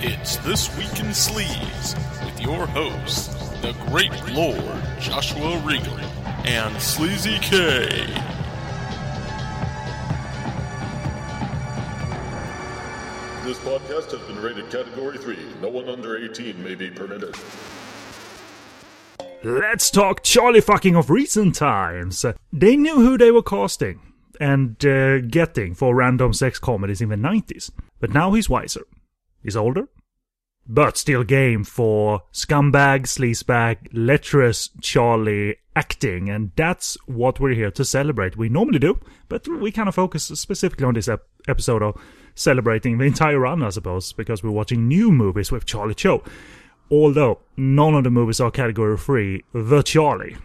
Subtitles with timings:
[0.00, 3.28] It's This Week in Sleaze with your hosts,
[3.60, 5.96] the Great Lord Joshua Regal
[6.44, 7.86] and Sleazy K.
[13.44, 15.36] This podcast has been rated Category 3.
[15.62, 17.36] No one under 18 may be permitted.
[19.44, 22.24] Let's talk Charlie fucking of recent times.
[22.52, 24.00] They knew who they were casting
[24.40, 27.70] and uh, getting for random sex comedies in the 90s.
[28.00, 28.84] But now he's wiser.
[29.42, 29.88] He's older,
[30.66, 37.84] but still game for scumbag, sleazebag, lecherous Charlie acting, and that's what we're here to
[37.84, 38.36] celebrate.
[38.36, 38.98] We normally do,
[39.28, 42.00] but we kind of focus specifically on this ep- episode of
[42.34, 46.24] celebrating the entire run, I suppose, because we're watching new movies with Charlie Cho.
[46.90, 50.36] Although none of the movies are category free, the Charlie,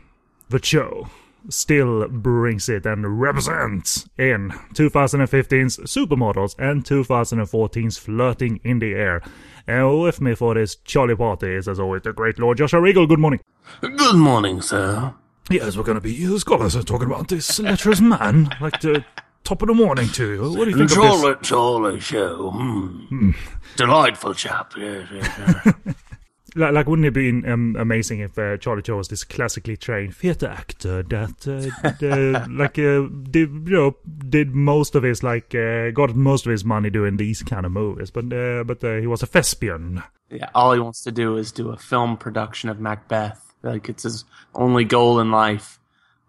[0.50, 1.08] the Show,
[1.50, 9.22] still brings it and represents in 2015's Supermodels and 2014's Flirting in the Air.
[9.68, 13.08] And with me for this Charlie party is, as always, the great Lord Joshua Regal.
[13.08, 13.40] Good morning.
[13.80, 15.14] Good morning, sir.
[15.50, 19.04] Yes, we're going to be scholars are talking about this lecherous man, like the
[19.44, 20.42] top of the morning to you.
[20.58, 20.98] What do you think of this?
[20.98, 22.52] Charlie, Charlie Cho.
[22.52, 23.32] Hmm.
[23.76, 24.74] Delightful chap.
[24.78, 25.96] Yes, yes, yes.
[26.56, 30.16] Like, like wouldn't it be um, amazing if uh, Charlie Cho was this classically trained
[30.16, 33.98] theater actor that, uh, uh, like, uh, did you know,
[34.30, 37.72] did most of his like, uh, got most of his money doing these kind of
[37.72, 40.04] movies, but uh, but uh, he was a thespian.
[40.30, 43.54] Yeah, all he wants to do is do a film production of Macbeth.
[43.62, 45.80] Like it's his only goal in life,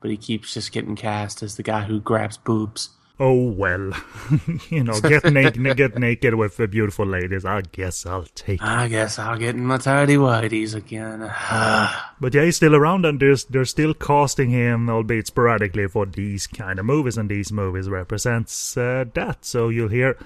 [0.01, 2.91] but he keeps just getting cast as the guy who grabs boobs.
[3.21, 3.93] Oh well,
[4.71, 7.45] you know, get naked, get naked with the beautiful ladies.
[7.45, 8.61] I guess I'll take.
[8.61, 8.67] it.
[8.67, 11.21] I guess I'll get in my tidy whities again.
[12.21, 16.47] But yeah, he's still around, and there's they're still casting him, albeit sporadically, for these
[16.47, 19.45] kind of movies, and these movies represents uh, that.
[19.45, 20.17] So you'll hear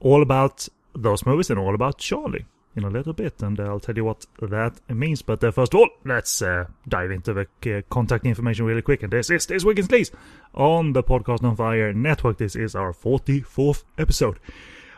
[0.00, 3.96] all about those movies and all about Charlie in a little bit, and I'll tell
[3.96, 5.22] you what that means.
[5.22, 9.02] But uh, first of all, let's uh, dive into the uh, contact information really quick.
[9.02, 10.12] And this is this week in Sleaze
[10.54, 12.38] on the Podcast on Fire network.
[12.38, 14.38] This is our 44th episode.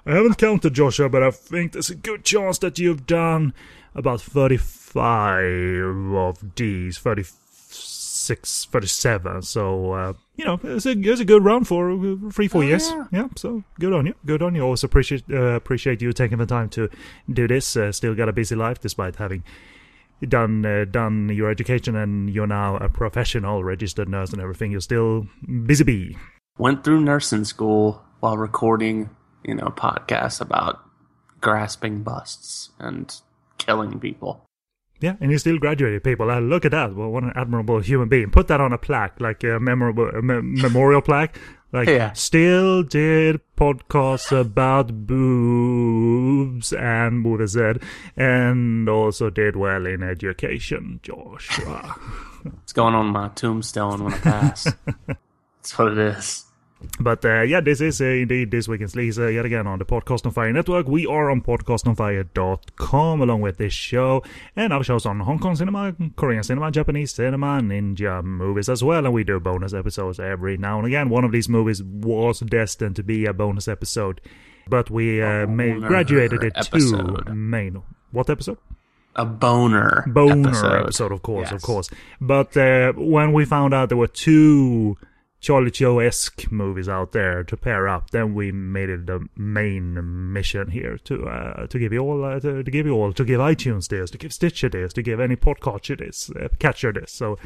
[0.04, 3.54] I haven't counted Joshua, but I think there's a good chance that you've done
[3.94, 6.98] about 35 of these,
[8.28, 9.42] 36, 37.
[9.42, 12.90] So, uh, you know, it's a, it's a good run for uh, three, four years.
[13.10, 13.28] Yeah.
[13.36, 14.14] so good on you.
[14.26, 14.62] Good on you.
[14.62, 16.88] Also appreciate, uh, appreciate you taking the time to
[17.32, 17.76] do this.
[17.76, 19.42] Uh, still got a busy life despite having
[20.28, 24.70] done uh, done your education and you're now a professional registered nurse and everything.
[24.72, 25.26] You're still
[25.66, 26.16] busy bee.
[26.58, 29.10] Went through nursing school while recording,
[29.44, 30.80] you know, podcasts about
[31.40, 33.14] grasping busts and
[33.58, 34.44] killing people.
[35.00, 36.28] Yeah, and you still graduated people.
[36.30, 36.94] Uh, look at that.
[36.94, 38.30] Well, what an admirable human being.
[38.30, 41.38] Put that on a plaque, like a memorable a me- memorial plaque.
[41.70, 42.12] Like, Yeah.
[42.14, 47.56] still did podcasts about boobs and movies,
[48.16, 51.94] and also did well in education, Joshua.
[52.62, 54.72] It's going on my tombstone when I pass.
[55.06, 56.44] That's what it is.
[57.00, 59.78] But uh, yeah, this is uh, indeed this week in Sleaze uh, yet again on
[59.78, 60.86] the Podcast on Fire network.
[60.86, 64.22] We are on podcastonfire.com along with this show
[64.54, 69.04] and other shows on Hong Kong cinema, Korean cinema, Japanese cinema, ninja movies as well.
[69.04, 71.08] And we do bonus episodes every now and again.
[71.08, 74.20] One of these movies was destined to be a bonus episode,
[74.68, 77.26] but we uh, graduated it episode.
[77.26, 77.82] to main.
[78.12, 78.58] What episode?
[79.16, 80.04] A boner.
[80.06, 80.82] boner episode.
[80.82, 81.90] episode, of course, of course.
[82.20, 84.96] But uh, when we found out there were two
[85.40, 90.32] Charlie Cho esque movies out there to pair up, then we made it the main
[90.32, 93.24] mission here to uh, to give you all uh, to, to give you all to
[93.24, 97.12] give iTunes this, to give Stitcher this, to give any podcatcher this, uh, catcher this.
[97.12, 97.38] So.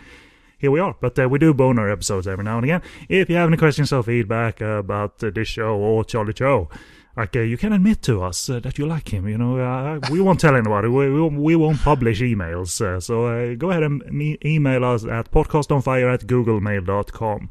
[0.59, 2.83] Here we are, but uh, we do boner episodes every now and again.
[3.09, 6.71] If you have any questions or feedback about this show or Charlie Cho,
[7.17, 9.29] like uh, you can admit to us uh, that you like him.
[9.29, 10.89] You know, uh, we won't tell anybody.
[10.89, 12.81] We, we, won't- we won't publish emails.
[12.81, 17.51] Uh, so uh, go ahead and me- email us at podcastonfire at googlemail.com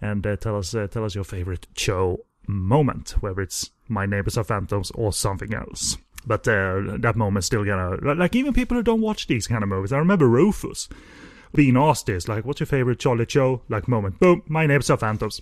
[0.00, 4.36] and uh, tell us uh, tell us your favorite show moment, whether it's My Neighbors
[4.38, 5.96] Are Phantoms or something else.
[6.26, 9.68] But uh, that moment's still gonna like even people who don't watch these kind of
[9.68, 9.92] movies.
[9.92, 10.88] I remember Rufus
[11.54, 14.96] being asked this, like, "What's your favorite Charlie Cho?" Like moment, boom, My Neighbors Are
[14.96, 15.40] Phantoms.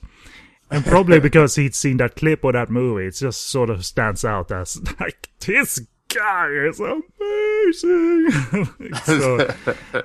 [0.70, 4.24] And probably because he'd seen that clip or that movie, it just sort of stands
[4.24, 8.30] out as like this guy is amazing.
[9.04, 9.54] so,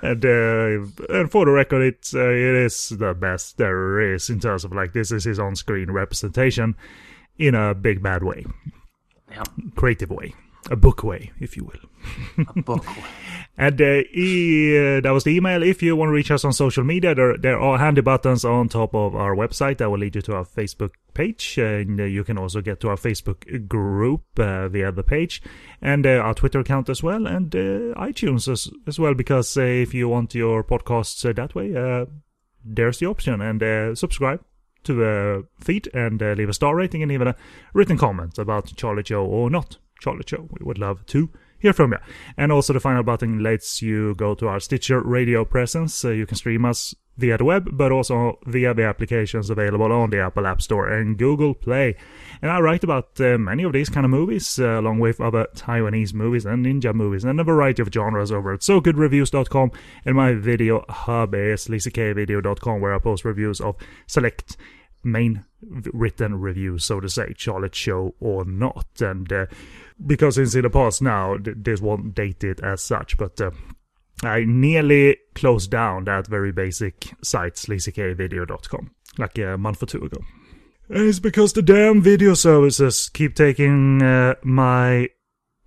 [0.02, 4.40] and uh, and for the record, it's uh, it is the best there is in
[4.40, 6.76] terms of like this is his on-screen representation
[7.38, 8.46] in a big bad way,
[9.30, 9.44] Yeah.
[9.76, 10.34] creative way.
[10.72, 12.46] A bookway, if you will.
[12.56, 12.86] A book.
[13.58, 15.64] And uh, e- uh, that was the email.
[15.64, 18.68] If you want to reach us on social media, there, there are handy buttons on
[18.68, 21.58] top of our website that will lead you to our Facebook page.
[21.58, 25.42] And uh, you can also get to our Facebook group uh, via the page
[25.82, 29.14] and uh, our Twitter account as well, and uh, iTunes as, as well.
[29.14, 32.08] Because uh, if you want your podcasts uh, that way, uh,
[32.66, 33.40] there's the option.
[33.40, 34.44] And uh, subscribe
[34.84, 37.36] to the feed and uh, leave a star rating and even a
[37.74, 40.48] written comment about Charlie Cho or not Charlie Cho.
[40.52, 41.98] We would love to hear from you.
[42.38, 46.04] And also the final button lets you go to our Stitcher radio presence.
[46.04, 50.10] Uh, you can stream us via the web, but also via the applications available on
[50.10, 51.96] the Apple App Store and Google Play.
[52.42, 55.48] And I write about uh, many of these kind of movies, uh, along with other
[55.56, 59.72] Taiwanese movies and ninja movies, and a variety of genres over at SoGoodReviews.com.
[60.06, 63.76] And my video hub is SleazyKVideo.com, where I post reviews of
[64.08, 64.58] select
[65.06, 65.46] main
[65.94, 68.88] written review, so to say, Charlie Cho or not.
[69.00, 69.46] And uh,
[70.06, 73.52] because it's in the past now, th- this won't date it as such, but uh,
[74.24, 80.22] I nearly closed down that very basic site, SleazyKVideo.com, like a month or two ago.
[80.90, 85.10] It's because the damn video services keep taking uh, my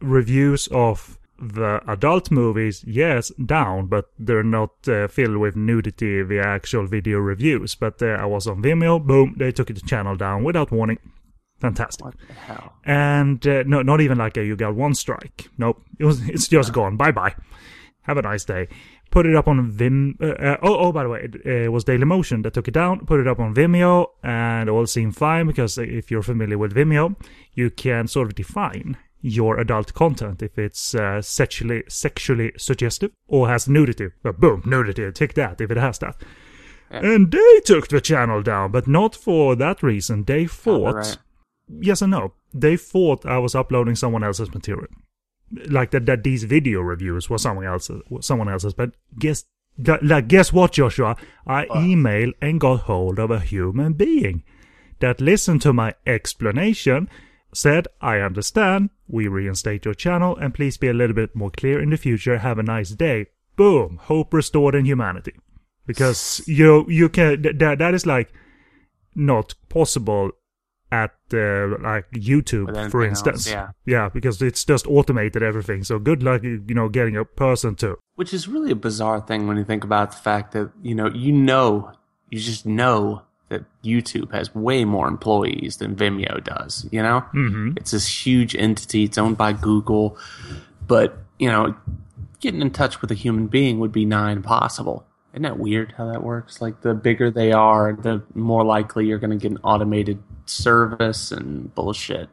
[0.00, 6.43] reviews of the adult movies, yes, down, but they're not uh, filled with nudity via
[6.43, 7.75] actual video reviews.
[7.75, 10.99] But uh, I was on Vimeo, boom, they took the channel down without warning.
[11.61, 12.05] Fantastic.
[12.05, 12.75] What the hell?
[12.85, 15.49] And uh, no, not even like a, you got one strike.
[15.58, 16.96] Nope, it was it's just gone.
[16.96, 17.35] Bye bye.
[18.02, 18.69] Have a nice day.
[19.11, 20.17] Put it up on Vim.
[20.20, 23.06] Uh, uh, oh, oh, by the way, it, it was Dailymotion that took it down.
[23.06, 27.17] Put it up on Vimeo, and all seemed fine because if you're familiar with Vimeo,
[27.55, 33.49] you can sort of define your adult content if it's uh, sexually sexually suggestive or
[33.49, 34.09] has nudity.
[34.25, 35.11] Uh, boom, nudity.
[35.12, 36.17] take that if it has that.
[36.91, 40.25] And they took the channel down, but not for that reason.
[40.25, 41.19] They thought Copyright.
[41.81, 42.32] yes and no.
[42.55, 44.88] They thought I was uploading someone else's material,
[45.69, 46.06] like that.
[46.06, 48.00] That these video reviews were someone else's.
[48.21, 48.73] Someone else's.
[48.73, 49.44] But guess,
[50.00, 51.17] like, guess what, Joshua?
[51.47, 54.44] I emailed and got hold of a human being
[55.00, 57.11] that listened to my explanation,
[57.53, 58.91] said, "I understand.
[59.09, 62.39] We reinstate your channel, and please be a little bit more clear in the future.
[62.39, 63.99] Have a nice day." Boom.
[64.03, 65.35] Hope restored in humanity.
[65.87, 68.33] Because you you can that that is like
[69.15, 70.31] not possible
[70.91, 73.50] at uh, like YouTube, for else, instance.
[73.50, 73.71] yeah.
[73.85, 75.85] yeah, because it's just automated everything.
[75.85, 77.99] So good luck, you know, getting a person to.
[78.15, 81.09] Which is really a bizarre thing when you think about the fact that, you know,
[81.09, 81.93] you know,
[82.31, 87.21] you just know that YouTube has way more employees than Vimeo does, you know?
[87.35, 87.73] Mm-hmm.
[87.77, 90.19] It's this huge entity, it's owned by Google,
[90.87, 91.75] but, you know,
[92.41, 95.05] getting in touch with a human being would be nigh impossible.
[95.33, 96.61] Isn't that weird how that works?
[96.61, 101.33] Like, the bigger they are, the more likely you're going to get an automated service
[101.33, 102.29] and bullshit.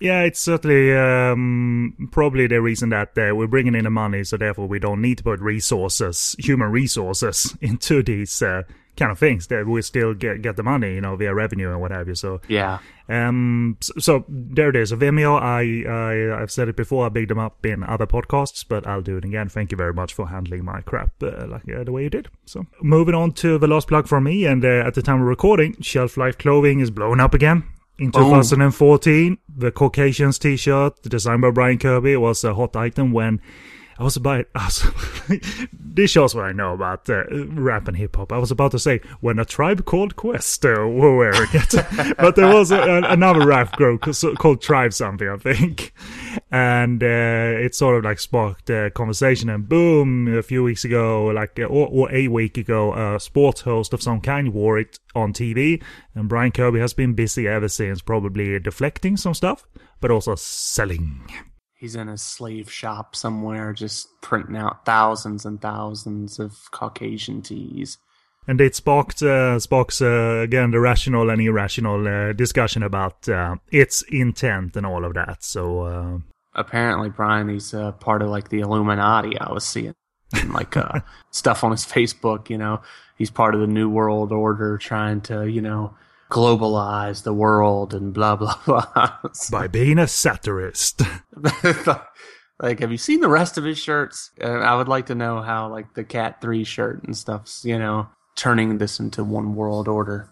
[0.00, 4.36] Yeah, it's certainly um, probably the reason that uh, we're bringing in the money, so
[4.36, 8.62] therefore we don't need to put resources, human resources, into these uh,
[8.98, 9.46] kind of things.
[9.46, 12.14] That we still get get the money, you know, via revenue and what have you.
[12.14, 12.78] So Yeah.
[13.08, 14.92] Um, so, so there it is.
[14.92, 18.86] Vimeo, I, I, I've said it before, I bigged them up in other podcasts, but
[18.86, 19.48] I'll do it again.
[19.48, 22.28] Thank you very much for handling my crap uh, like uh, the way you did.
[22.44, 25.26] So, moving on to the last plug from me, and uh, at the time of
[25.26, 27.64] recording, Shelf Life Clothing is blowing up again.
[27.98, 28.30] In Boom.
[28.30, 33.40] 2014, the Caucasians t-shirt, designed by Brian Kirby, was a hot item when
[33.98, 34.46] I was about.
[34.54, 34.86] I was,
[35.72, 38.32] this shows what I know about uh, rap and hip hop.
[38.32, 42.36] I was about to say when a tribe called Quest uh, were wearing it, but
[42.36, 44.02] there was a, a- another rap group
[44.38, 45.92] called Tribe something, I think,
[46.52, 47.06] and uh,
[47.64, 49.48] it sort of like sparked a conversation.
[49.48, 53.62] And boom, a few weeks ago, like uh, or, or a week ago, a sports
[53.62, 55.82] host of some kind wore it on TV,
[56.14, 59.66] and Brian Kirby has been busy ever since, probably deflecting some stuff,
[60.00, 61.28] but also selling.
[61.78, 67.98] He's in a slave shop somewhere, just printing out thousands and thousands of Caucasian teas.
[68.48, 73.56] And it sparked uh, sparks uh, again the rational and irrational uh, discussion about uh,
[73.70, 75.44] its intent and all of that.
[75.44, 76.18] So uh,
[76.58, 79.38] Apparently, Brian, he's uh, part of like the Illuminati.
[79.38, 79.94] I was seeing
[80.48, 82.50] like uh, stuff on his Facebook.
[82.50, 82.80] You know,
[83.16, 85.94] he's part of the New World Order, trying to you know
[86.30, 89.18] globalize the world and blah blah blah.
[89.50, 91.02] by being a satirist,
[92.60, 94.30] like, have you seen the rest of his shirts?
[94.42, 97.78] Uh, I would like to know how like the Cat Three shirt and stuff's you
[97.78, 100.30] know turning this into one world order.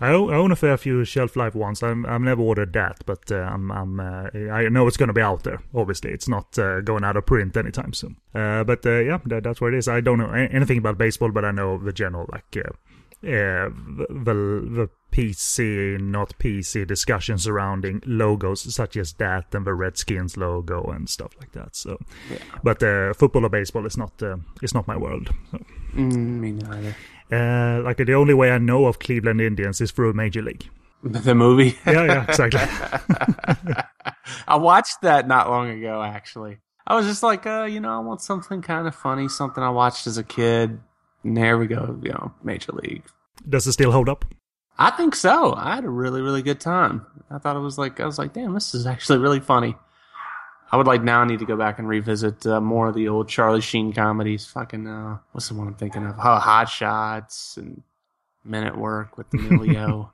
[0.00, 1.82] I own, a fair few shelf life ones.
[1.82, 5.12] I'm, I've never ordered that, but uh, I'm, I'm uh, I know it's going to
[5.12, 5.58] be out there.
[5.74, 8.16] Obviously, it's not uh, going out of print anytime soon.
[8.32, 9.88] Uh, but uh, yeah, that, that's where it is.
[9.88, 12.44] I don't know anything about baseball, but I know the general like
[13.24, 13.68] uh,
[14.08, 14.34] the
[14.70, 21.08] the PC not PC discussion surrounding logos such as that and the Redskins logo and
[21.08, 21.74] stuff like that.
[21.74, 21.98] So,
[22.62, 25.30] but uh, football or baseball is not uh, is not my world.
[25.50, 25.58] So,
[25.94, 26.94] Mm, me neither.
[27.32, 30.68] uh, like the only way I know of Cleveland Indians is through Major League.
[31.02, 31.78] The movie.
[31.86, 32.60] Yeah, yeah, exactly.
[34.46, 36.58] I watched that not long ago, actually.
[36.86, 39.70] I was just like, uh, you know, I want something kind of funny, something I
[39.70, 40.80] watched as a kid.
[41.24, 43.02] And there we go, you know, Major League.
[43.48, 44.24] Does it still hold up?
[44.78, 45.54] I think so.
[45.54, 47.04] I had a really, really good time.
[47.30, 49.76] I thought it was like, I was like, damn, this is actually really funny.
[50.70, 53.08] I would like now I need to go back and revisit uh, more of the
[53.08, 54.46] old Charlie Sheen comedies.
[54.46, 56.16] Fucking, uh, what's the one I'm thinking of?
[56.18, 57.82] Oh, Hot Shots and
[58.44, 60.12] Men at Work with Emilio.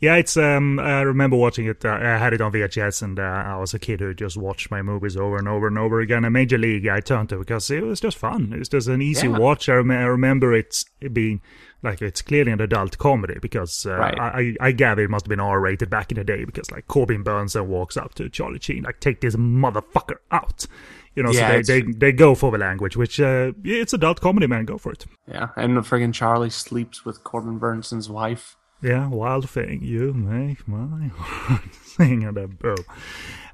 [0.00, 0.36] Yeah, it's.
[0.36, 1.84] Um, I remember watching it.
[1.84, 4.70] Uh, I had it on VHS, and uh, I was a kid who just watched
[4.70, 6.24] my movies over and over and over again.
[6.24, 8.52] And Major League, I turned to because it was just fun.
[8.56, 9.38] It's just an easy Yeah.
[9.38, 9.68] watch.
[9.68, 11.40] I, rem- I remember it's being
[11.82, 14.18] like it's clearly an adult comedy because uh, Right.
[14.18, 17.22] I, I gather it must have been R-rated back in the day because like Corbin
[17.22, 20.66] Bernsen walks up to Charlie Sheen like take this motherfucker out.
[21.14, 24.20] You know, Yeah, so they, they they go for the language, which uh, it's adult
[24.20, 24.64] comedy, man.
[24.64, 25.04] Go for it.
[25.28, 28.56] yeah, and the friggin' Charlie sleeps with Corbin Bernsen's wife.
[28.84, 32.74] Yeah, wild thing, you make my heart sing and a bow.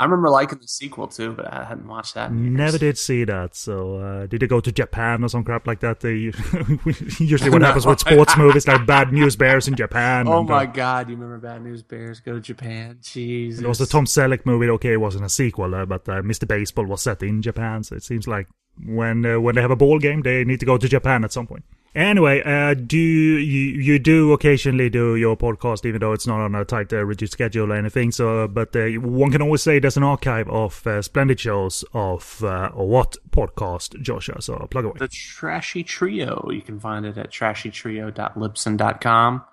[0.00, 2.32] I remember liking the sequel too, but I hadn't watched that.
[2.32, 3.54] Never did see that.
[3.54, 6.00] So uh, did they go to Japan or some crap like that?
[6.00, 6.14] They
[7.24, 10.26] usually what happens with sports movies like Bad News Bears in Japan.
[10.26, 12.98] Oh and, my uh, god, you remember Bad News Bears go to Japan?
[13.00, 13.62] Jeez.
[13.62, 14.68] It was a Tom Selleck movie.
[14.68, 16.48] Okay, it wasn't a sequel, uh, but uh, Mr.
[16.48, 17.84] Baseball was set in Japan.
[17.84, 18.48] So it seems like
[18.84, 21.32] when uh, when they have a ball game, they need to go to Japan at
[21.32, 21.62] some point.
[21.94, 26.54] Anyway, uh, do you you do occasionally do your podcast, even though it's not on
[26.54, 28.12] a tight, uh, rigid schedule or anything?
[28.12, 32.44] So, but uh, one can always say there's an archive of uh, splendid shows of
[32.44, 34.40] uh, what podcast, Joshua.
[34.40, 34.94] So plug away.
[34.98, 36.48] the Trashy Trio.
[36.52, 39.44] You can find it at trashytrio.libsyn.com.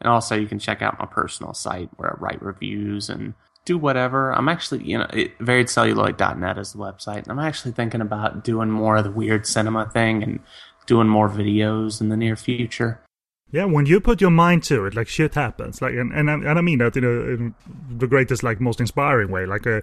[0.00, 3.76] And also, you can check out my personal site where I write reviews and do
[3.76, 4.32] whatever.
[4.32, 7.24] I'm actually, you know, it, variedcelluloid.net is the website.
[7.24, 10.40] And I'm actually thinking about doing more of the weird cinema thing and
[10.90, 12.92] doing more videos in the near future.
[13.52, 15.80] Yeah, when you put your mind to it, like shit happens.
[15.82, 17.54] Like, and and I, and I mean that in, a, in
[18.02, 19.44] the greatest, like most inspiring way.
[19.46, 19.80] Like, uh,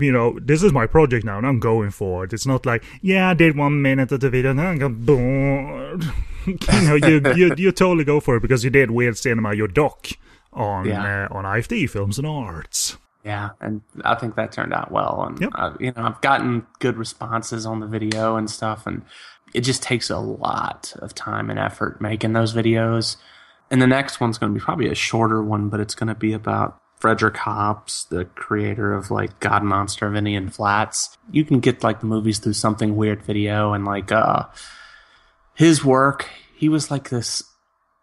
[0.00, 2.32] you know, this is my project now, and I'm going for it.
[2.32, 4.94] It's not like, yeah, I did one minute of the video, and then I got
[5.06, 6.04] bored.
[6.46, 9.68] you know, you, you you totally go for it because you did weird cinema, your
[9.68, 10.08] doc
[10.52, 11.28] on Yeah.
[11.30, 12.98] uh, on IFD Films and Arts.
[13.24, 15.22] Yeah, and I think that turned out well.
[15.26, 15.50] And Yep.
[15.54, 19.02] I, you know, I've gotten good responses on the video and stuff, and
[19.54, 23.16] it just takes a lot of time and effort making those videos.
[23.70, 26.14] And the next one's going to be probably a shorter one, but it's going to
[26.14, 31.16] be about Frederick Hobbs, the creator of like God Monster of Indian Flats.
[31.30, 34.44] You can get like the movies through something weird video, and like uh,
[35.54, 36.28] his work.
[36.54, 37.42] He was like this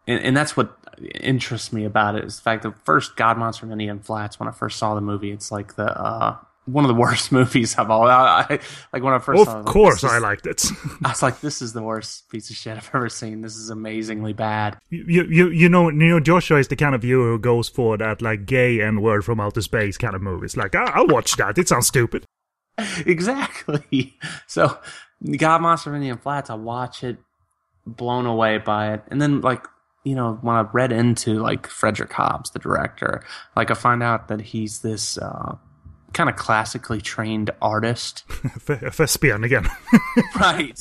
[0.10, 0.75] and, and that's what
[1.22, 4.50] interests me about it is the fact that first God Monster of Indian Flats when
[4.50, 7.89] I first saw the movie it's like the uh one of the worst movies I've
[7.89, 8.60] all I, I-
[8.94, 10.63] like when I first saw it, Of like, course, is- I liked it.
[11.04, 13.70] I was like this is the worst piece of shit I've ever seen this is
[13.70, 17.39] amazingly bad you you you know, you know, Joshua is the kind of viewer who
[17.39, 20.56] goes for that like gay and word from outer space kind of movies.
[20.58, 21.58] Like, I- I'll watch that.
[21.58, 22.25] It sounds stupid.
[23.06, 24.78] exactly so
[25.38, 27.18] God Monster of Indian Flats I watch it
[27.86, 29.66] blown away by it and then like
[30.06, 33.22] you know when I read into like Frederick Hobbs the director
[33.56, 35.56] like I find out that he's this uh
[36.13, 38.24] kind of classically trained artist
[38.70, 39.68] F- thespian again.
[40.39, 40.78] right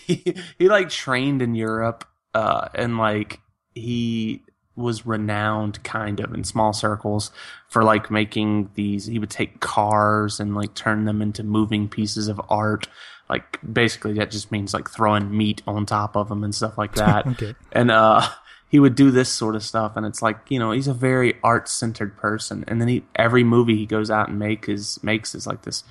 [0.00, 3.40] he, he like trained in europe uh and like
[3.74, 4.42] he
[4.76, 7.30] was renowned kind of in small circles
[7.68, 12.28] for like making these he would take cars and like turn them into moving pieces
[12.28, 12.86] of art
[13.28, 16.94] like basically that just means like throwing meat on top of them and stuff like
[16.94, 17.54] that Okay.
[17.72, 18.26] and uh
[18.70, 21.34] he would do this sort of stuff and it's like you know he's a very
[21.42, 25.34] art centered person and then he every movie he goes out and make is makes
[25.34, 25.84] is like this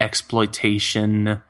[0.00, 1.40] exploitation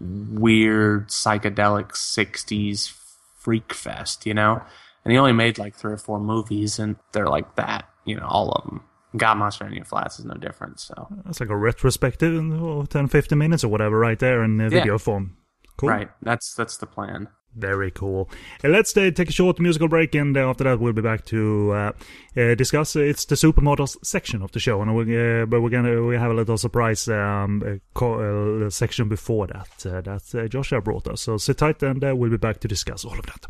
[0.00, 2.92] weird psychedelic 60s
[3.36, 4.60] freak fest you know?
[5.04, 8.26] And he only made like three or four movies and they're like that you know
[8.26, 8.82] all of them
[9.16, 11.08] god monster and Indian flats is no different so.
[11.24, 14.96] That's like a retrospective in oh, 10, 15 minutes or whatever right there in video
[14.96, 15.36] form.
[15.76, 15.90] Cool.
[15.90, 16.10] right.
[16.22, 18.30] That's that's the plan Very cool.
[18.64, 21.26] Uh, let's uh, take a short musical break, and uh, after that, we'll be back
[21.26, 21.92] to uh,
[22.36, 22.96] uh, discuss.
[22.96, 25.04] Uh, it's the supermodels section of the show, and we,
[25.44, 29.68] but we're gonna we have a little surprise um, co- section before that
[30.04, 31.20] that Joshua brought us.
[31.22, 33.46] So sit tight, and we'll be back to discuss all of that.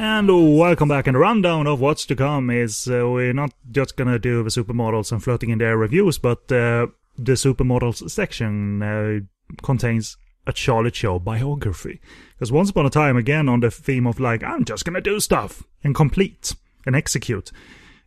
[0.00, 3.96] And welcome back, and a rundown of what's to come is uh, we're not just
[3.96, 9.20] gonna do the supermodels and floating in their reviews, but uh, the supermodels section uh,
[9.62, 12.00] contains a Charlie Cho biography.
[12.38, 15.18] Because once upon a time, again on the theme of like, I'm just gonna do
[15.18, 16.54] stuff and complete
[16.86, 17.50] and execute.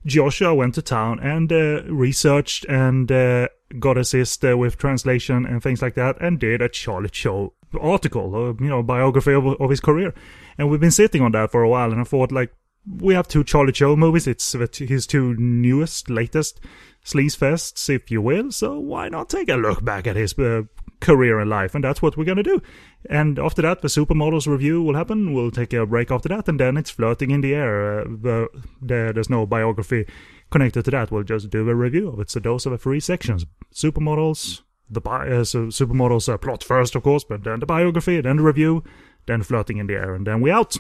[0.05, 5.61] Joshua went to town and uh, researched and uh, got assist uh, with translation and
[5.61, 9.69] things like that, and did a Charlie Cho article, or you know, biography of, of
[9.69, 10.13] his career.
[10.57, 12.53] And we've been sitting on that for a while, and I thought like,
[12.97, 14.27] we have two Charlie Cho movies.
[14.27, 16.59] It's his two newest, latest
[17.05, 18.51] sleaze fests, if you will.
[18.51, 20.63] So why not take a look back at his uh,
[21.01, 21.75] career and life?
[21.75, 22.61] And that's what we're gonna do.
[23.09, 25.33] And after that, the supermodels review will happen.
[25.33, 27.99] We'll take a break after that, and then it's Flirting in the Air.
[27.99, 28.47] Uh, the,
[28.81, 30.05] the, there's no biography
[30.51, 31.11] connected to that.
[31.11, 32.29] We'll just do a review of it.
[32.29, 36.95] So those are the three sections: supermodels, the bi- uh, so supermodels uh, plot first,
[36.95, 38.83] of course, but then the biography, then the review,
[39.25, 40.77] then Flirting in the Air, and then we out.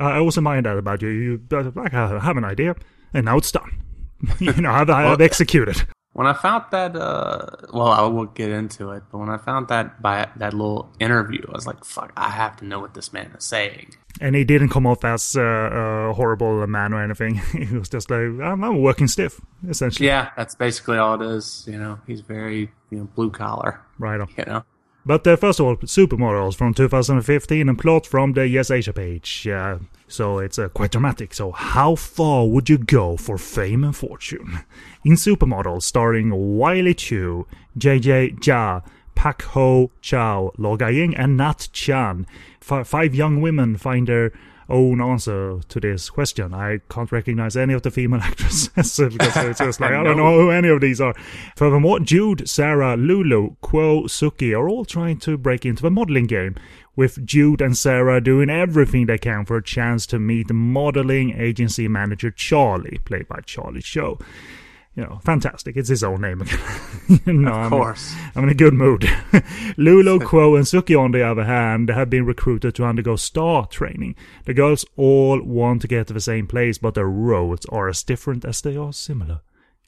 [0.00, 1.08] I also mind that about you.
[1.08, 2.76] You uh, like I have an idea,
[3.12, 3.82] and now it's done.
[4.38, 5.86] you know, I've, I've executed.
[6.14, 9.66] When I found that, uh, well, I will get into it, but when I found
[9.68, 13.12] that by that little interview, I was like, "Fuck, I have to know what this
[13.12, 17.34] man is saying." And he didn't come off as uh, a horrible man or anything.
[17.52, 20.06] he was just like, I'm, I'm working stiff, essentially.
[20.06, 21.64] Yeah, that's basically all it is.
[21.66, 23.80] You know, he's very you know blue collar.
[23.98, 24.28] Right on.
[24.38, 24.64] You know,
[25.06, 29.46] But uh, first of all, Supermodels from 2015 and plot from the Yes Asia page.
[29.46, 31.34] Uh, so it's uh, quite dramatic.
[31.34, 34.60] So how far would you go for fame and fortune?
[35.04, 37.46] In Supermodels, starring Wiley Chu,
[37.78, 38.82] JJ Jia,
[39.14, 42.26] Pak Ho Chow, Lo Gai-ying, and Nat Chan.
[42.62, 44.32] F- five young women find their
[44.68, 46.54] own answer to this question.
[46.54, 50.40] I can't recognize any of the female actresses because it's just like, I don't know
[50.40, 51.14] who any of these are.
[51.56, 56.56] Furthermore, Jude, Sarah, Lulu, Quo, Suki are all trying to break into the modeling game,
[56.96, 61.88] with Jude and Sarah doing everything they can for a chance to meet modeling agency
[61.88, 64.18] manager Charlie, played by Charlie Show.
[64.96, 65.76] You know, fantastic.
[65.76, 66.40] It's his own name
[67.08, 67.42] again.
[67.42, 68.14] no, of I'm- course.
[68.36, 69.08] I'm in a good mood.
[69.76, 74.14] Lulu, Quo, and Suki, on the other hand, have been recruited to undergo star training.
[74.44, 78.04] The girls all want to get to the same place, but their roads are as
[78.04, 79.40] different as they are similar.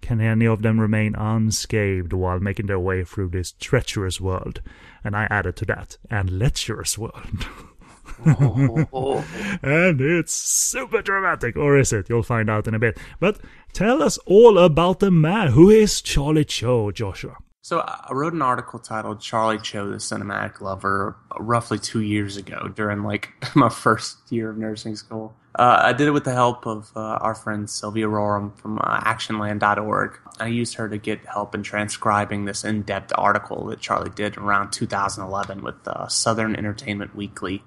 [0.03, 4.61] Can any of them remain unscathed while making their way through this treacherous world?
[5.05, 7.47] And I added to that, and lecherous world.
[9.63, 12.09] and it's super dramatic, or is it?
[12.09, 12.99] You'll find out in a bit.
[13.21, 13.39] But
[13.73, 17.37] tell us all about the man who is Charlie Cho, Joshua.
[17.67, 22.69] So I wrote an article titled "Charlie Cho, the Cinematic Lover" roughly two years ago
[22.73, 25.35] during like my first year of nursing school.
[25.59, 29.01] Uh, I did it with the help of uh, our friend Sylvia Roram from uh,
[29.01, 30.19] ActionLand.org.
[30.39, 34.71] I used her to get help in transcribing this in-depth article that Charlie did around
[34.73, 37.65] 2011 with uh, Southern Entertainment Weekly.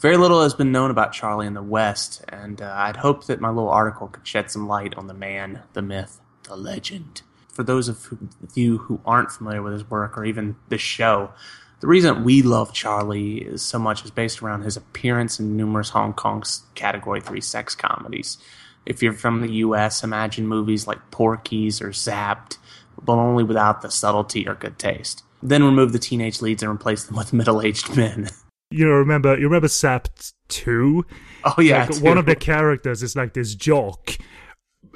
[0.00, 3.38] Very little has been known about Charlie in the West, and uh, I'd hoped that
[3.38, 7.20] my little article could shed some light on the man, the myth, the legend.
[7.52, 8.08] For those of
[8.54, 11.32] you who aren't familiar with his work or even this show,
[11.80, 16.14] the reason we love Charlie so much is based around his appearance in numerous Hong
[16.14, 18.38] Kong's Category 3 sex comedies.
[18.86, 22.56] If you're from the US, imagine movies like Porky's or Zapped,
[23.04, 25.24] but only without the subtlety or good taste.
[25.42, 28.30] Then remove the teenage leads and replace them with middle aged men.
[28.70, 30.08] you know, remember you remember Zap
[30.48, 31.04] two?
[31.44, 31.86] Oh, yeah.
[31.90, 34.16] Like, one of the characters is like this jock.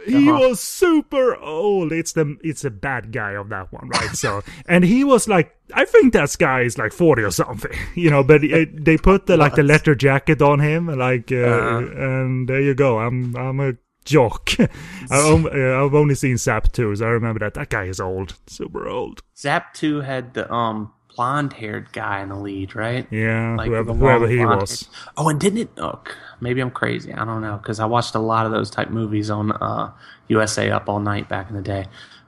[0.06, 0.48] He Uh-huh.
[0.48, 1.90] was super old.
[1.92, 4.10] It's the it's a bad guy of that one, right?
[4.14, 8.10] So, and he was like, I think that guy is like forty or something, you
[8.10, 8.22] know.
[8.22, 11.78] But it, they put the like the leather jacket on him, like, uh, Uh-huh.
[11.96, 12.98] and there you go.
[12.98, 14.50] I'm I'm a jock.
[15.10, 19.22] I've only seen Zap two, so I remember that that guy is old, super old.
[19.36, 23.06] Zap 2 had the um blonde haired guy in the lead, right?
[23.10, 24.88] Yeah, Like whoever, whoever he was.
[25.16, 25.70] Oh, and didn't it?
[25.78, 26.02] Oh,
[26.40, 27.12] maybe I'm crazy.
[27.12, 29.92] I don't know because I watched a lot of those type movies on uh,
[30.28, 31.86] USA Up All Night back in the day.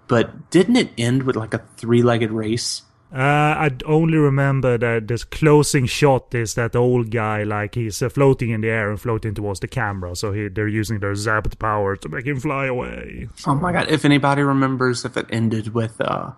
[0.09, 2.83] But didn't it end with like a three legged race?
[3.13, 8.09] Uh, I only remember that this closing shot is that old guy, like he's uh,
[8.09, 10.17] floating in the air and floating towards the camera.
[10.17, 13.29] So he, they're using their zapped power to make him fly away.
[13.47, 13.89] Oh my god!
[13.91, 16.33] If anybody remembers if it ended with uh,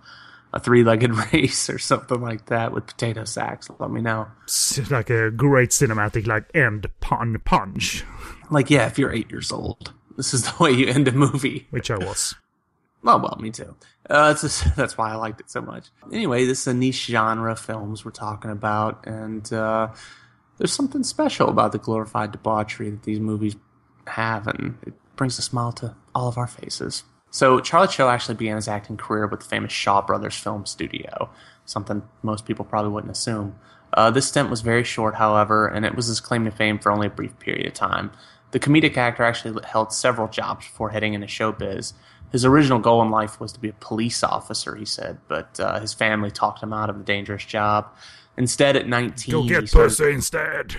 [0.53, 4.29] a three legged race or something like that with potato sacks, let me know.
[4.45, 8.05] It's like a great cinematic, like end pun punch,
[8.51, 11.67] Like, yeah, if you're eight years old, this is the way you end a movie.
[11.71, 12.35] which I was.
[13.03, 13.77] Well, well, me too.
[14.11, 15.89] Uh, just, that's why I liked it so much.
[16.13, 19.89] Anyway, this is a niche genre of films we're talking about, and uh,
[20.57, 23.55] there's something special about the glorified debauchery that these movies
[24.07, 27.05] have, and it brings a smile to all of our faces.
[27.31, 31.29] So, Charlie Cho actually began his acting career with the famous Shaw Brothers Film Studio,
[31.67, 33.57] something most people probably wouldn't assume.
[33.93, 36.91] Uh, this stint was very short, however, and it was his claim to fame for
[36.93, 38.11] only a brief period of time.
[38.51, 41.93] The comedic actor actually held several jobs before heading into showbiz.
[42.33, 45.81] His original goal in life was to be a police officer, he said, but uh,
[45.81, 47.87] his family talked him out of the dangerous job.
[48.37, 50.77] Instead, at 19, Go he get started- pussy instead.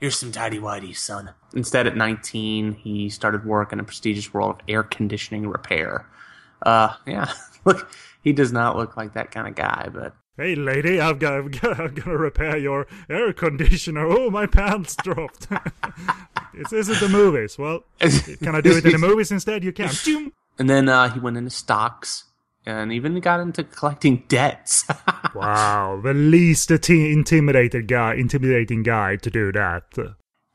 [0.00, 1.30] Here's some tidy whities, son.
[1.54, 6.06] Instead, at 19, he started work in a prestigious world of air conditioning repair.
[6.62, 7.32] Uh, yeah,
[7.64, 7.90] look,
[8.22, 11.60] he does not look like that kind of guy, but Hey, lady, I've got, I've
[11.60, 14.06] got, I'm gonna repair your air conditioner.
[14.06, 15.48] Oh, my pants dropped.
[16.54, 17.58] this isn't the movies.
[17.58, 19.62] Well, can I do it in the movies instead?
[19.62, 19.90] You can.
[19.90, 20.32] Zoom.
[20.58, 22.24] And then uh, he went into stocks
[22.66, 24.84] and even got into collecting debts.
[25.32, 29.84] Wow, the least ati- intimidated guy, intimidating guy to do that.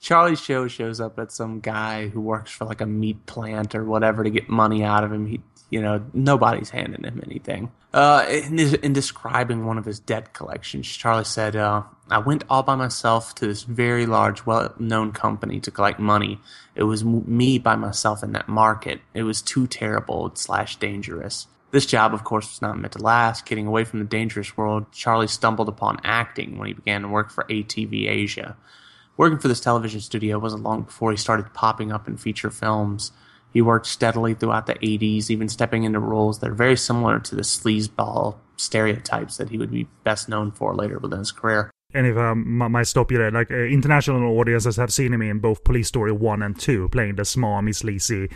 [0.01, 3.85] Charlie Cho shows up at some guy who works for like a meat plant or
[3.85, 5.27] whatever to get money out of him.
[5.27, 5.39] He,
[5.69, 7.71] you know, nobody's handing him anything.
[7.93, 12.61] Uh, in, in describing one of his debt collections, Charlie said, uh, "I went all
[12.61, 16.39] by myself to this very large, well-known company to collect money.
[16.75, 18.99] It was m- me by myself in that market.
[19.13, 23.45] It was too terrible slash dangerous." This job, of course, was not meant to last.
[23.45, 27.29] Getting away from the dangerous world, Charlie stumbled upon acting when he began to work
[27.29, 28.55] for ATV Asia.
[29.17, 33.11] Working for this television studio wasn't long before he started popping up in feature films.
[33.51, 37.35] He worked steadily throughout the 80s, even stepping into roles that are very similar to
[37.35, 41.71] the sleazeball stereotypes that he would be best known for later within his career.
[41.93, 45.39] And if I might stop you there, like uh, international audiences have seen him in
[45.39, 48.29] both Police Story 1 and 2, playing the small smarmy, sleazy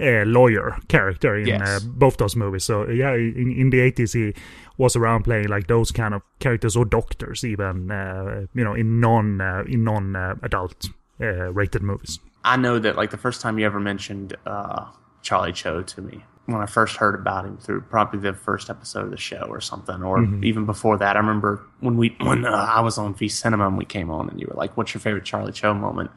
[0.00, 1.60] uh, lawyer character in Yes.
[1.62, 2.64] uh, both those movies.
[2.64, 4.34] So, yeah, in, in the 80s, he
[4.78, 9.00] was around playing like those kind of characters or doctors, even, uh, you know, in
[9.00, 10.88] non uh, in non adult
[11.20, 12.18] uh, rated movies.
[12.44, 14.86] I know that like the first time you ever mentioned uh,
[15.22, 19.04] Charlie Cho to me, when I first heard about him through probably the first episode
[19.04, 21.14] of the show or something, or even before that.
[21.14, 24.28] I remember when we when uh, I was on V Cinema and we came on,
[24.28, 26.10] and you were like, "What's your favorite Charlie Cho moment?"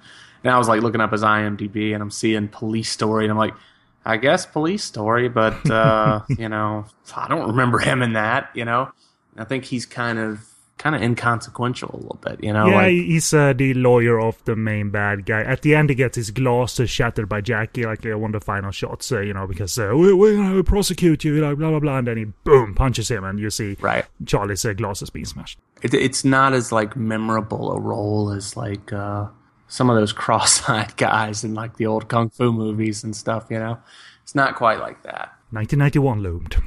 [0.45, 3.37] And I was like looking up his IMDb, and I'm seeing Police Story, and I'm
[3.37, 3.53] like.
[4.07, 8.51] I guess police story, but uh, you know, I don't remember him in that.
[8.53, 8.91] You know,
[9.35, 12.43] I think he's kind of kind of inconsequential a little bit.
[12.43, 15.41] You know, yeah, like, he's uh, the lawyer of the main bad guy.
[15.41, 18.45] At the end, he gets his glasses shattered by Jackie, like uh, one of the
[18.45, 21.69] final shots, uh, you know, because uh, we, we're going to prosecute you, like, blah,
[21.69, 21.97] blah, blah.
[21.97, 24.05] And then he, boom, punches him, and you see right.
[24.25, 25.59] Charlie's uh, glasses being smashed.
[25.81, 29.27] it, it's not as like memorable a role as like uh,
[29.67, 33.47] some of those cross-eyed guys in like the old kung fu movies and stuff.
[33.49, 33.77] You know,
[34.23, 35.33] it's not quite like that.
[35.51, 36.57] 1991 loomed.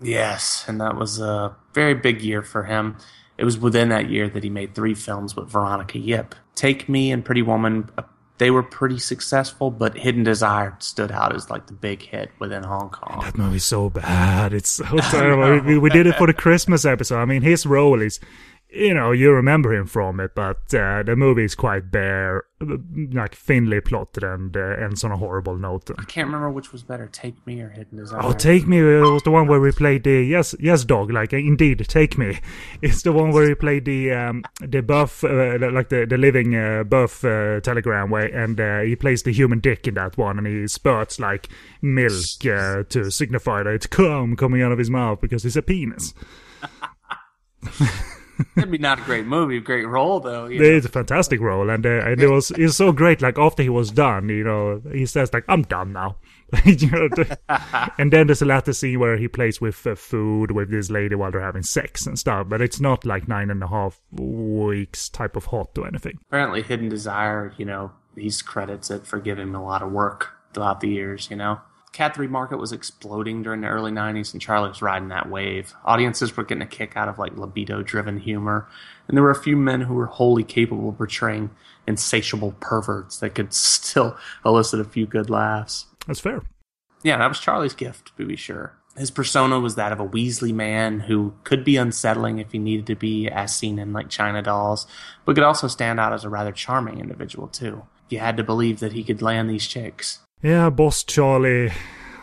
[0.00, 2.96] Yes, and that was a very big year for him.
[3.36, 6.34] It was within that year that he made three films with Veronica Yip.
[6.54, 8.02] Take Me and Pretty Woman, uh,
[8.38, 12.62] they were pretty successful, but Hidden Desire stood out as like the big hit within
[12.62, 13.20] Hong Kong.
[13.24, 14.52] That movie's so bad.
[14.52, 15.66] It's so terrible.
[15.66, 17.18] we, we did it for the Christmas episode.
[17.18, 18.20] I mean, his role is,
[18.70, 22.44] you know, you remember him from it, but uh, the movie is quite bare,
[23.12, 25.90] like thinly plotted and uh, ends on a horrible note.
[25.98, 28.20] I can't remember which was better, Take Me or Hidden Desire.
[28.22, 31.10] Oh, Take Me uh, was the one where we played the yes, yes, dog.
[31.10, 32.38] Like indeed, Take Me.
[32.82, 36.54] It's the one where we played the um, the buff, uh, like the the living
[36.54, 40.36] uh, buff uh, telegram way, and uh, he plays the human dick in that one,
[40.38, 41.48] and he spurts like
[41.80, 45.62] milk uh, to signify that it's cum coming out of his mouth because it's a
[45.62, 46.12] penis.
[48.54, 50.46] That'd be not a great movie, great role though.
[50.46, 50.64] you know.
[50.64, 53.22] It's a fantastic role, and, uh, and it was it's so great.
[53.22, 56.16] Like after he was done, you know, he says like, "I'm done now."
[56.64, 57.08] You know,
[57.98, 61.14] and then there's a latter scene where he plays with uh, food with this lady
[61.14, 65.10] while they're having sex and stuff, but it's not like nine and a half weeks
[65.10, 66.18] type of hot or anything.
[66.28, 70.30] Apparently, Hidden Desire, you know, he's credits it for giving him a lot of work
[70.54, 71.60] throughout the years, you know.
[71.92, 75.74] Cat 3 market was exploding during the early 90s, and Charlie was riding that wave.
[75.84, 78.68] Audiences were getting a kick out of like libido driven humor,
[79.06, 81.50] and there were a few men who were wholly capable of portraying
[81.86, 85.86] insatiable perverts that could still elicit a few good laughs.
[86.06, 86.42] That's fair.
[87.02, 88.74] Yeah, that was Charlie's gift, to be sure.
[88.96, 92.86] His persona was that of a Weasley man who could be unsettling if he needed
[92.86, 94.88] to be, as seen in like China Dolls,
[95.24, 97.84] but could also stand out as a rather charming individual too.
[98.08, 100.18] You had to believe that he could land these chicks.
[100.42, 101.72] Yeah, Boss Charlie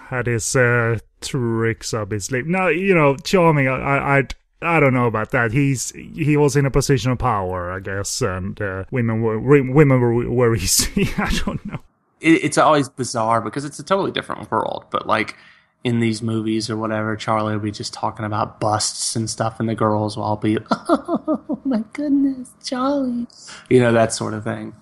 [0.08, 2.47] had his uh, tricks up his sleeve.
[2.47, 3.67] Now, you know, charming.
[3.67, 4.23] I, I,
[4.62, 5.51] I don't know about that.
[5.51, 9.99] He's he was in a position of power, I guess, and uh, women were women
[9.99, 11.10] were were easy.
[11.17, 11.80] I don't know.
[12.21, 15.36] It, it's always bizarre because it's a totally different world, but like
[15.84, 19.67] in these movies or whatever, Charlie will be just talking about busts and stuff, and
[19.67, 23.28] the girls will all be, "Oh my goodness, Charlie,"
[23.69, 24.73] you know that sort of thing.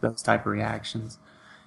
[0.00, 1.18] Those type of reactions.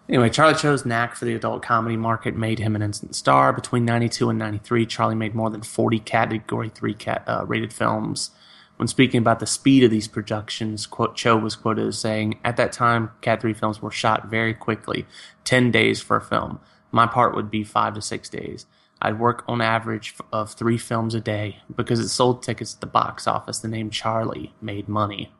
[0.08, 3.52] Anyway, Charlie Cho's knack for the adult comedy market made him an instant star.
[3.52, 8.30] Between 92 and 93, Charlie made more than 40 Category 3 cat, uh, rated films,
[8.78, 12.58] When speaking about the speed of these productions, quote, Cho was quoted as saying, At
[12.58, 15.06] that time, Cat 3 films were shot very quickly,
[15.46, 16.60] 10 days for a film.
[16.92, 18.66] My part would be five to six days.
[19.02, 21.60] I'd work on average of three films a day.
[21.74, 25.32] Because it sold tickets at the box office, the name Charlie made money.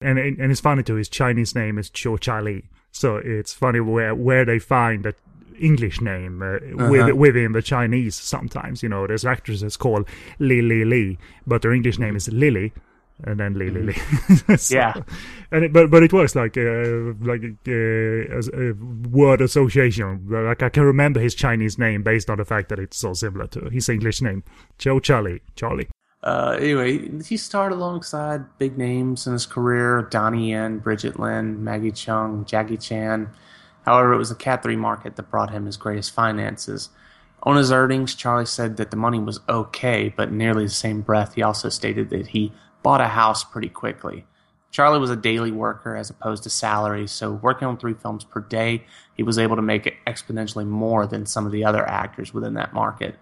[0.00, 0.96] and and it's funny too.
[0.96, 5.16] His Chinese name is Cho Charlie, so it's funny where where they find that
[5.58, 6.58] English name uh,
[6.90, 8.14] with, within the Chinese.
[8.16, 12.72] Sometimes you know, there's actresses called Li Li Li, but their English name is Lily,
[13.24, 13.92] and then Li Li Li.
[14.56, 14.94] So- Yeah.
[15.52, 18.74] and it, but but it works like uh, like uh, as a
[19.10, 20.26] word association.
[20.28, 23.46] Like I can remember his Chinese name based on the fact that it's so similar
[23.48, 24.42] to his English name,
[24.78, 25.88] Cho Charlie Charlie.
[26.22, 31.92] Uh, anyway, he starred alongside big names in his career Donnie Yen, Brigitte Lin, Maggie
[31.92, 33.30] Cheung, Jackie Chan.
[33.86, 36.90] However, it was the Cat 3 market that brought him his greatest finances.
[37.42, 41.34] On his earnings, Charlie said that the money was okay, but nearly the same breath,
[41.34, 42.52] he also stated that he
[42.82, 44.26] bought a house pretty quickly.
[44.70, 48.40] Charlie was a daily worker as opposed to salary, so working on three films per
[48.40, 48.84] day,
[49.16, 52.74] he was able to make exponentially more than some of the other actors within that
[52.74, 53.16] market.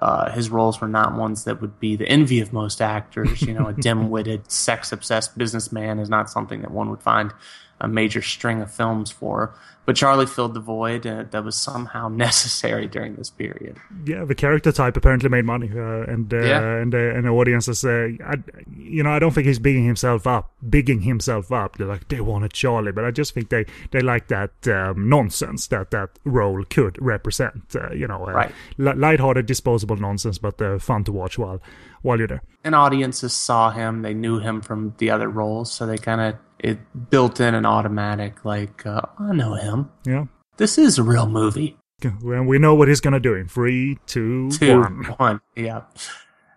[0.00, 3.42] Uh, his roles were not ones that would be the envy of most actors.
[3.42, 7.32] You know, a dim-witted, sex-obsessed businessman is not something that one would find
[7.82, 9.54] a major string of films for.
[9.84, 13.78] But Charlie filled the void uh, that was somehow necessary during this period.
[14.06, 16.62] yeah, the character type apparently made money, uh, and uh, Yeah.
[16.82, 18.34] and uh, and the audiences, uh, I,
[18.76, 21.78] you know, I don't think he's bigging himself up, bigging himself up.
[21.78, 25.66] They're like they wanted Charlie, but I just think they they like that um, nonsense
[25.68, 27.74] that that role could represent.
[27.74, 28.52] Uh, you know, uh, Right.
[28.78, 31.60] li- lighthearted, disposable nonsense, but uh, fun to watch while
[32.02, 32.42] while you're there.
[32.62, 36.36] And audiences saw him; they knew him from the other roles, so they kind of
[36.62, 36.78] it
[37.10, 39.90] built in an automatic like, uh, I know him.
[40.06, 40.24] Yeah,
[40.56, 41.76] This is a real movie.
[42.02, 45.04] and we know what he's gonna do in three, two, Two, one.
[45.18, 45.82] one, yeah.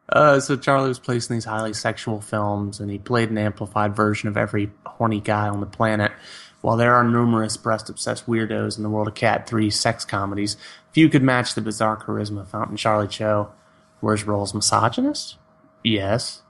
[0.08, 3.96] Uh, so Charlie was placed in these highly sexual films, and he played an amplified
[3.96, 6.12] version of every horny guy on the planet.
[6.62, 10.58] While there are numerous breast-obsessed weirdos in the world of Cat 3 sex comedies,
[10.92, 13.52] few could match the bizarre charisma found in Charlie Cho.
[14.02, 15.38] Were his roles misogynist?
[15.84, 16.42] Yes.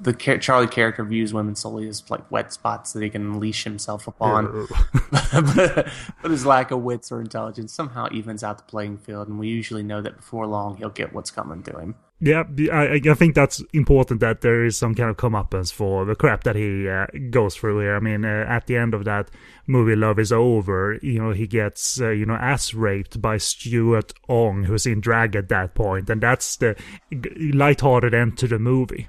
[0.00, 4.08] The Charlie character views women solely as like wet spots that he can unleash himself
[4.08, 4.66] upon
[5.10, 5.88] but,
[6.22, 9.48] but his lack of wits or intelligence somehow evens out the playing field, and we
[9.48, 11.94] usually know that before long he'll get what's coming to him.
[12.24, 16.14] Yeah, I, I think that's important that there is some kind of comeuppance for the
[16.14, 17.96] crap that he uh, goes through here.
[17.96, 19.28] I mean, uh, at the end of that
[19.66, 24.12] movie, Love is Over, you know, he gets, uh, you know, ass raped by Stuart
[24.28, 26.76] Ong, who's in drag at that point, and that's the
[27.10, 29.08] lighthearted end to the movie.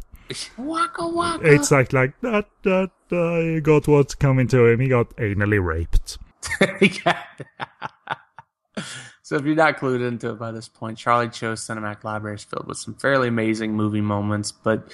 [0.57, 1.53] Waka waka.
[1.53, 4.79] It's like, like that, that, uh, he got what's coming to him.
[4.79, 6.17] He got anally raped.
[9.21, 12.43] so if you're not clued into it by this point, Charlie Cho's cinematic library is
[12.43, 14.91] filled with some fairly amazing movie moments, but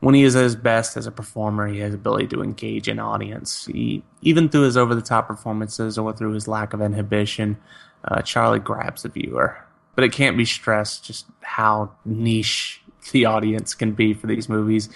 [0.00, 3.00] when he is at his best as a performer, he has ability to engage an
[3.00, 3.66] audience.
[3.66, 7.58] He, even through his over-the-top performances or through his lack of inhibition,
[8.04, 9.58] uh, Charlie grabs the viewer.
[9.96, 12.80] But it can't be stressed just how niche
[13.12, 14.88] the audience can be for these movies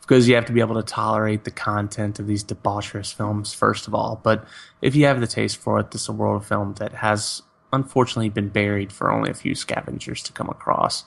[0.00, 3.86] because you have to be able to tolerate the content of these debaucherous films first
[3.86, 4.20] of all.
[4.22, 4.44] But
[4.82, 7.42] if you have the taste for it this is a world of film that has
[7.72, 11.04] unfortunately been buried for only a few scavengers to come across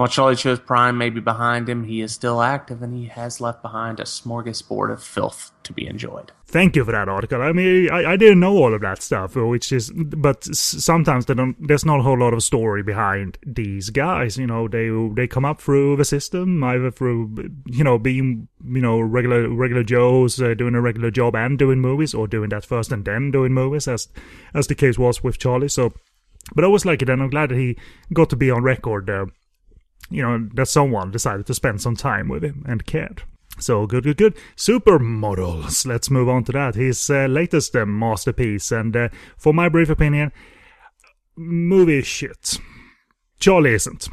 [0.00, 3.38] while Charlie Cho's prime may be behind him, he is still active and he has
[3.38, 6.32] left behind a smorgasbord of filth to be enjoyed.
[6.46, 7.42] Thank you for that article.
[7.42, 11.26] I mean, I, I didn't know all of that stuff, which is, but sometimes.
[11.26, 14.38] There's not a whole lot of story behind these guys.
[14.38, 18.80] You know, they they come up through the system, either through you know being you
[18.80, 22.64] know regular regular Joes uh, doing a regular job and doing movies, or doing that
[22.64, 24.08] first and then doing movies, as
[24.54, 25.68] as the case was with Charlie.
[25.68, 25.92] So,
[26.54, 27.76] but I was like it, and I'm glad that he
[28.14, 29.10] got to be on record.
[29.10, 29.26] Uh,
[30.10, 33.22] you know, that someone decided to spend some time with him and cared.
[33.58, 34.36] So good, good, good.
[34.56, 35.86] Supermodels.
[35.86, 36.74] Let's move on to that.
[36.74, 40.32] His uh, latest uh, masterpiece, and uh, for my brief opinion,
[41.36, 42.58] movie shit.
[43.38, 44.08] Charlie isn't.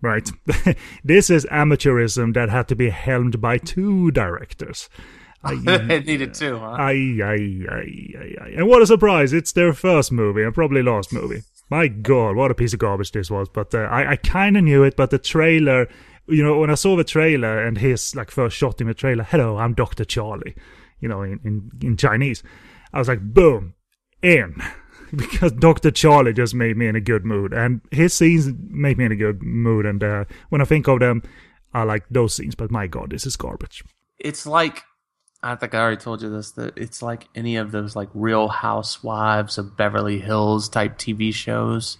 [0.00, 0.30] Right.
[1.04, 4.88] this is amateurism that had to be helmed by two directors.
[5.44, 6.76] it needed two, huh?
[6.78, 8.52] Aye, aye, aye, aye, aye.
[8.56, 9.32] And what a surprise!
[9.32, 11.42] It's their first movie and probably last movie.
[11.70, 13.48] My God, what a piece of garbage this was!
[13.48, 14.96] But uh, I, I kind of knew it.
[14.96, 15.88] But the trailer,
[16.26, 19.24] you know, when I saw the trailer and his like first shot in the trailer,
[19.24, 20.54] "Hello, I'm Doctor Charlie,"
[21.00, 22.42] you know, in in, in Chinese,
[22.92, 23.74] I was like, boom,
[24.22, 24.62] in.
[25.14, 25.92] Because Dr.
[25.92, 29.16] Charlie just made me in a good mood, and his scenes make me in a
[29.16, 29.86] good mood.
[29.86, 31.22] And uh, when I think of them,
[31.72, 32.56] I like those scenes.
[32.56, 33.84] But my God, this is garbage.
[34.18, 34.82] It's like
[35.44, 38.48] I think I already told you this that it's like any of those like Real
[38.48, 41.98] Housewives of Beverly Hills type TV shows.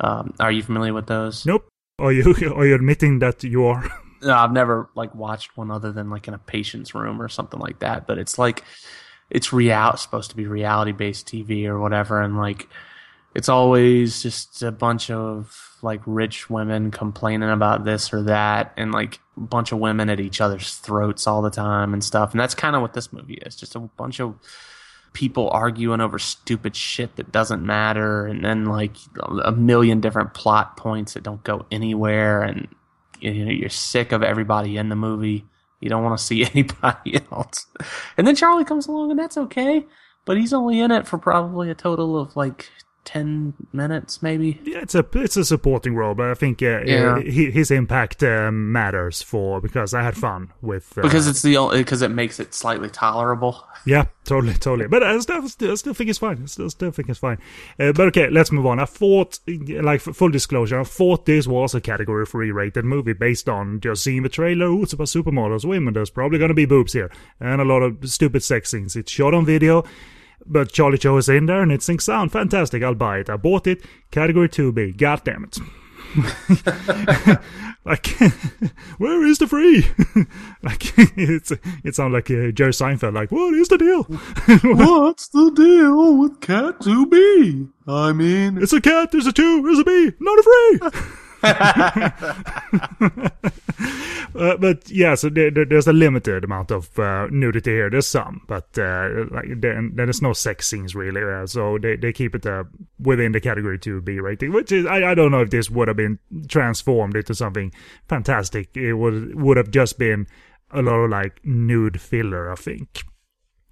[0.00, 1.46] Um, are you familiar with those?
[1.46, 1.68] Nope.
[2.00, 3.84] Are you are you admitting that you are?
[4.22, 7.58] No, I've never like watched one other than like in a patient's room or something
[7.58, 8.06] like that.
[8.06, 8.64] But it's like
[9.30, 12.68] it's real supposed to be reality based TV or whatever, and like
[13.34, 18.92] it's always just a bunch of like rich women complaining about this or that, and
[18.92, 22.32] like a bunch of women at each other's throats all the time and stuff.
[22.32, 24.34] And that's kind of what this movie is just a bunch of
[25.12, 28.96] people arguing over stupid shit that doesn't matter, and then like
[29.44, 32.68] a million different plot points that don't go anywhere, and
[33.20, 35.44] you know you're sick of everybody in the movie.
[35.80, 37.66] You don't want to see anybody else.
[38.16, 39.86] And then Charlie comes along, and that's okay.
[40.26, 42.70] But he's only in it for probably a total of like
[43.04, 44.60] ten minutes, maybe.
[44.64, 47.14] Yeah, it's a it's a supporting role, but I think uh, Yeah.
[47.16, 51.42] uh, he, his impact um, matters for because I had fun with uh, Because it's
[51.42, 53.64] the only because it makes it slightly tolerable.
[53.86, 54.88] Yeah, totally, totally.
[54.88, 56.42] But I still, still, still think it's fine.
[56.42, 57.38] I still, still think it's fine.
[57.78, 58.78] Uh, but okay, let's move on.
[58.78, 63.48] I thought, like, full disclosure, I thought this was a category three rated movie based
[63.48, 64.66] on just seeing the trailer.
[64.66, 65.94] Ooh, it's about supermodels, women.
[65.94, 67.10] There's probably gonna be boobs here
[67.40, 68.96] and a lot of stupid sex scenes.
[68.96, 69.84] It's shot on video.
[70.46, 72.32] But Charlie Cho is in there and it syncs sound.
[72.32, 72.82] Fantastic.
[72.82, 73.30] I'll buy it.
[73.30, 73.82] I bought it.
[74.10, 74.96] Category 2B.
[74.96, 75.58] God damn it.
[77.84, 78.06] like,
[78.98, 79.86] where is the free?
[80.62, 81.52] like, it's
[81.84, 83.14] it sounds like uh, Jerry Seinfeld.
[83.14, 84.02] Like, what is the deal?
[84.02, 87.68] What's the deal with Cat 2B?
[87.86, 89.12] I mean, It's a cat.
[89.12, 89.62] There's a two.
[89.62, 90.12] There's a B.
[90.18, 91.10] Not a free.
[94.34, 97.90] uh, but yeah, so there, there- there's a limited amount of uh, nudity here.
[97.90, 101.22] There's some, but uh, like there, there's no sex scenes really.
[101.22, 102.64] Uh, so they, they keep it uh,
[102.98, 105.88] within the category two B rating, which is I, I don't know if this would
[105.88, 107.72] have been transformed into something
[108.08, 108.76] fantastic.
[108.76, 110.26] It would would have just been
[110.70, 113.02] a lot of like nude filler, I think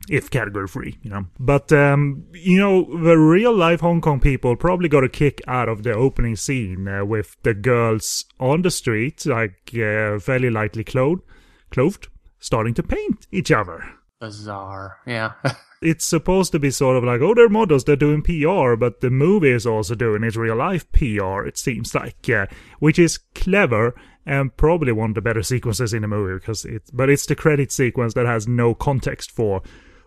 [0.09, 1.27] if category free, you know.
[1.39, 5.69] But um, you know, the real life Hong Kong people probably got a kick out
[5.69, 10.85] of the opening scene uh, with the girls on the street, like uh, fairly lightly
[10.85, 11.23] clothed,
[11.71, 13.85] clothed, starting to paint each other.
[14.21, 14.99] bizarre.
[15.07, 15.33] Yeah.
[15.81, 19.11] It's supposed to be sort of like, oh, they're models, they're doing PR, but the
[19.11, 21.47] movie is also doing its real life PR.
[21.47, 22.47] It seems like, uh,
[22.81, 23.95] which is clever
[24.27, 27.37] and probably one of the better sequences in the movie because it's, but it's the
[27.37, 29.63] credit sequence that has no context for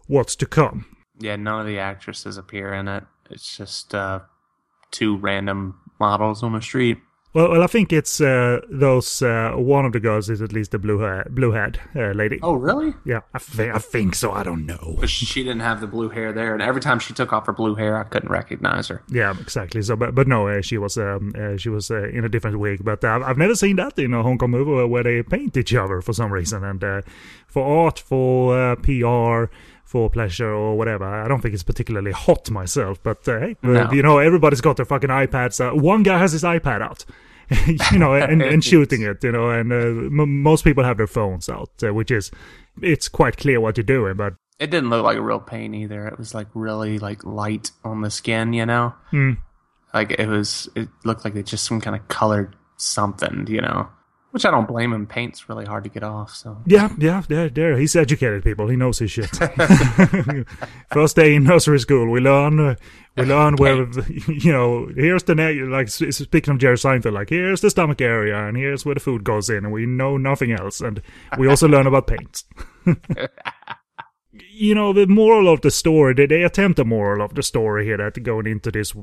[0.07, 0.85] what's to come.
[1.19, 3.03] yeah, none of the actresses appear in it.
[3.29, 4.19] It's just uh,
[4.91, 6.97] two random models on the street.
[7.33, 9.21] Well, well, I think it's uh, those.
[9.21, 12.39] Uh, one of the girls is at least the blue hair, blue haired uh, lady.
[12.43, 12.93] Oh, really?
[13.05, 14.33] yeah, I, thi- I think so.
[14.33, 14.97] I don't know.
[14.99, 17.53] But she didn't have the blue hair there, and every time she took off her
[17.53, 19.01] blue hair, I couldn't recognize her.
[19.09, 19.81] Yeah, exactly.
[19.81, 22.59] So, but but no, uh, she was um, uh, she was uh, in a different
[22.59, 22.83] wig.
[22.83, 25.55] But uh, I've never seen that in a Hong Kong movie where, where they paint
[25.55, 26.65] each other for some reason.
[26.65, 27.01] And uh,
[27.47, 29.45] for art, for uh, PR,
[29.91, 33.03] for pleasure or whatever, I don't think it's particularly hot myself.
[33.03, 35.59] But uh, hey, uh, you know, everybody's got their fucking iPads.
[35.59, 37.03] Uh, one guy has his iPad out.
[37.91, 41.07] you know, and, and shooting it, you know, and uh, m- most people have their
[41.07, 42.31] phones out, uh, which is,
[42.81, 46.07] it's quite clear what you're doing, but It didn't look like a real pain either.
[46.07, 48.93] It was like really like light on the skin, you know.
[49.09, 49.33] Hmm.
[49.93, 50.69] Like it was.
[50.73, 53.89] It looked like it just some kind of colored something, you know.
[54.31, 55.07] Which I don't blame him.
[55.07, 56.33] Paint's really hard to get off.
[56.33, 57.77] So Yeah, yeah, there, there.
[57.77, 58.69] He's educated, people.
[58.69, 59.29] He knows his shit.
[60.91, 62.75] First day in nursery school, we learn, uh,
[63.17, 63.87] we learn where,
[64.27, 65.57] you know, here's the neck.
[65.59, 69.25] Like speaking of Jerry Seinfeld, like here's the stomach area, and here's where the food
[69.25, 71.01] goes in, and we know nothing else, and
[71.37, 72.43] we also learn about paint.
[74.31, 77.83] you know, the moral of the story, they, they attempt a moral of the story
[77.83, 78.93] here that going into this,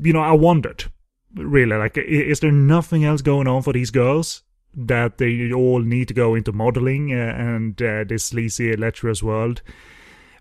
[0.00, 0.90] you know, I wondered,
[1.36, 4.42] really, like, is there nothing else going on for these girls?
[4.74, 9.62] That they all need to go into modeling uh, and uh, this sleazy, lecherous world.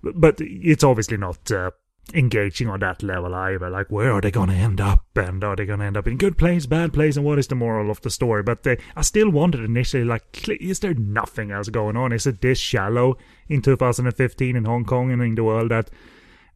[0.04, 1.72] But it's obviously not uh,
[2.14, 3.70] engaging on that level either.
[3.70, 5.06] Like, where are they going to end up?
[5.16, 7.18] And are they going to end up in good place, bad place?
[7.18, 8.44] And what is the moral of the story?
[8.44, 12.14] But uh, I still wondered initially, like, is there nothing else going on?
[12.14, 15.90] Is it this shallow in 2015 in Hong Kong and in the world that,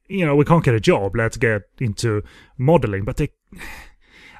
[0.07, 2.23] you know, we can't get a job, let's get into
[2.57, 3.03] modeling?
[3.03, 3.29] But they.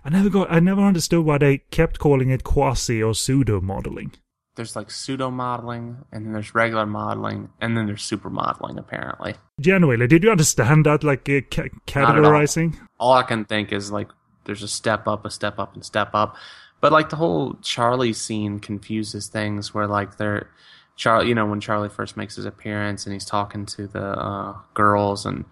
[0.04, 0.52] I never got.
[0.52, 4.14] I never understood why they kept calling it quasi or pseudo modeling.
[4.56, 8.78] there's like pseudo modeling, and then there's regular modeling, and then there's super modeling.
[8.80, 11.04] Apparently, Genuinely, did you understand that?
[11.04, 12.16] Like uh, ca- at all.
[12.16, 12.78] categorizing?
[13.00, 14.10] all I can think is like
[14.46, 16.36] there's a step up, a step up, and step up.
[16.82, 20.50] But like the whole Charlie scene confuses things where like they're
[20.96, 24.56] Charlie, you know, when Charlie first makes his appearance and he's talking to the uh,
[24.74, 25.46] girls and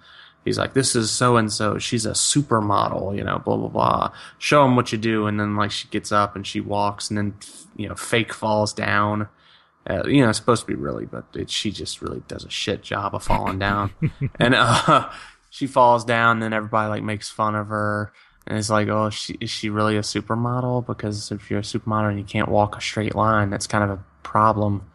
[0.45, 1.77] he's like, "This is so and so.
[1.77, 4.11] She's a supermodel," you know, blah blah blah.
[4.37, 7.17] Show him what you do, and then like she gets up and she walks, and
[7.17, 7.33] then
[7.75, 9.27] you know, fake falls down.
[9.89, 12.49] Uh, you know, it's supposed to be really, but it, she just really does a
[12.49, 13.91] shit job of falling down.
[14.39, 15.09] and uh,
[15.49, 18.11] she falls down, and everybody like makes fun of her.
[18.45, 20.85] And it's like, oh, she, is she really a supermodel?
[20.87, 23.91] Because if you're a supermodel and you can't walk a straight line, that's kind of
[23.91, 24.89] a problem.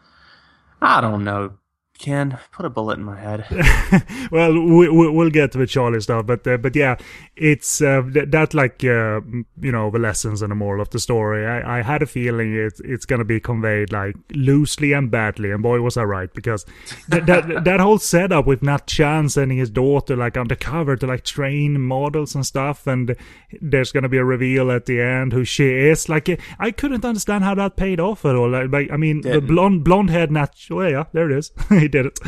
[0.81, 1.53] I don't know.
[1.97, 3.45] Ken, put a bullet in my head.
[4.31, 6.97] well, we, we, we'll get to the Charlie stuff, but uh, but yeah,
[7.35, 9.21] it's uh, th- that like uh,
[9.61, 11.45] you know the lessons and the moral of the story.
[11.45, 15.63] I, I had a feeling it's it's gonna be conveyed like loosely and badly, and
[15.63, 16.65] boy was I right because
[17.09, 21.23] th- that that whole setup with Nat Chan sending his daughter like undercover to like
[21.23, 23.15] train models and stuff, and
[23.61, 26.09] there's gonna be a reveal at the end who she is.
[26.09, 28.49] Like I couldn't understand how that paid off at all.
[28.49, 29.47] Like, like I mean, the Didn't.
[29.47, 30.53] blonde blonde haired Nat.
[30.69, 31.51] Oh yeah, there it is.
[31.85, 32.19] he did it.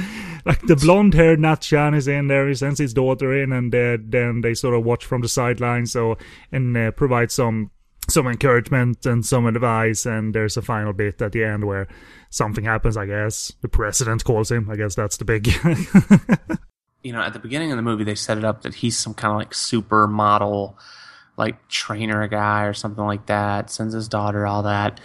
[0.45, 2.47] Like the blonde haired Nat Chan is in there.
[2.47, 5.91] He sends his daughter in, and uh, then they sort of watch from the sidelines.
[5.91, 6.17] So
[6.51, 7.71] and uh, provide some
[8.09, 10.05] some encouragement and some advice.
[10.05, 11.87] And there's a final bit at the end where
[12.29, 12.95] something happens.
[12.95, 14.69] I guess the president calls him.
[14.69, 15.47] I guess that's the big.
[17.03, 19.13] you know, at the beginning of the movie, they set it up that he's some
[19.13, 20.75] kind of like supermodel,
[21.35, 23.69] like trainer guy or something like that.
[23.69, 24.99] Sends his daughter, all that.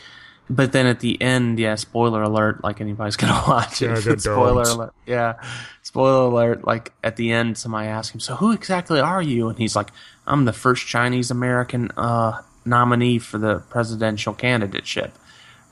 [0.50, 4.04] But then at the end, yeah, spoiler alert, like anybody's gonna watch it.
[4.04, 4.76] Yeah, spoiler don't.
[4.76, 4.94] alert.
[5.06, 5.34] Yeah.
[5.82, 9.48] Spoiler alert, like at the end somebody asks him, So who exactly are you?
[9.48, 9.90] And he's like,
[10.26, 15.10] I'm the first Chinese American uh nominee for the presidential candidateship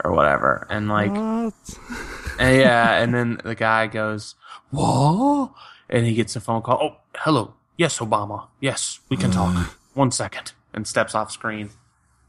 [0.02, 0.66] or whatever.
[0.70, 1.10] And like
[2.38, 4.34] and yeah, and then the guy goes,
[4.70, 5.52] "What?"
[5.88, 6.78] And he gets a phone call.
[6.82, 7.54] Oh, hello.
[7.76, 8.46] Yes, Obama.
[8.60, 9.74] Yes, we can talk.
[9.94, 11.70] One second, and steps off screen.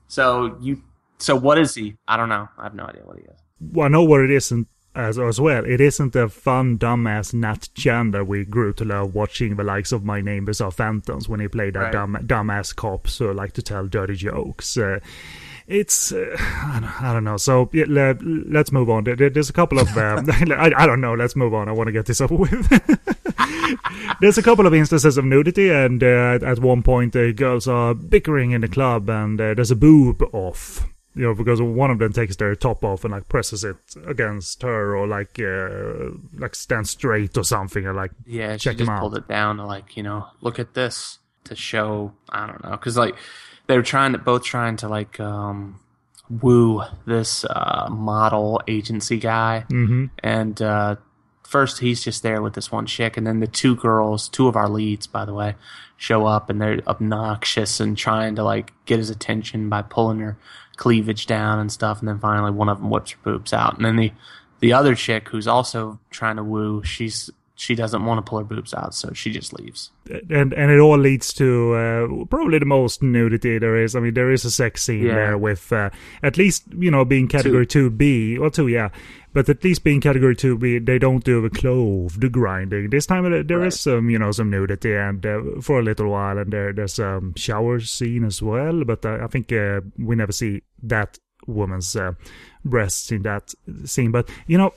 [0.07, 0.81] So you,
[1.21, 1.95] so what is he?
[2.07, 2.47] I don't know.
[2.57, 3.39] I have no idea what he is.
[3.59, 5.63] Well, I know what it isn't as as well.
[5.65, 9.91] It isn't the fun dumbass Nat Chan that we grew to love watching the likes
[9.91, 11.91] of My Neighbors Are Phantoms when he played that Right.
[11.93, 14.77] dumb dumbass cop who like to tell dirty jokes.
[14.77, 14.99] Uh,
[15.67, 17.37] it's uh, I, don't, I don't know.
[17.37, 19.03] So yeah, le, let's move on.
[19.05, 21.13] There, there- there's a couple of um, I, I don't know.
[21.13, 21.69] Let's move on.
[21.69, 22.67] I want to get this over with.
[24.19, 27.67] there's a couple of instances of nudity, and uh, at, at one point the girls
[27.67, 30.85] are bickering in the club, and uh, there's a boob off.
[31.13, 33.75] You know, because one of them takes their top off and like presses it
[34.07, 38.79] against her, or like uh, like stand straight or something, and like Yeah, Check him
[38.85, 38.99] just out.
[39.01, 42.13] pulled it down to like you know, look at this to show.
[42.29, 43.15] I don't know, because like
[43.67, 45.81] they were trying to both trying to like um
[46.29, 50.95] woo this uh model agency guy, hmm and uh
[51.43, 54.55] first he's just there with this one chick, and then the two girls, two of
[54.55, 55.55] our leads, by the way,
[55.97, 60.37] show up and they're obnoxious and trying to like get his attention by pulling her
[60.81, 63.85] cleavage down and stuff, and then finally one of them whips her boobs out, and
[63.85, 64.11] then the
[64.61, 68.43] the other chick who's also trying to woo, she's she doesn't want to pull her
[68.43, 69.91] boobs out, so she just leaves.
[70.09, 73.95] and and it all leads to uh, probably the most nudity there is.
[73.95, 75.13] I mean, there is a sex scene Yeah.
[75.15, 75.91] there with uh,
[76.23, 78.89] at least you know being category two B or two, yeah.
[79.33, 82.89] But at least being category two B, they don't do the clove, the grinding.
[82.89, 86.37] This time there is some you know some nudity and uh, for a little while,
[86.37, 88.83] and there there's um shower scene as well.
[88.83, 92.13] But uh, I think uh, we never see that woman's uh,
[92.63, 93.53] breasts in that
[93.85, 94.11] scene.
[94.11, 94.73] But you know,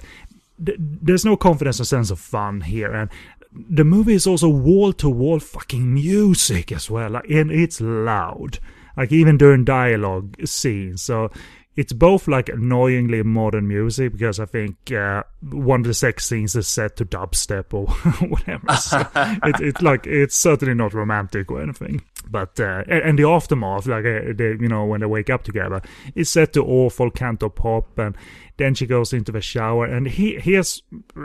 [0.65, 3.11] th- there's no confidence or sense of fun here, and
[3.53, 8.59] the movie is also wall to wall fucking music as well, like, and it's loud,
[8.97, 11.03] like even during dialogue scenes.
[11.03, 11.31] So
[11.77, 16.55] it's both like annoyingly modern music because I think uh, one of the sex scenes
[16.55, 17.87] is set to dubstep or
[18.29, 18.75] whatever.
[18.77, 22.03] So it, it's like it's certainly not romantic or anything.
[22.31, 25.43] But uh, and, and the aftermath, like uh, they, you know, when they wake up
[25.43, 25.83] together,
[26.15, 28.17] is set to awful canto pop, and
[28.57, 30.83] then she goes into the shower, and he he has.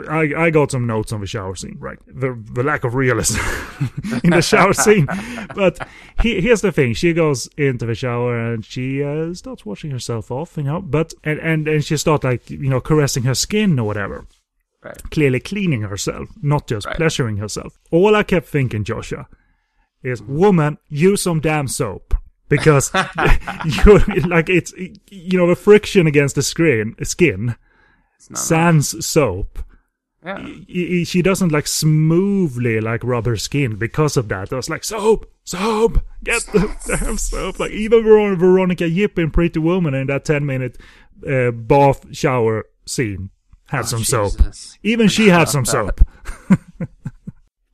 [0.08, 1.98] I I got some notes on the shower scene, right?
[2.06, 3.38] The the lack of realism
[4.24, 5.06] in the shower scene,
[5.54, 5.78] but
[6.22, 10.30] he, here's the thing: she goes into the shower and she uh, starts washing herself
[10.30, 13.78] off, you know, but and and and she starts like you know caressing her skin
[13.78, 14.26] or whatever
[14.82, 14.96] Right.
[15.10, 16.96] clearly cleaning herself, not just Right.
[16.96, 17.78] pleasuring herself.
[17.90, 19.28] All I kept thinking, Joshua,
[20.02, 22.09] is woman, use some damn soap.
[22.50, 22.92] Because
[23.86, 24.74] you like it's
[25.08, 27.56] you know the friction against the skin skin
[28.18, 29.60] sans soap.
[30.22, 31.04] yeah.
[31.04, 34.52] She doesn't like smoothly like rub her skin because of that.
[34.52, 37.58] I was like soap, soap, get the damn soap.
[37.58, 40.76] Like even Veronica Yip in Pretty Woman in that ten minute
[41.26, 43.30] uh, bath shower scene
[43.68, 44.32] had some soap.
[44.40, 44.78] Oh, Jesus.
[44.82, 45.70] Even she had some that.
[45.70, 46.00] soap.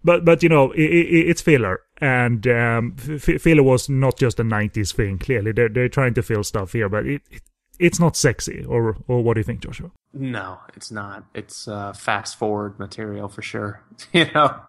[0.06, 4.38] but but you know i i it's filler, and um, f- filler was not just
[4.40, 5.18] a '90s thing.
[5.18, 7.42] Clearly, they're they're trying to fill stuff here, but it, it
[7.78, 8.64] it's not sexy.
[8.64, 9.90] Or or what do you think, Joshua?
[10.14, 11.24] No, it's not.
[11.34, 13.82] It's uh, fast forward material for sure.
[14.12, 14.60] you know,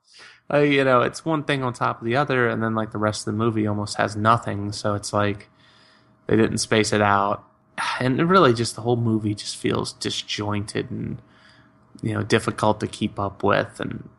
[0.52, 2.98] uh, you know, it's one thing on top of the other, and then like the
[2.98, 4.72] rest of the movie almost has nothing.
[4.72, 5.50] So it's like
[6.26, 7.44] they didn't space it out,
[8.00, 11.22] and really just the whole movie just feels disjointed and
[12.02, 13.80] you know difficult to keep up with.
[13.80, 14.10] And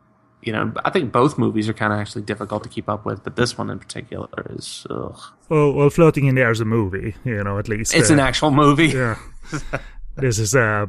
[0.41, 3.23] you know, I think both movies are kind of actually difficult to keep up with,
[3.23, 4.85] but this one in particular is.
[4.89, 5.19] Ugh.
[5.49, 7.93] Well, well, Flirting in the Air is a movie, you know, at least.
[7.93, 8.87] It's uh, an actual movie.
[8.87, 9.17] Yeah.
[10.15, 10.85] this is uh,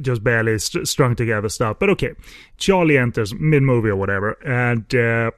[0.00, 1.78] just barely st- strung together stuff.
[1.78, 2.14] But okay,
[2.56, 5.30] Charlie enters mid movie or whatever, and uh,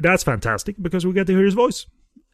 [0.00, 1.86] that's fantastic because we get to hear his voice.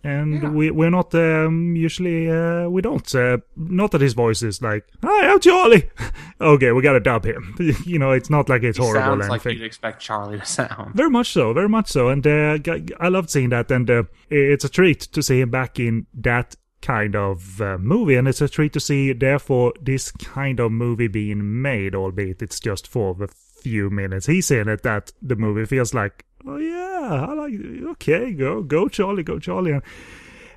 [0.02, 4.62] And we we're not um, usually uh, we don't uh, not that his voice is
[4.62, 5.90] like hi I'm Charlie.
[6.40, 7.54] Okay we gotta dub him.
[7.84, 10.94] You know it's not like it's He horrible sounds like you'd expect Charlie to sound.
[10.94, 12.58] very much so, very much so, and uh,
[12.98, 16.56] I loved seeing that, and uh, it's a treat to see him back in that
[16.80, 21.08] kind of uh, movie, and it's a treat to see, therefore, this kind of movie
[21.08, 24.82] being made, albeit it's just for the few minutes he's in it.
[24.82, 27.54] That the movie feels like, oh yeah, I like,
[27.92, 29.82] okay, go, go, Charlie, go, Charlie, and,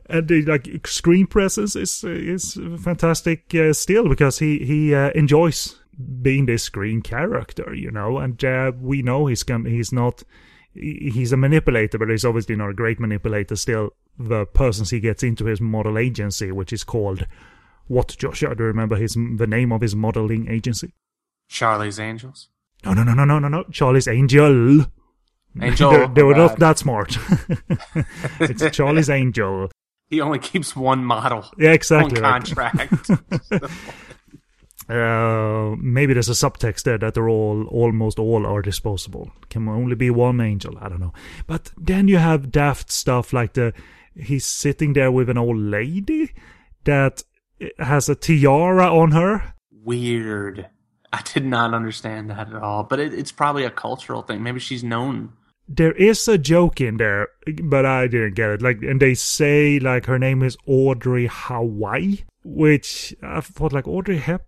[0.08, 5.80] and the like screen presence is is fantastic uh, still because he he uh, enjoys
[6.22, 10.24] being this screen character, you know, and uh, we know he's gonna, he's not
[10.74, 13.56] he's a manipulator, but he's obviously not a great manipulator.
[13.56, 17.28] Still, the persons he gets into his model agency, which is called
[17.88, 18.56] what Joshua?
[18.56, 20.94] Do you remember his the name of his modeling agency?
[21.48, 22.50] Charlie's Angels.
[22.84, 23.64] No, no, no, no, no, no, no.
[23.72, 24.86] Charlie's Angel.
[25.62, 25.91] Angel.
[25.91, 27.18] they, they were not that smart.
[28.39, 29.70] it's Charlie's Angel.
[30.10, 32.20] He only keeps one model Yeah, exactly.
[32.22, 33.10] like- contract.
[34.89, 39.32] Uh, maybe there's a subtext there that they're all almost all are disposable.
[39.49, 40.78] Can only be one angel.
[40.82, 41.14] I don't know.
[41.47, 43.74] But then you have daft stuff like the
[44.14, 46.32] he's sitting there with an old lady
[46.84, 47.24] that
[47.80, 49.54] has a tiara on her.
[49.72, 50.68] Weird.
[51.14, 52.84] I did not understand that at all.
[52.84, 54.43] But it, it's probably a cultural thing.
[54.43, 55.32] Maybe she's known.
[55.68, 57.30] There is a joke in there,
[57.64, 58.61] but I didn't get it.
[58.61, 64.18] Like, and they say like her name is Audrey Hawaii, which I thought like Audrey
[64.18, 64.45] Hep.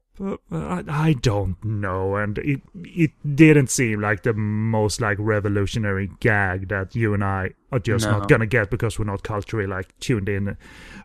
[0.51, 6.69] I, I don't know, and it it didn't seem like the most like revolutionary gag
[6.69, 8.19] that you and I are just No.
[8.19, 10.55] not gonna get because we're not culturally like tuned in.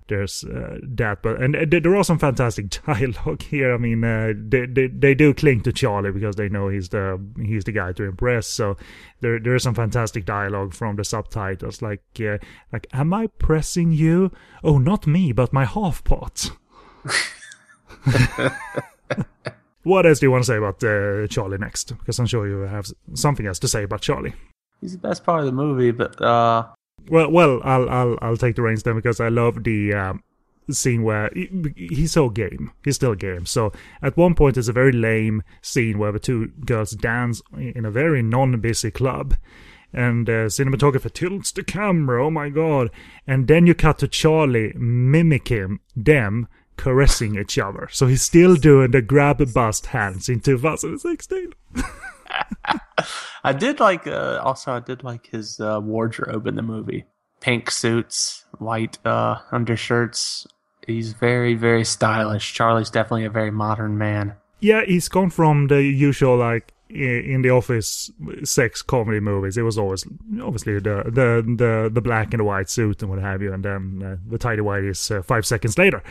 [0.06, 3.74] There's uh, that, but and uh, there are some fantastic dialogue here.
[3.74, 7.20] I mean, uh, they, they they do cling to Charlie because they know he's the
[7.44, 8.46] he's the guy to impress.
[8.46, 8.76] So
[9.20, 12.38] there there is some fantastic dialogue from the subtitles, like uh,
[12.72, 14.30] like Am I pressing you?
[14.62, 16.50] Oh, not me, but my half pot.
[19.82, 21.96] what else do you want to say about uh, Charlie next?
[21.98, 24.34] Because I'm sure you have something else to say about Charlie.
[24.80, 26.66] He's the best part of the movie, but uh,
[27.08, 30.22] Well, well, I'll I'll I'll take the reins then because I love the um,
[30.70, 32.72] scene where he, he's so game.
[32.84, 33.46] He's still game.
[33.46, 37.84] So at one point, it's a very lame scene where the two girls dance in
[37.84, 39.34] a very non-busy club,
[39.92, 42.24] and uh, cinematographer tilts the camera.
[42.24, 42.90] Oh my god!
[43.26, 47.88] And then you cut to Charlie mimicking them caressing each other.
[47.92, 51.52] So he's still doing the grab bust hands in 2016.
[53.44, 54.06] I did like.
[54.06, 57.04] Uh, also, I did like his uh, wardrobe in the movie.
[57.40, 60.46] Pink suits, white uh, undershirts.
[60.86, 62.52] He's very, very stylish.
[62.52, 64.34] Charlie's definitely a very modern man.
[64.60, 68.10] Yeah, he's gone from the usual like in the office
[68.44, 69.56] sex comedy movies.
[69.56, 70.04] It was always
[70.42, 73.64] obviously the the the, the black and the white suit and what have you, and
[73.64, 76.02] then uh, the tidy white is uh, five seconds later,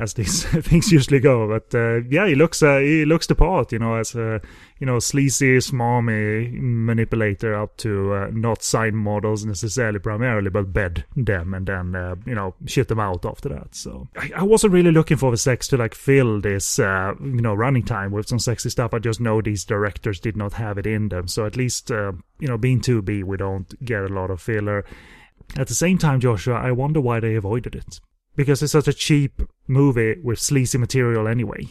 [0.00, 1.46] as these things usually go.
[1.46, 4.40] But uh, yeah, he looks uh, he looks the part, you know, as a
[4.78, 11.04] you know sleazy, smarmy manipulator up to uh, not sign models necessarily primarily, but bed
[11.14, 13.74] them and then uh, you know shit them out after that.
[13.74, 17.42] So I, I wasn't really looking for the sex to like fill this uh, you
[17.42, 18.94] know running time with some sexy stuff.
[18.94, 21.28] I just know these directors did not have it in them.
[21.28, 24.84] So at least uh, you know being 2B, we don't get a lot of filler.
[25.58, 28.00] At the same time, Joshua, I wonder why they avoided it.
[28.40, 31.66] Because it's such a cheap movie with sleazy material anyway.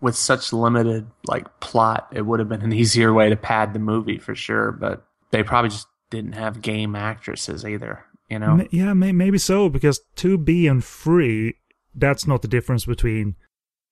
[0.00, 3.78] With such limited like plot, it would have been an easier way to pad the
[3.78, 4.72] movie for sure.
[4.72, 8.06] But they probably just didn't have game actresses either.
[8.30, 11.56] You know, yeah, may- maybe so, because 2B and free,
[11.94, 13.36] that's not the difference between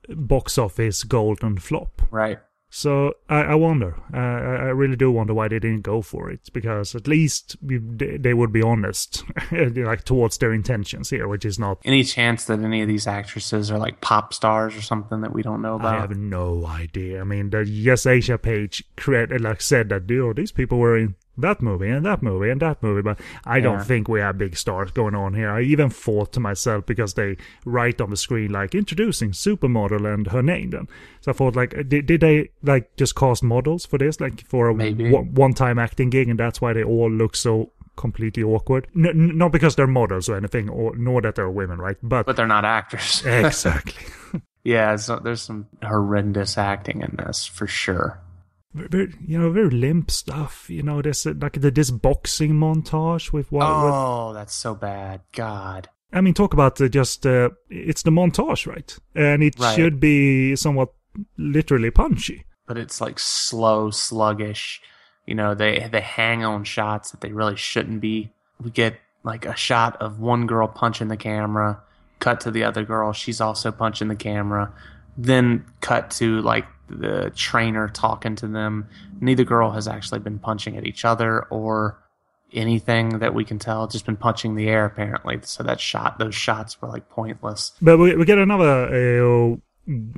[0.08, 2.00] box office gold and flop.
[2.10, 2.38] right?
[2.76, 3.96] So I, I wonder.
[4.12, 6.50] Uh, I really do wonder why they didn't go for it.
[6.52, 11.78] Because at least they would be honest, like towards their intentions here, which is not.
[11.86, 15.42] Any chance that any of these actresses are like pop stars or something that we
[15.42, 15.94] don't know about?
[15.94, 17.22] I have no idea.
[17.22, 20.98] I mean, the Yes Asia page created, like said that you know, these people were
[20.98, 23.84] in that movie and that movie and that movie, but I don't Yeah.
[23.84, 25.51] think we have big stars going on here.
[25.51, 30.26] I even thought to myself because they write on the screen like introducing supermodel and
[30.28, 30.70] her name.
[30.70, 30.89] Then,
[31.20, 34.47] so I thought like, uh, did, did they like just cast models for this, like
[34.47, 38.87] for a one-time acting gig, and that's why they all look so completely awkward?
[38.97, 41.97] N- n- not because they're models or anything, or nor that they're women, right?
[42.03, 43.24] But, but they're not actors.
[43.26, 44.07] exactly.
[44.64, 48.20] yeah, so there's some horrendous acting in this for sure.
[48.76, 50.68] Very, you know, very limp stuff.
[50.70, 53.66] You know, there's like the, this boxing montage with what.
[53.84, 55.20] with- Oh, that's so bad.
[55.32, 55.88] God.
[56.12, 58.96] I mean, talk about uh, just uh, it's the montage, right?
[59.14, 59.74] And it Right.
[59.74, 60.90] should be somewhat
[61.36, 62.44] literally punchy.
[62.66, 64.80] But it's like slow, sluggish.
[65.26, 68.30] You know, they they hang on shots that they really shouldn't be.
[68.62, 71.82] We get like a shot of one girl punching the camera,
[72.20, 74.72] cut to the other girl, she's also punching the camera.
[75.18, 78.89] Then cut to like the trainer talking to them.
[79.20, 82.03] Neither girl has actually been punching at each other or
[82.53, 83.87] anything that we can tell.
[83.87, 85.39] Just been punching the air apparently.
[85.43, 87.72] So that shot, those shots were like pointless.
[87.82, 89.57] But we, we get another uh,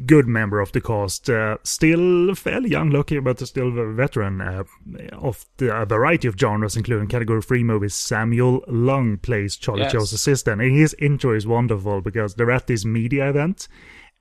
[0.07, 4.65] good member of the cast, uh, still fairly young looking, but still a veteran uh,
[5.13, 7.95] of the, a variety of genres, including category three movies.
[7.95, 9.93] Samuel Lung plays Charlie Yes.
[9.93, 13.69] Cho's assistant, and his intro is wonderful because they're at this media event.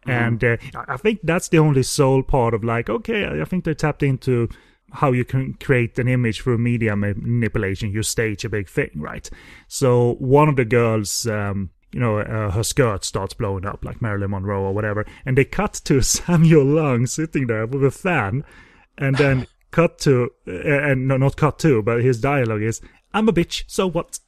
[0.07, 3.65] And uh, I think that's the only sole part of like, okay, I I think
[3.65, 4.49] they tapped into
[4.91, 7.91] how you can create an image through media manipulation.
[7.91, 9.29] You stage a big thing, right?
[9.67, 14.01] So one of the girls, um, you know, uh, her skirt starts blowing up like
[14.01, 18.43] Marilyn Monroe or whatever, and they cut to Samuel Lung sitting there with a fan,
[18.97, 22.81] and then cut to, uh, and no, not cut to, but his dialogue is,
[23.13, 24.19] "I'm a bitch, so what?"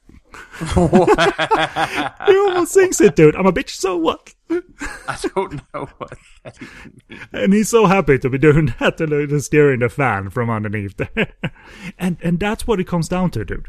[2.26, 3.36] He almost sings it, dude.
[3.36, 4.34] I'm a bitch, so what?
[4.50, 6.14] I don't know what
[6.44, 7.22] that means.
[7.32, 10.96] And he's so happy to be doing that and uh, steering the fan from underneath
[10.96, 11.32] there.
[11.98, 13.68] and and that's what it comes down to, dude.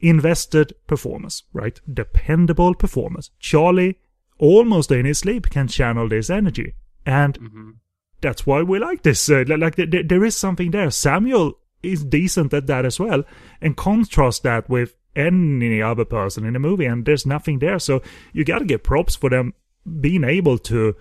[0.00, 1.80] Invested performance, right?
[1.92, 3.30] Dependable performance.
[3.40, 3.98] Charlie,
[4.38, 6.74] almost in his sleep, can channel this energy.
[7.04, 7.78] And
[8.20, 9.28] that's why we like this.
[9.28, 10.90] Uh, like, th- th- there is something there.
[10.90, 13.24] Samuel is decent at that as well.
[13.60, 17.78] And contrast that with any other person in the movie, and there's nothing there.
[17.78, 18.02] So
[18.32, 19.54] you gotta get props for them
[20.00, 20.94] being able to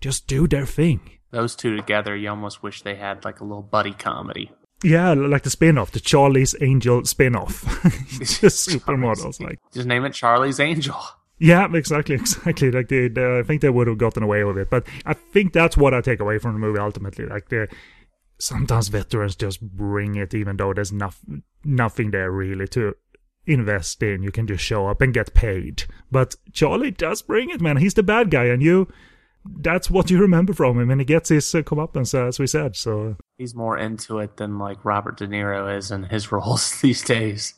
[0.00, 1.00] just do their thing.
[1.30, 4.50] Those two together, you almost wish they had like a little buddy comedy.
[4.84, 7.62] Yeah, like the spin-off, the Charlie's Angel spin-off.
[8.18, 10.96] Just supermodels, like Just name it Charlie's Angel.
[11.38, 12.70] yeah, exactly, exactly.
[12.70, 15.54] Like they, they, I think they would have gotten away with it, but I think
[15.54, 17.24] that's what I take away from the movie ultimately.
[17.24, 17.68] Like the
[18.38, 22.94] sometimes veterans just bring it, even though there's nof- nothing there really to
[23.46, 24.22] invest in.
[24.22, 25.84] You can just show up and get paid.
[26.10, 27.76] But Charlie does bring it, man.
[27.78, 28.88] He's the bad guy, and you.
[29.48, 32.48] That's what you remember from him, and he gets his uh, comeuppance, uh, as we
[32.48, 32.74] said.
[32.74, 37.02] So He's more into it than like Robert De Niro is in his roles these
[37.02, 37.54] days.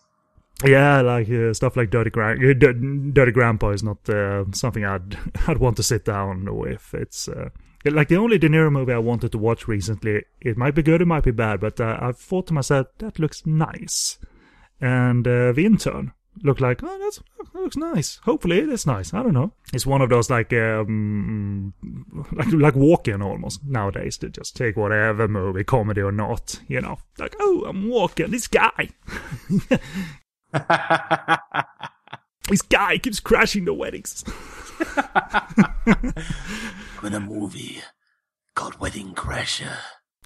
[0.64, 4.84] Yeah, like uh, stuff like Dirty, Gra- uh, D- Dirty Grandpa is not uh, something
[4.84, 5.16] I'd
[5.46, 6.92] I'd want to sit down with.
[6.94, 7.50] It's uh,
[7.84, 10.24] like the only De Niro movie I wanted to watch recently.
[10.40, 13.20] It might be good, it might be bad, but uh, I thought to myself that
[13.20, 14.18] looks nice,
[14.80, 16.12] and uh, The Intern
[16.44, 17.20] looked like oh that's
[17.52, 18.20] that looks nice.
[18.24, 19.12] Hopefully is nice.
[19.12, 19.52] I don't know.
[19.72, 21.74] It's one of those like um
[22.32, 24.18] like like walking almost nowadays.
[24.18, 26.98] They just take whatever movie, comedy or not, you know.
[27.18, 28.90] Like oh I'm walking this guy.
[32.48, 34.24] This guy keeps crashing the weddings.
[34.96, 36.14] I'm
[37.04, 37.82] in a movie
[38.54, 39.76] called Wedding Crasher.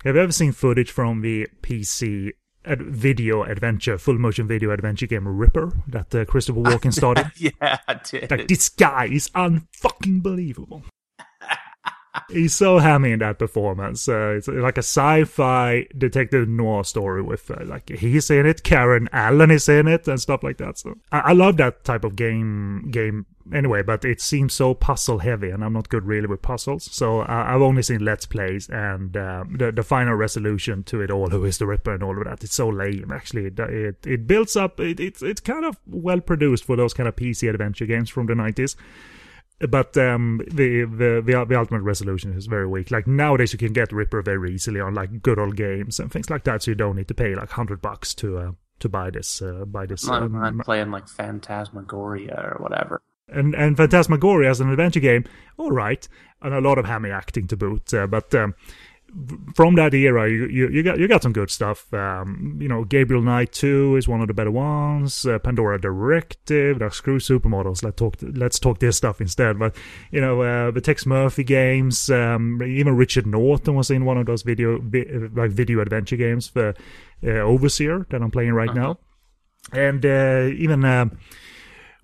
[0.04, 2.30] Have you ever seen footage from the PC
[2.64, 7.30] ad- video adventure, full motion video adventure game Ripper that uh, Christopher Walken started?
[7.36, 8.30] yeah, I did.
[8.30, 10.82] like, this guy is unfucking believable.
[12.28, 14.06] He's so hammy in that performance.
[14.06, 19.08] Uh, it's like a sci-fi detective noir story with uh, like he's in it, Karen
[19.12, 20.78] Allen is in it, and stuff like that.
[20.78, 22.90] So I, I love that type of game.
[22.90, 26.84] Game anyway, but it seems so puzzle heavy, and I'm not good really with puzzles.
[26.92, 31.10] So I, I've only seen let's plays, and um, the the final resolution to it
[31.10, 33.10] all, who is the Ripper and all of that, it's so lame.
[33.10, 34.78] Actually, it it, it builds up.
[34.80, 38.26] It, it's it's kind of well produced for those kind of PC adventure games from
[38.26, 38.76] the 90s
[39.68, 42.90] but um, the, the the the ultimate resolution is very weak.
[42.90, 46.30] Like nowadays, you can get Ripper very easily on like good old games and things
[46.30, 49.10] like that, so you don't need to pay like hundred bucks to uh, to buy
[49.10, 50.08] this uh, buy this.
[50.08, 53.02] I'm um, playing like Phantasmagoria or whatever.
[53.28, 55.24] and and Phantasmagoria as an adventure game,
[55.56, 56.06] all right,
[56.40, 57.94] and a lot of hammy acting to boot.
[57.94, 58.54] Uh, but um,
[59.54, 61.92] from that era, you, you you got you got some good stuff.
[61.92, 65.26] Um, you know, Gabriel Knight Two is one of the better ones.
[65.26, 67.82] Uh, Pandora Directive, screw supermodels.
[67.82, 69.58] Let's talk let's talk this stuff instead.
[69.58, 69.76] But
[70.10, 72.10] you know, uh, the Tex Murphy games.
[72.10, 76.48] Um, even Richard Norton was in one of those video vi- like video adventure games
[76.48, 76.74] for
[77.24, 78.98] uh, Overseer that I'm playing right now,
[79.72, 80.84] and uh, even.
[80.84, 81.18] um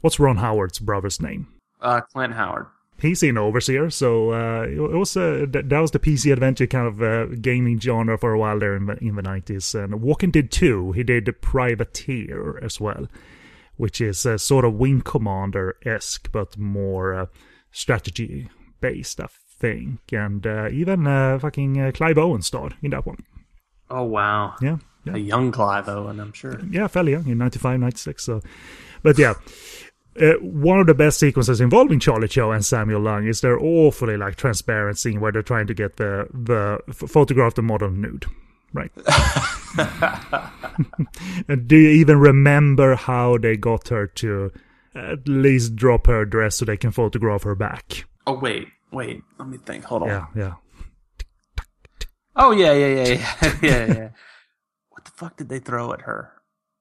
[0.00, 1.48] what's Ron Howard's brother's name?
[1.80, 2.66] Uh, Clint Howard.
[3.00, 7.00] He's in Overseer, so uh, it was uh, that was the PC adventure kind of
[7.00, 9.72] uh, gaming genre for a while there in the, in the 90s.
[9.74, 10.90] And Walken did two.
[10.92, 13.06] He did the Privateer as well,
[13.76, 17.26] which is uh, sort of Wing Commander esque, but more uh,
[17.70, 18.48] strategy
[18.80, 19.28] based, I
[19.60, 20.12] think.
[20.12, 23.24] And uh, even uh, fucking uh, Clive Owen starred in that one.
[23.90, 24.56] Oh wow.
[24.60, 25.14] Yeah, yeah.
[25.14, 26.60] A young Clive Owen, I'm sure.
[26.70, 28.24] yeah, fairly young in 95, 96.
[28.24, 28.42] So,
[29.02, 29.34] but yeah,
[30.20, 34.16] uh, one of the best sequences involving Charlie Cho and Samuel Lung is their awfully
[34.16, 38.26] like transparent scene where they're trying to get the the f- photograph the model nude,
[38.72, 38.90] right?
[41.48, 44.52] and do you even remember how they got her to
[44.94, 48.04] at least drop her dress so they can photograph her back?
[48.26, 49.22] Oh wait, wait.
[49.38, 49.84] Let me think.
[49.84, 50.08] Hold on.
[50.08, 50.54] Yeah, yeah.
[52.36, 54.08] Oh yeah, yeah, yeah, yeah, yeah, yeah.
[54.90, 56.32] what the fuck did they throw at her?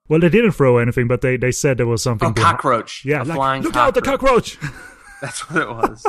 [0.10, 2.30] Well, they didn't throw anything, but they, they said there was something.
[2.30, 3.04] Oh, cockroach.
[3.04, 4.58] Yeah, a like, flying look out, the cockroach!
[5.22, 6.06] That's what it was.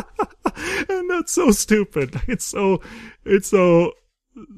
[0.88, 2.20] and that's so stupid.
[2.28, 2.82] It's so
[3.24, 3.92] it's so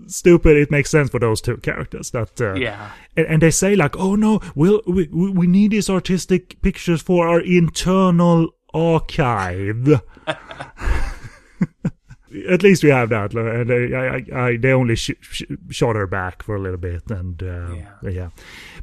[0.09, 0.57] stupid.
[0.57, 2.11] It makes sense for those two characters.
[2.11, 2.91] That uh, yeah.
[3.16, 7.01] and, and they say like, oh no, we'll, we we we need these artistic pictures
[7.01, 10.03] for our internal archive.
[12.49, 15.97] At least we have that, and they, I, I, I, they only sh- sh- shot
[15.97, 17.89] her back for a little bit, and uh, Yeah.
[18.03, 18.28] yeah.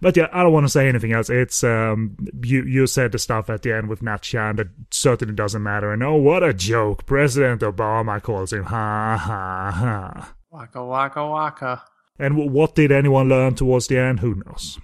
[0.01, 1.29] But yeah, I don't want to say anything else.
[1.29, 5.33] It's um, you you said the stuff at the end with Nat Chan that certainly
[5.33, 5.93] doesn't matter.
[5.93, 7.05] And oh, what a joke!
[7.05, 10.33] President Obama calls him ha ha ha.
[10.51, 11.83] Waka waka waka.
[12.19, 14.19] And w- what did anyone learn towards the end?
[14.19, 14.77] Who knows?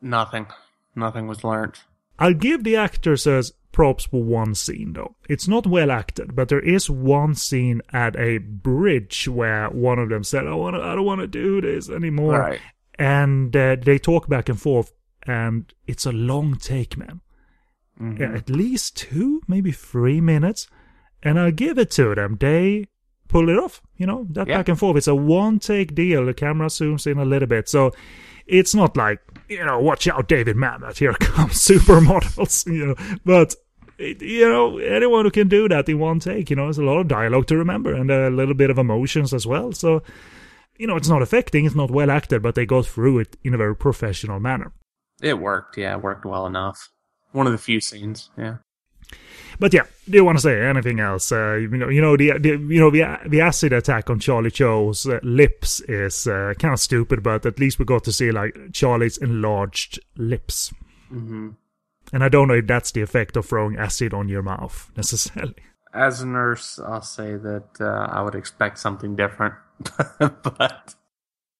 [0.00, 0.46] Nothing.
[0.94, 1.76] Nothing was learned.
[2.18, 5.16] I'll give the actors as props for one scene though.
[5.28, 10.08] It's not well acted, but there is one scene at a bridge where one of
[10.10, 12.60] them said, "I want, I don't want to do this anymore," Right.
[12.98, 14.92] and uh, they talk back and forth,
[15.26, 17.20] and it's a long take, man.
[18.18, 20.66] Yeah, at least two, maybe three minutes,
[21.22, 22.36] and I'll give it to them.
[22.40, 22.88] They
[23.28, 24.56] pull it off, you know, that Yeah.
[24.58, 24.96] back and forth.
[24.96, 26.26] It's a one take deal.
[26.26, 27.92] The camera zooms in a little bit, so
[28.46, 30.96] it's not like you know, watch out, David Mamet.
[30.98, 32.96] Here comes supermodels, you know.
[33.24, 33.54] But
[34.02, 36.98] you know, anyone who can do that in one take, you know, there's a lot
[36.98, 39.72] of dialogue to remember and a little bit of emotions as well.
[39.72, 40.02] So,
[40.76, 43.54] you know, it's not affecting, it's not well acted, but they go through it in
[43.54, 44.72] a very professional manner.
[45.20, 45.76] It worked.
[45.76, 46.90] Yeah, it worked well enough.
[47.32, 48.30] One of the few scenes.
[48.36, 48.56] Yeah.
[49.58, 51.30] But yeah, do you want to say anything else?
[51.30, 54.50] Uh, you know, you know the, the you know the the acid attack on Charlie
[54.50, 58.32] Cho's uh, lips is uh, kind of stupid, but at least we got to see
[58.32, 60.72] like Charlie's enlarged lips.
[61.08, 61.50] hmm
[62.12, 65.54] And I don't know if that's the effect of throwing acid on your mouth necessarily.
[65.94, 69.54] As a nurse, I'll say that uh, I would expect something different,
[70.18, 70.94] but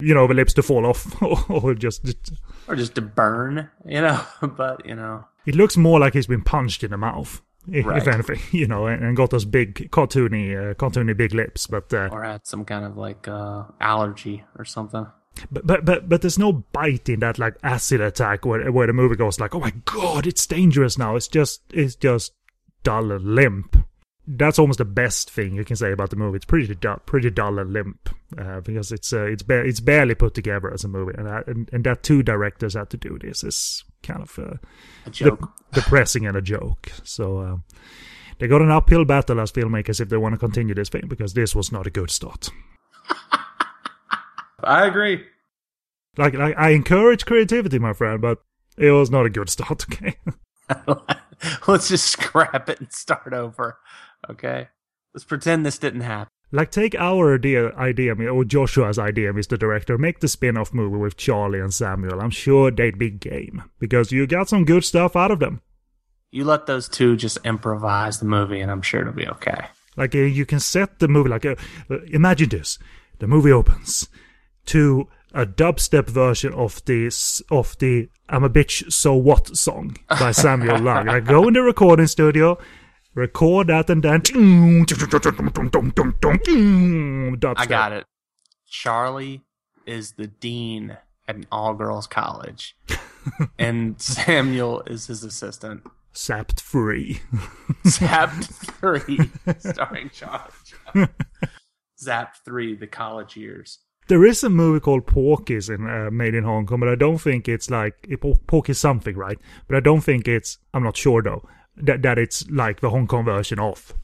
[0.01, 2.33] You know, the lips to fall off, or just
[2.67, 4.21] or just to burn, you know.
[4.41, 7.43] But you know, it looks more like he's been punched in the mouth.
[7.71, 7.99] If, Right.
[7.99, 11.93] if anything, you know, and, and got those big cartoony, uh, cartoony big lips, but
[11.95, 15.07] uh, or had some kind of like uh, allergy or something.
[15.51, 18.93] But but but but there's no bite in that like acid attack where where the
[18.93, 21.17] movie goes like, oh my god, it's dangerous now.
[21.17, 22.33] It's just it's just
[22.83, 23.77] dull and limp.
[24.25, 26.37] That's almost the best thing you can say about the movie.
[26.37, 28.09] It's pretty dull, pretty dull and limp
[28.39, 31.43] uh, because it's uh, it's ba- it's barely put together as a movie, and, I,
[31.47, 34.55] and and that two directors had to do this is kind of uh,
[35.07, 35.41] A joke.
[35.73, 36.93] de- depressing and a joke.
[37.03, 37.57] So uh,
[38.39, 41.35] they got an uphill battle as filmmakers if they want to continue this thing because
[41.35, 42.51] this was not a good start.
[44.63, 45.25] I agree.
[46.17, 48.39] Like, like I encourage creativity, my friend, but
[48.77, 49.87] it was not a good start.
[50.71, 50.87] Okay.
[51.67, 53.79] Let's just scrap it and start over.
[54.31, 54.69] Okay.
[55.13, 56.31] Let's pretend this didn't happen.
[56.53, 59.59] like, take our idea, idea, or Joshua's idea, Mr.
[59.59, 59.99] Director.
[59.99, 62.21] Make the spin-off movie with Charlie and Samuel.
[62.21, 65.61] I'm sure they'd be game because you got some good stuff out of them.
[66.31, 69.67] You let those two just improvise the movie, and I'm sure it'll be okay.
[69.97, 71.57] Like, uh, you can set the movie like, uh,
[71.91, 72.79] uh, imagine this:
[73.19, 74.09] the movie opens
[74.67, 80.31] to a dubstep version of this of the "I'm a bitch, so what" song by
[80.45, 81.07] Samuel Lung.
[81.07, 82.59] Like, go in the recording studio.
[83.15, 84.23] Record that and then
[87.37, 87.55] dubstep.
[87.59, 88.07] I got it.
[88.67, 89.43] Charlie
[89.85, 90.97] is the dean
[91.29, 92.77] at an all girls college,
[93.59, 95.83] and Samuel is his assistant.
[96.15, 97.21] Sapped free.
[97.85, 101.09] Zapped 3, starring Charlie.
[102.03, 103.79] Zapped 3, the college years.
[104.09, 107.19] There is a movie called Porky's in uh, made in Hong Kong, but I don't
[107.19, 109.39] think it's like it, Porky's something, right?
[109.69, 110.59] But I don't think it's.
[110.75, 113.95] I'm not sure though that that it's like the Hong Kong version of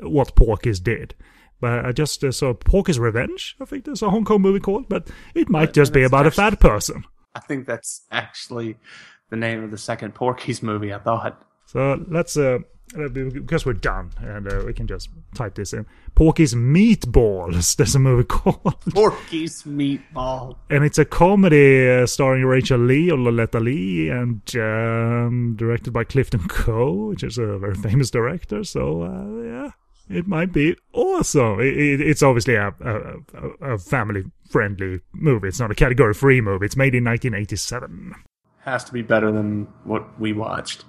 [0.00, 1.14] what Porky's did.
[1.60, 3.56] But I just uh, saw Porky's Revenge.
[3.60, 6.30] I think there's a Hong Kong movie called, but it might just be about a
[6.30, 7.04] fat person.
[7.34, 8.76] I think that's actually
[9.30, 11.42] the name of the second Porky's movie, I thought.
[11.66, 12.60] So let's uh,
[12.94, 15.86] because we're done and uh, we can just type this in.
[16.14, 17.76] Porky's Meatballs.
[17.76, 18.80] There's a movie called.
[18.94, 20.56] Porky's Meatball.
[20.70, 26.04] and it's a comedy uh, starring Rachel Lee or Loletta Lee and um, directed by
[26.04, 28.64] Clifton Ko, which is a very famous director.
[28.64, 29.70] So uh, yeah,
[30.08, 31.60] it might be awesome.
[31.60, 35.48] It, it, it's obviously a, a, a family friendly movie.
[35.48, 36.66] It's not a category free movie.
[36.66, 38.14] It's made in 1987.
[38.60, 40.84] Has to be better than what we watched.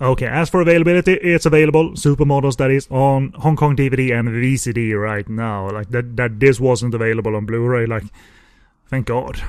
[0.00, 1.90] Okay, as for availability, it's available.
[1.92, 5.70] Supermodels that is on Hong Kong DVD and VCD right now.
[5.70, 7.86] Like that, that this wasn't available on Blu-ray.
[7.86, 8.04] Like,
[8.86, 9.42] thank God,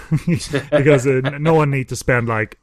[0.26, 2.58] because uh, no one need to spend like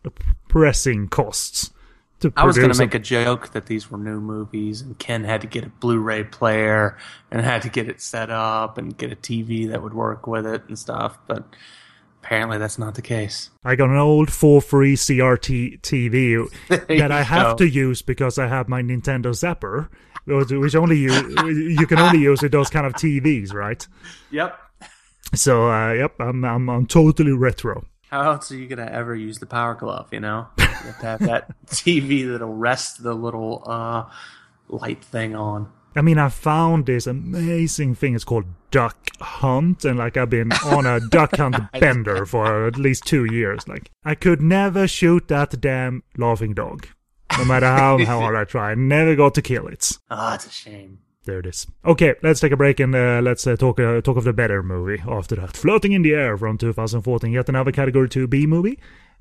[0.48, 1.72] pressing costs
[2.20, 5.24] to I was going to make a joke that these were new movies, and Ken
[5.24, 6.98] had to get a Blu-ray player
[7.30, 10.48] and had to get it set up and get a TV that would work with
[10.48, 11.20] it and stuff.
[11.28, 11.44] But
[12.24, 13.50] apparently, that's not the case.
[13.64, 16.50] I got an old 4-free CRT TV
[16.88, 19.90] that I have to use because I have my Nintendo Zapper,
[20.26, 21.12] which only you
[21.48, 23.86] you can only use with those kind of TVs, right?
[24.32, 24.60] Yep.
[25.36, 27.86] So, uh, yep, I'm, I'm I'm totally retro.
[28.10, 30.08] How else are you going to ever use the Power Glove?
[30.14, 34.06] You know, you have to have that TV that'll rest the little uh,
[34.70, 35.72] light thing on.
[35.98, 38.14] I mean, I found this amazing thing.
[38.14, 42.78] It's called Duck Hunt, and like I've been on a duck hunt bender for at
[42.78, 43.68] least two years.
[43.68, 46.88] Like I could never shoot that damn laughing dog,
[47.36, 48.72] no matter how, how hard I try.
[48.72, 49.98] I never got to kill it.
[50.12, 51.00] Ah, it's a shame.
[51.26, 51.66] There it is.
[51.84, 54.62] Okay, let's take a break and uh, let's uh, talk uh, talk of the better
[54.62, 55.58] movie after that.
[55.58, 58.78] Flirting in the Air from 2014, yet another Category 2B movie.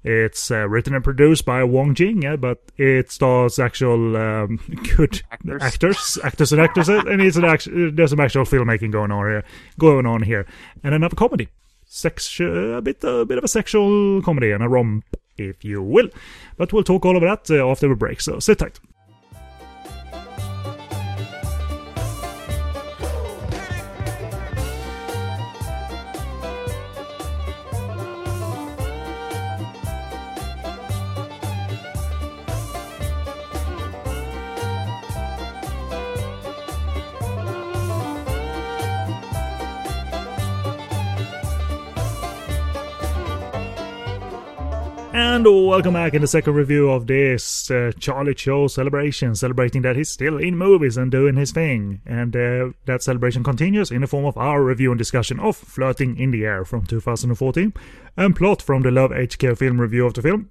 [0.09, 4.61] It's uh, written and produced by Wong Jing, yeah, but it stars actual um,
[4.97, 5.63] good Actors.
[5.63, 9.45] actors, actors and actresses, and it's an act- there's some actual filmmaking going on here,
[9.81, 10.47] going on here,
[10.85, 11.49] and another comedy,
[11.87, 15.05] sex, a bit a bit of a sexual comedy and a romp,
[15.37, 16.09] if you will.
[16.57, 18.21] But we'll talk all of that uh, after the break.
[18.21, 18.79] So sit tight.
[45.19, 49.97] And welcome back in the second review of this uh, Charlie Cho celebration, celebrating that
[49.97, 52.03] he's still in movies and doing his thing.
[52.05, 56.19] And uh, that celebration continues in the form of our review and discussion of Flirting
[56.19, 57.73] in the Air from 2014
[58.19, 60.51] and Plot from the Love HK film review of the film.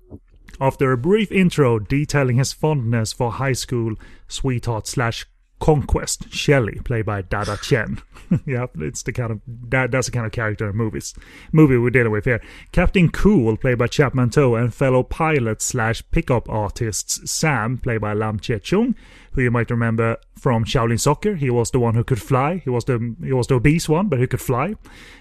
[0.59, 3.93] After a brief intro detailing his fondness for high school
[4.27, 5.27] sweetheart slash
[5.59, 8.01] conquest, Shelley, played by Dada Chen.
[8.45, 11.13] yeah, it's the kind of that, that's the kind of character in movies
[11.51, 12.41] movie we're dealing with here.
[12.71, 18.13] Captain Cool, played by Chapman To, and fellow pilot slash pickup artists Sam, played by
[18.13, 18.95] Lam Chi Chung,
[19.35, 21.35] who you might remember from Shaolin Soccer.
[21.35, 22.61] He was the one who could fly.
[22.63, 24.75] He was the he was the obese one, but he could fly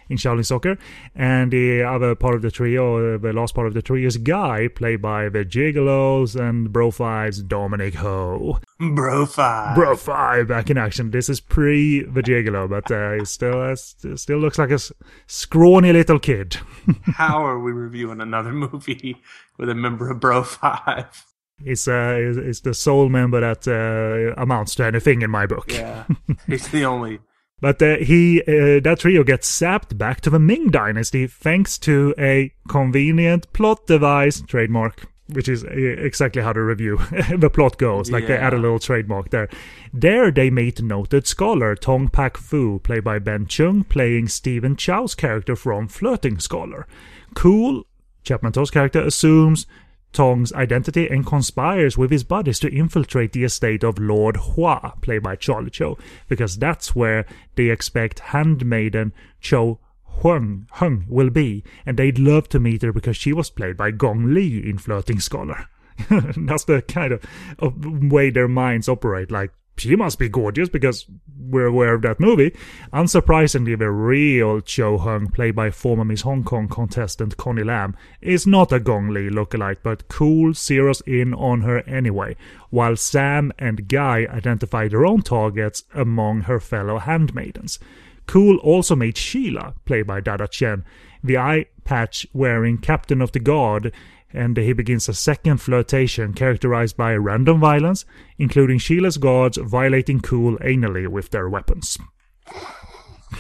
[0.08, 0.78] in Shaolin Soccer.
[1.14, 4.16] And the other part of the trio, uh, the last part of the trio, is
[4.16, 8.60] Guy, played by the Gigolos and Bro Five's Dominic Ho.
[8.78, 9.74] Bro five.
[9.74, 11.10] Bro Five back in action.
[11.10, 14.78] This is pre the Gigolo, but uh, he still uh, st- still looks like a
[15.26, 16.56] scrawny little kid.
[17.02, 19.22] How are we reviewing another movie
[19.58, 21.24] with a member of Bro Five?
[21.64, 25.72] He's uh, is, is the sole member that uh, amounts to anything in my book.
[25.72, 26.04] Yeah,
[26.46, 27.20] he's the only.
[27.60, 32.14] But uh, he uh, that trio gets sapped back to the Ming Dynasty thanks to
[32.18, 36.98] a convenient plot device trademark, which is uh, exactly how the review
[37.38, 38.10] the plot goes.
[38.10, 39.48] Like they add a little trademark there.
[39.92, 45.14] There they meet noted scholar Tong Pak Fu, played by Ben Chung, playing Stephen Chow's
[45.14, 46.86] character from Flirting Scholar.
[47.34, 47.84] Cool,
[48.24, 49.66] Chapman To's character assumes
[50.14, 55.22] Tong's identity and conspires with his buddies to infiltrate the estate of Lord Hua, played
[55.22, 55.98] by Charlie Cho,
[56.28, 59.80] because that's where they expect handmaiden Cho
[60.22, 63.90] Hung, Hung will be, and they'd love to meet her because she was played by
[63.90, 65.68] Gong Li in Flirting Scholar.
[66.08, 67.24] that's the kind of,
[67.58, 67.74] of
[68.10, 69.30] way their minds operate.
[69.30, 71.06] Like, she must be gorgeous because
[71.36, 72.54] we're aware of that movie.
[72.92, 78.46] Unsurprisingly, the real Cho Hung, played by former Miss Hong Kong contestant Connie Lam, is
[78.46, 82.36] not a Gong Li lookalike, but cool zeroes in on her anyway,
[82.70, 87.78] while Sam and Guy identify their own targets among her fellow handmaidens.
[88.26, 90.84] Cool also made Sheila, played by Dada Chen,
[91.22, 93.92] the eye patch wearing captain of the guard,
[94.34, 98.04] and he begins a second flirtation characterized by random violence,
[98.38, 101.98] including Sheila's guards violating Cool anally with their weapons.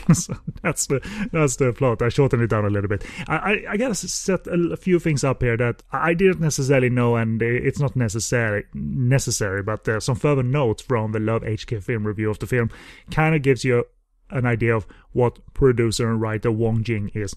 [0.12, 1.00] so that's the
[1.32, 2.02] that's the plot.
[2.02, 3.04] I shortened it down a little bit.
[3.28, 7.16] I I, I gotta set a, few things up here that I didn't necessarily know,
[7.16, 9.62] and it's not necessary necessary.
[9.62, 12.70] But uh, some further notes from the Love HK film review of the film
[13.10, 13.84] kind of gives you
[14.30, 17.34] an idea of what producer and writer Wong Jing is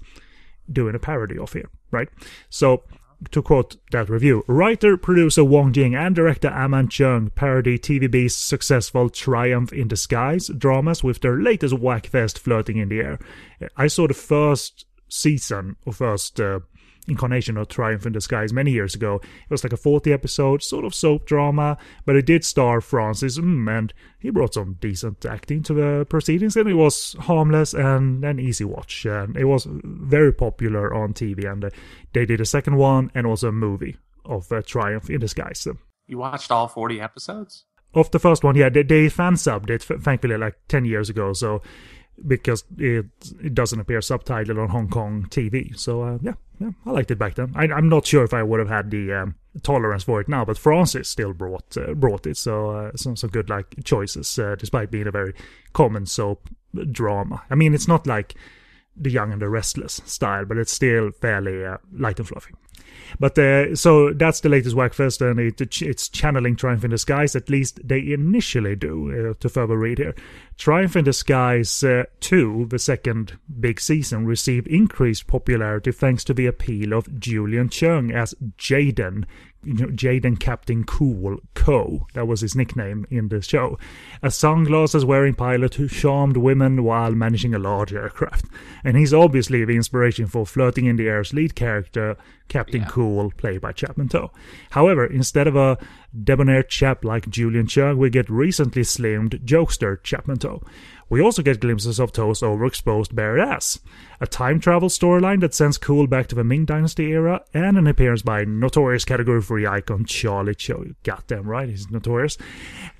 [0.71, 2.09] doing a parody of here, right?
[2.49, 2.83] So
[3.31, 9.09] to quote that review, writer, producer Wong Jing and director Aman Chung parody TVB's successful
[9.09, 13.19] Triumph in the Skies dramas with their latest whackfest Flirting in the Air.
[13.75, 16.59] I saw the first season or first uh,
[17.07, 19.15] incarnation of Triumph in the Skies many years ago.
[19.15, 23.37] It was like a 40 episode sort of soap drama, but it did star Francis
[23.37, 28.23] mm, and he brought some decent acting to the proceedings and it was harmless and
[28.25, 29.05] an easy watch.
[29.05, 31.69] And it was very popular on TV and uh,
[32.13, 35.59] they did a second one and also a movie of uh, Triumph in the Skies.
[35.59, 35.77] So,
[36.07, 37.63] You watched all 40 episodes?
[37.93, 41.33] of the first one, yeah, they, they fan subbed it, thankfully, like 10 years ago.
[41.33, 41.61] So,
[42.27, 43.05] because it
[43.43, 45.77] it doesn't appear subtitled on Hong Kong TV.
[45.77, 47.53] So, uh, yeah, yeah, I liked it back then.
[47.55, 50.43] I, I'm not sure if I would have had the um, tolerance for it now,
[50.43, 52.37] but Francis still brought uh, brought it.
[52.37, 55.33] So, uh, some some good like choices, uh, despite being a very
[55.73, 56.49] common soap
[56.91, 57.43] drama.
[57.49, 58.35] I mean, it's not like
[58.95, 62.53] the Young and the Restless style, but it's still fairly uh, light and fluffy.
[63.19, 67.35] But uh, so that's the latest Wackfest, and it, it's channeling Triumph in the Skies.
[67.35, 69.31] At least they initially do.
[69.31, 70.15] Uh, to further read here,
[70.57, 76.33] Triumph in the Skies uh, 2, the second big season, received increased popularity thanks to
[76.33, 79.25] the appeal of Julian Cheung as Jaden,
[79.63, 82.07] you know, Jaden Captain Cool Co.
[82.13, 83.77] That was his nickname in the show.
[84.21, 88.45] A sunglasses wearing pilot who charmed women while managing a large aircraft.
[88.83, 93.61] And he's obviously the inspiration for Flirting in the Air's lead character, Captain Cool, played
[93.61, 94.29] by Chapman To.
[94.71, 95.77] However, instead of a
[96.23, 100.61] debonair chap like Julian Cheung, we get recently slimmed jokester Chapman To.
[101.09, 103.79] We also get glimpses of To's overexposed bare ass,
[104.19, 107.87] a time travel storyline that sends Cool back to the Ming Dynasty era, and an
[107.87, 110.83] appearance by notorious category 3 icon Charlie Cho.
[111.03, 112.37] Goddamn right, he's notorious.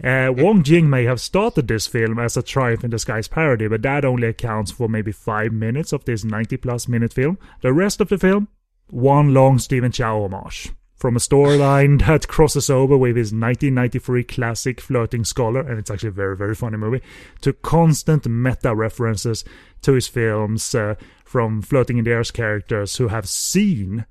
[0.01, 3.68] Uh, Wong Jing may have started this film as a Triumph in the Skies parody,
[3.68, 7.38] but that only accounts for maybe 5 minutes of this 90 plus minute film.
[7.62, 8.47] The rest of the film,
[8.89, 10.72] one long Stephen Chow homage.
[10.98, 16.10] From a storyline that crosses over with his 1993 classic Flirting Scholar, and it's actually
[16.10, 17.02] a very, very funny movie,
[17.41, 19.45] to constant meta references
[19.84, 24.06] to his films uh, from Flirting in the Air's characters who have seen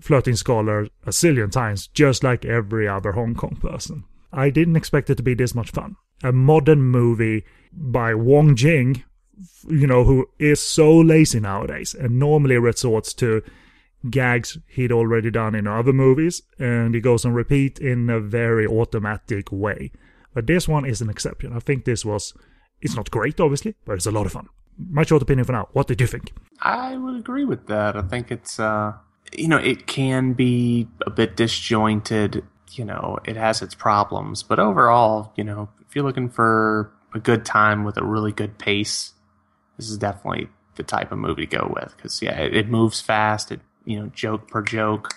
[0.00, 4.04] Flirting Scholar a zillion times, just like every other Hong Kong person.
[4.30, 5.96] I didn't expect it to be this much fun.
[6.22, 9.04] A modern movie by Wong Jing,
[9.68, 13.42] you know, who is so lazy nowadays and normally resorts to
[14.10, 18.66] gags he'd already done in other movies, and he goes on repeat in a very
[18.66, 19.90] automatic way.
[20.34, 21.52] But this one is an exception.
[21.52, 22.34] I think this was,
[22.80, 24.48] it's not great, obviously, but it's a lot of fun.
[24.78, 25.68] My short opinion for now.
[25.72, 26.32] What did you think?
[26.60, 27.96] I would agree with that.
[27.96, 28.92] I think it's, uh,
[29.32, 32.44] you know, it can be a bit disjointed.
[32.72, 37.18] You know, it has its problems, but overall, you know, if you're looking for a
[37.18, 39.14] good time with a really good pace,
[39.78, 41.96] this is definitely the type of movie to go with.
[41.96, 43.50] Because yeah, it, it moves fast.
[43.50, 45.14] It you know, joke per joke.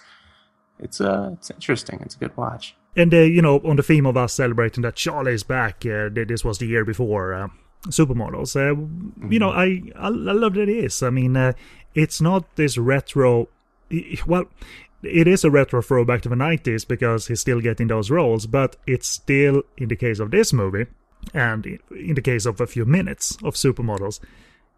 [0.80, 2.00] It's uh, it's interesting.
[2.02, 2.76] It's a good watch.
[2.96, 6.44] And, uh, you know, on the theme of us celebrating that Charlie's back, uh, this
[6.44, 7.48] was the year before uh,
[7.88, 8.56] Supermodels.
[8.56, 11.04] Uh, You know, I, I, I love that it is.
[11.04, 11.54] I mean, uh,
[11.94, 13.48] it's not this retro.
[14.26, 14.46] Well,
[15.04, 18.76] it is a retro throwback to the 90s because he's still getting those roles, but
[18.86, 20.88] it's still, in the case of this movie,
[21.34, 24.20] and in the case of a few minutes of Supermodels,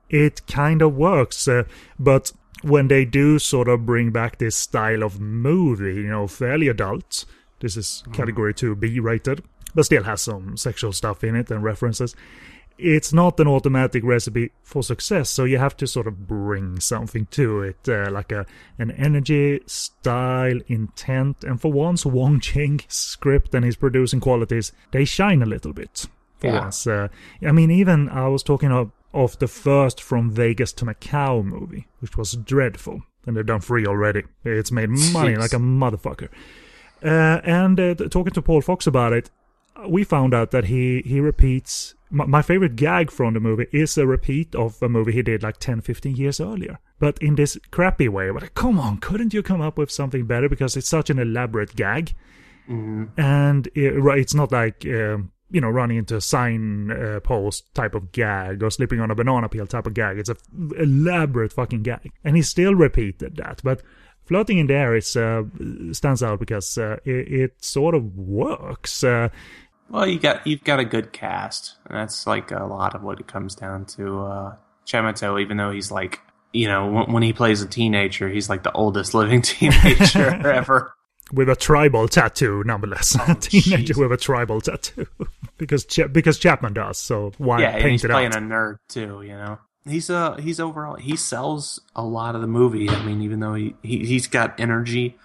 [0.09, 1.47] it kind of works.
[1.47, 1.63] Uh,
[1.97, 6.67] but when they do sort of bring back this style of movie, you know, fairly
[6.67, 7.25] adult,
[7.59, 9.43] this is category 2B rated,
[9.75, 12.15] but still has some sexual stuff in it and references.
[12.77, 17.27] It's not an automatic recipe for success, so you have to sort of bring something
[17.27, 18.47] to it, uh, like a
[18.79, 25.05] an energy, style, intent, and for once, Wong Jing's script and his producing qualities they
[25.05, 26.07] shine a little bit.
[26.37, 26.61] For Yeah.
[26.61, 27.09] once, uh,
[27.45, 31.87] I mean, even I was talking of of the first From Vegas to Macau movie,
[31.99, 34.23] which was dreadful, and they've done three already.
[34.43, 35.39] It's made money Jeez.
[35.39, 36.29] like a motherfucker.
[37.03, 39.29] Uh, and uh, talking to Paul Fox about it,
[39.87, 41.95] we found out that he he repeats.
[42.09, 45.43] My, my favorite gag from the movie is a repeat of a movie he did
[45.43, 48.29] like 10, 15 years earlier, but in this crappy way.
[48.31, 50.49] But like, come on, couldn't you come up with something better?
[50.49, 52.13] Because it's such an elaborate gag,
[53.17, 54.85] and it, right, it's not like.
[54.85, 59.11] Um, you know, running into a sign uh, post type of gag or slipping on
[59.11, 60.17] a banana peel type of gag.
[60.17, 63.61] It's a f- elaborate fucking gag, and he still repeated that.
[63.63, 63.81] But
[64.25, 65.43] Flirting in the Air is uh,
[65.91, 69.03] stands out because uh, it, it sort of works.
[69.03, 69.29] Uh,
[69.89, 73.19] Well, you got you've got a good cast, and that's like a lot of what
[73.19, 74.21] it comes down to.
[74.21, 74.55] Uh,
[74.93, 76.21] even though he's like,
[76.53, 80.93] you know, when, when he plays a teenager, he's like the oldest living teenager ever.
[81.31, 83.15] With a tribal tattoo, nonetheless.
[83.19, 83.97] Oh, Teenager jeez.
[83.97, 85.05] with a tribal tattoo
[85.57, 86.97] because Cha- because Chapman does.
[86.97, 88.37] So why yeah, and paint he's it playing out?
[88.37, 89.21] a nerd too.
[89.23, 92.89] You know, he's uh he's overall he sells a lot of the movie.
[92.89, 95.17] I mean, even though he, he he's got energy,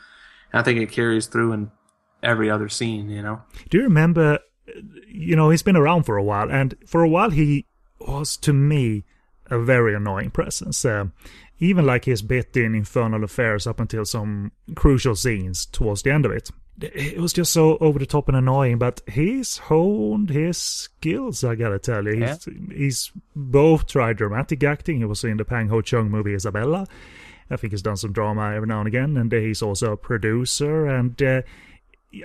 [0.52, 1.70] And I think it carries through in
[2.22, 3.10] every other scene.
[3.10, 3.42] You know.
[3.70, 4.38] Do you remember?
[5.08, 7.66] You know, he's been around for a while, and for a while he
[8.00, 9.04] was to me
[9.48, 10.84] a very annoying presence.
[10.84, 11.06] Uh,
[11.58, 16.26] even like his bit in Infernal Affairs up until some crucial scenes towards the end
[16.26, 16.50] of it.
[16.80, 21.54] It was just so over the top and annoying, but he's honed his skills, I
[21.54, 22.22] gotta tell you.
[22.22, 26.86] He's, he's both tried dramatic acting, he was in the Pang Ho Cheung movie Isabella.
[27.48, 30.86] I think he's done some drama every now and again, and he's also a producer,
[30.86, 31.42] and uh,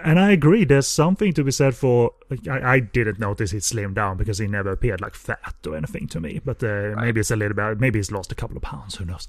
[0.04, 0.64] and I agree.
[0.66, 2.14] There's something to be said for.
[2.50, 6.08] I, I didn't notice he slimmed down because he never appeared like fat or anything
[6.10, 6.39] to me.
[6.44, 7.80] But uh, maybe it's a little bit.
[7.80, 8.96] Maybe he's lost a couple of pounds.
[8.96, 9.28] Who knows?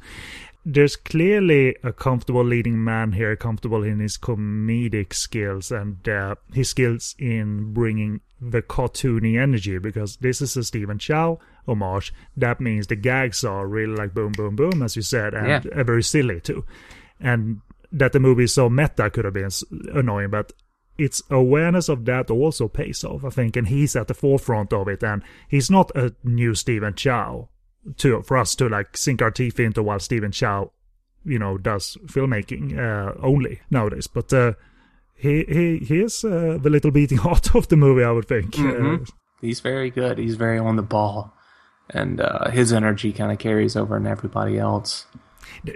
[0.65, 6.69] There's clearly a comfortable leading man here, comfortable in his comedic skills and uh, his
[6.71, 9.79] skills in bringing the cartoony energy.
[9.79, 12.13] Because this is a Stephen Chow homage.
[12.37, 15.83] That means the gags are really like boom, boom, boom, as you said, and Yeah.
[15.83, 16.65] very silly too.
[17.21, 17.61] And
[17.93, 19.51] that the movie is so meta could have been
[19.95, 20.53] annoying, but
[20.99, 24.89] its awareness of that also pays off, I think, and he's at the forefront of
[24.89, 25.03] it.
[25.03, 27.49] And he's not a new Stephen Chow
[27.99, 30.73] to for us to like sink our teeth into while Stephen Chow,
[31.25, 34.07] you know, does filmmaking uh, only nowadays.
[34.07, 34.53] But uh,
[35.15, 38.59] he he he is uh, the little beating heart of the movie, I would think.
[38.59, 38.99] Uh,
[39.41, 40.19] He's very good.
[40.19, 41.35] He's very on the ball,
[41.91, 45.07] and uh, his energy kind of carries over in everybody else.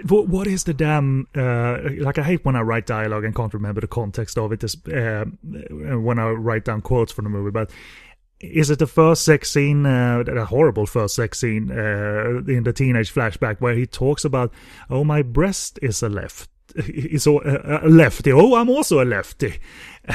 [0.07, 2.17] What, what is the damn uh, like?
[2.17, 4.63] I hate when I write dialogue and can't remember the context of it.
[4.63, 7.71] Is, uh, when I write down quotes from the movie, but
[8.39, 12.73] is it the first sex scene, uh, a horrible first sex scene uh, in the
[12.73, 14.53] teenage flashback where he talks about,
[14.89, 17.31] "Oh, my breast is a left." Is a,
[17.83, 18.31] a lefty.
[18.31, 19.59] Oh, I'm also a lefty.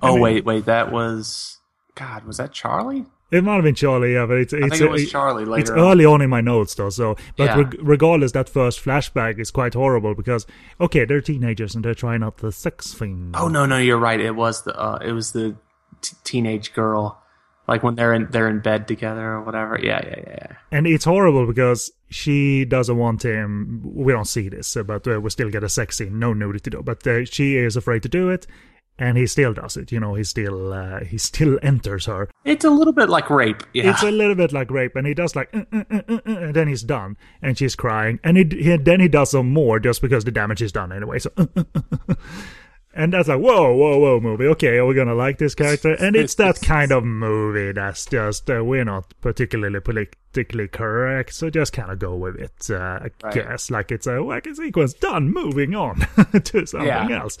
[0.00, 1.58] Oh wait, wait, that was
[1.96, 2.24] God.
[2.24, 3.04] Was that Charlie?
[3.32, 5.78] It might have been Charlie, yeah, but it's it's it was Charlie It's on.
[5.78, 7.56] early on in my notes though, so but Yeah.
[7.56, 10.46] reg- regardless, that first flashback is quite horrible because
[10.80, 13.30] okay, they're teenagers and they're trying out the sex thing.
[13.34, 14.20] Oh no, no, you're right.
[14.20, 15.56] It was the uh, it was the
[16.02, 17.22] t- teenage girl,
[17.66, 19.78] like when they're in they're in bed together or whatever.
[19.82, 20.34] Yeah, yeah, yeah.
[20.50, 20.56] yeah.
[20.70, 23.80] and it's horrible because she doesn't want him.
[23.82, 26.82] We don't see this, but uh, we still get a sex scene, no nudity though.
[26.82, 28.46] But uh, she is afraid to do it,
[29.02, 29.90] and he still does it.
[29.90, 32.30] You know, he still uh, he still enters her.
[32.44, 33.62] It's a little bit like rape.
[33.74, 36.14] Yeah, It's a little bit like rape, and he does like, uh, uh, uh, uh,
[36.14, 39.52] uh, and then he's done, and she's crying, and he, he then he does some
[39.52, 41.18] more just because the damage is done anyway.
[41.18, 41.30] So,
[42.94, 44.46] and that's like, whoa, whoa, whoa, movie.
[44.46, 45.92] Okay, are we gonna like this character?
[45.94, 51.50] And it's that kind of movie that's just uh, we're not particularly politically correct, so
[51.50, 52.70] just kind of go with it.
[52.70, 53.34] Uh, I Right.
[53.34, 54.92] guess like it's a wacky sequence.
[54.94, 55.32] Done.
[55.32, 55.96] Moving on
[56.44, 57.20] to something Yeah.
[57.22, 57.38] else.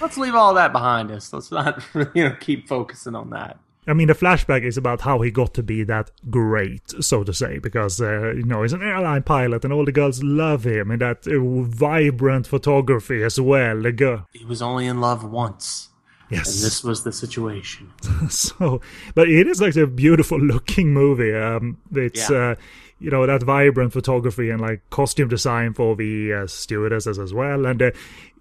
[0.00, 1.32] Let's leave all that behind us.
[1.32, 1.82] Let's not
[2.14, 3.58] you know keep focusing on that.
[3.88, 7.32] I mean, the flashback is about how he got to be that great, so to
[7.32, 10.90] say, because, uh, you know, he's an airline pilot and all the girls love him
[10.90, 13.80] and that uh, vibrant photography as well.
[13.82, 14.26] The girl.
[14.32, 15.88] He was only in love once,
[16.30, 16.54] Yes.
[16.56, 17.90] and this was the situation.
[18.28, 18.80] so,
[19.14, 21.34] but it is like a beautiful looking movie.
[21.34, 22.36] Um, it's, Yeah.
[22.50, 22.54] uh,
[23.00, 27.64] you know, that vibrant photography and like costume design for the uh, stewardesses as well.
[27.64, 27.90] And uh,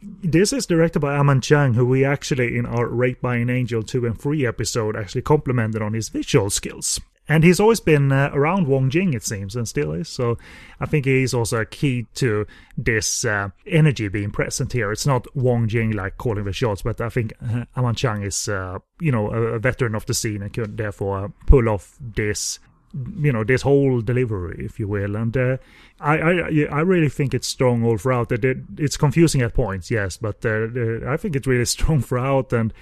[0.02, 3.84] this is directed by Aman Chang, who we actually in our Raped by an Angel
[3.84, 7.00] 2 and 3 episode actually complimented on his visual skills.
[7.30, 10.08] And he's always been uh, around Wong Jing, it seems, and still is.
[10.08, 10.38] So
[10.80, 14.94] I think he's also a key to this uh, energy being present here.
[14.94, 18.48] It's not Wong Jing like calling the shots, but I think uh, Aman Chang is,
[18.48, 22.60] uh, you know, a, a veteran of the scene and could therefore pull off this
[22.94, 25.16] you know this whole delivery, if you will.
[25.16, 25.58] And uh,
[26.00, 28.30] I, I I really think it's strong all throughout.
[28.30, 30.68] That it, it's confusing at points, yes, but uh,
[31.08, 32.74] I think it's really strong throughout and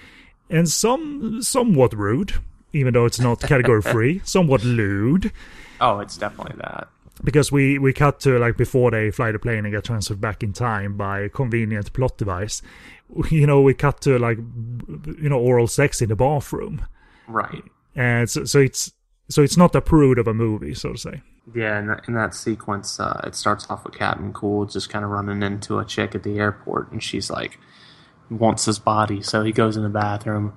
[0.49, 2.33] and some somewhat rude,
[2.73, 4.21] even though it's not category free.
[4.23, 5.31] somewhat lewd
[5.81, 6.87] Oh, it's definitely that.
[7.23, 10.41] because we we cut to like before they fly the plane and get transferred back
[10.43, 12.61] in time by a convenient plot device.
[13.29, 14.39] You know, we cut to like
[15.19, 16.83] you know oral sex in the bathroom,
[17.27, 17.63] Right.
[17.95, 18.93] and so, so it's
[19.29, 21.21] so it's not a prude of a movie, so to say.
[21.53, 25.05] Yeah, in that, in that sequence, uh, it starts off with Captain Cool just kind
[25.05, 27.59] of running into a chick at the airport, and she's like,
[28.29, 30.53] wants his body, so he goes in the bathroom,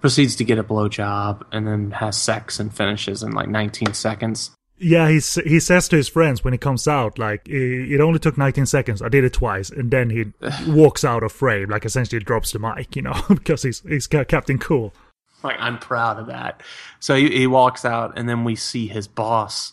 [0.00, 4.52] proceeds to get a blowjob, and then has sex and finishes in like 19 seconds.
[4.82, 8.38] Yeah, he he says to his friends when he comes out, like it only took
[8.38, 9.02] 19 seconds.
[9.02, 10.24] I did it twice, and then he
[10.68, 14.58] walks out of frame, like essentially drops the mic, you know, because he's he's Captain
[14.58, 14.94] Cool.
[15.42, 16.62] Like, I'm proud of that.
[16.98, 19.72] So he, he walks out, and then we see his boss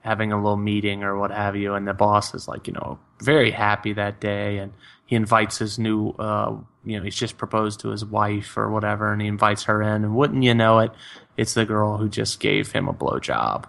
[0.00, 2.98] having a little meeting or what have you, and the boss is like, you know,
[3.20, 4.72] very happy that day, and
[5.06, 9.12] he invites his new, uh, you know, he's just proposed to his wife or whatever,
[9.12, 10.92] and he invites her in, and wouldn't you know it,
[11.36, 13.64] it's the girl who just gave him a blowjob.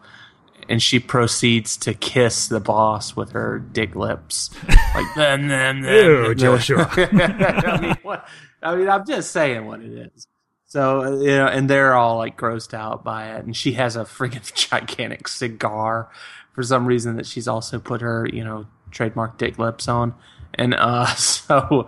[0.70, 4.50] and she proceeds to kiss the boss with her dick lips,
[4.94, 6.06] like then then then.
[6.06, 6.90] Ew, Joshua.
[6.98, 8.28] I mean, what?
[8.62, 10.28] I mean, I'm just saying what it is.
[10.68, 14.04] So you know, and they're all like grossed out by it, and she has a
[14.04, 16.10] freaking gigantic cigar
[16.54, 20.14] for some reason that she's also put her you know trademark dick lips on.
[20.54, 21.88] And uh, so,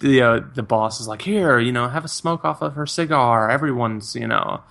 [0.00, 2.86] you know, the boss is like, "Here, you know, have a smoke off of her
[2.86, 4.62] cigar." Everyone's, you know,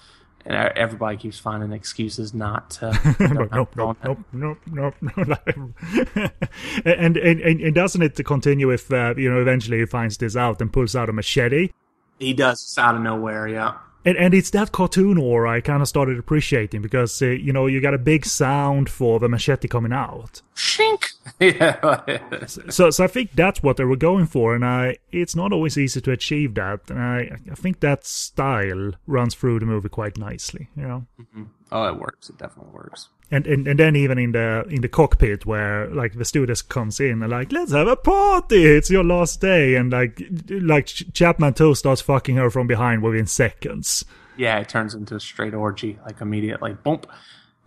[0.46, 2.92] and everybody keeps finding excuses not to.
[3.52, 6.34] nope, nope, nope, nope, nope, nope,
[6.86, 10.62] and, and, and doesn't it continue if, uh, you know, eventually he finds this out
[10.62, 11.70] and pulls out a machete?
[12.19, 13.77] He does this out of nowhere, yeah.
[14.06, 17.68] And, and it's that cartoon aura I kind of started appreciating because, uh, you know,
[17.68, 20.41] you got a big sound for the machete coming out.
[20.56, 21.14] Shink.
[21.40, 22.45] Yeah.
[22.69, 25.77] So, so I think that's what they were going for, and I, it's not always
[25.77, 26.81] easy to achieve that.
[26.90, 31.06] And I, I think that style runs through the movie quite nicely, you know.
[31.74, 32.30] Oh, it works.
[32.30, 33.10] It definitely works.
[33.32, 37.00] And, and and then even in the in the cockpit where like the stewardess comes
[37.00, 41.12] in and like let's have a party it's your last day and like like Ch-
[41.14, 44.06] Chapman To starts fucking her from behind within seconds.
[44.38, 46.74] Yeah, it turns into a straight orgy, like immediately.
[46.74, 47.02] Boom.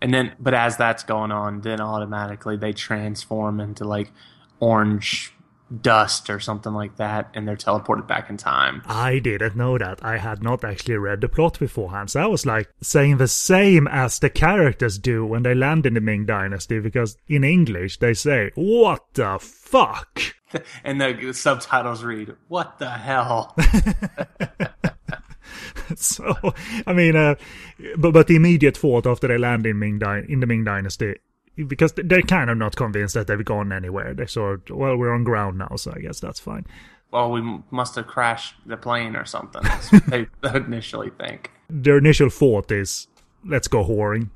[0.01, 4.11] And then, but as that's going on, then automatically they transform into like
[4.61, 5.33] orange
[5.81, 8.81] dust or something like that, and they're teleported back in time.
[8.85, 10.03] I didn't know that.
[10.03, 12.11] I had not actually read the plot beforehand.
[12.11, 15.93] So I was like saying the same as the characters do when they land in
[15.93, 20.19] the Ming Dynasty because in English they say, What the fuck?
[20.85, 23.53] And the subtitles read, What the hell?
[25.95, 26.35] so
[26.85, 27.35] I mean, uh,
[27.97, 31.15] but but the immediate thought after they land in Ming Dy- in the Ming Dynasty,
[31.65, 34.13] because they're kind of not convinced that they've gone anywhere.
[34.13, 36.65] They sort well, we're on ground now, so I guess that's fine.
[37.11, 39.61] well, we must have crashed the plane or something.
[39.63, 41.51] That's what they initially think.
[41.69, 43.07] Their initial thought is,
[43.45, 44.29] let's go whoring.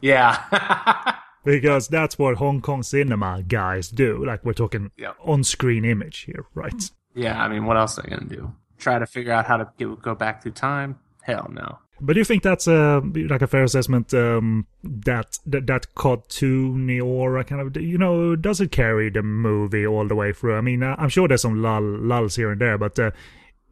[0.00, 1.14] Yeah.
[1.42, 4.22] Because that's what Hong Kong cinema guys do.
[4.26, 5.12] Like we're talking Yeah.
[5.24, 6.90] on-screen image here, right?
[7.14, 8.52] yeah, I mean, what else are they going to do?
[8.76, 10.98] Try to figure out how to get, go back through time?
[11.22, 11.78] Hell no.
[12.00, 14.14] But do you think that's uh, like a fair assessment?
[14.14, 19.86] Um, that that that cartoony aura kind of, you know, does it carry the movie
[19.86, 20.56] all the way through?
[20.56, 23.10] I mean, uh, I'm sure there's some lull, lulls here and there, but uh,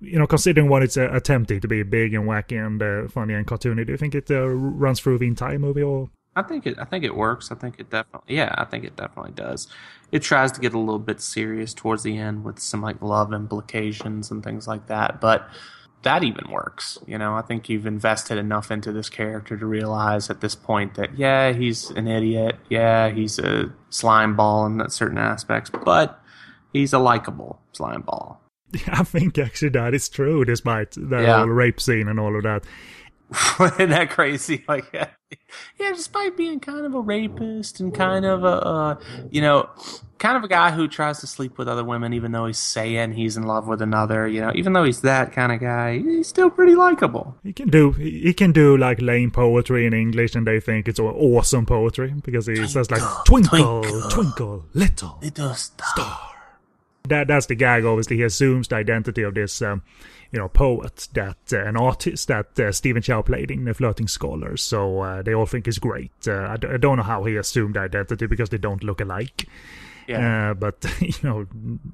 [0.00, 3.34] you know, considering what it's uh, attempting to be big and wacky and uh, funny
[3.34, 5.82] and cartoony, do you think it uh, runs through the entire movie?
[5.82, 6.78] Or I think it.
[6.78, 7.50] I think it works.
[7.50, 8.36] I think it definitely.
[8.36, 9.68] Yeah, I think it definitely does.
[10.12, 13.32] It tries to get a little bit serious towards the end with some like love
[13.32, 15.48] implications and things like that, but
[16.02, 16.98] that even works.
[17.06, 20.94] You know, I think you've invested enough into this character to realize at this point
[20.94, 22.56] that yeah, he's an idiot.
[22.68, 26.20] Yeah, he's a slime ball in certain aspects, but
[26.72, 28.40] he's a likable slime ball.
[28.88, 31.38] I think actually that is true, despite the Yeah.
[31.38, 32.64] whole rape scene and all of that.
[33.60, 34.64] Isn't that crazy?
[34.68, 35.08] Like, yeah,
[35.92, 39.00] despite being kind of a rapist and kind of a, uh,
[39.30, 39.68] you know,
[40.18, 43.12] kind of a guy who tries to sleep with other women, even though he's saying
[43.12, 46.28] he's in love with another, you know, even though he's that kind of guy, he's
[46.28, 47.36] still pretty likable.
[47.42, 50.98] He can do he can do like lame poetry in English, and they think it's
[51.00, 56.37] awesome poetry because he says like twinkle, twinkle, little Little star.
[57.08, 57.84] That that's the gag.
[57.84, 59.82] Obviously, he assumes the identity of this, um,
[60.32, 64.08] you know, poet that uh, an artist that uh, Stephen Chow played in The Flirting
[64.08, 64.62] Scholars*.
[64.62, 66.12] So uh, they all think he's great.
[66.26, 69.48] Uh, I, d- I don't know how he assumed identity because they don't look alike.
[70.06, 70.50] Yeah.
[70.50, 71.46] Uh, but you know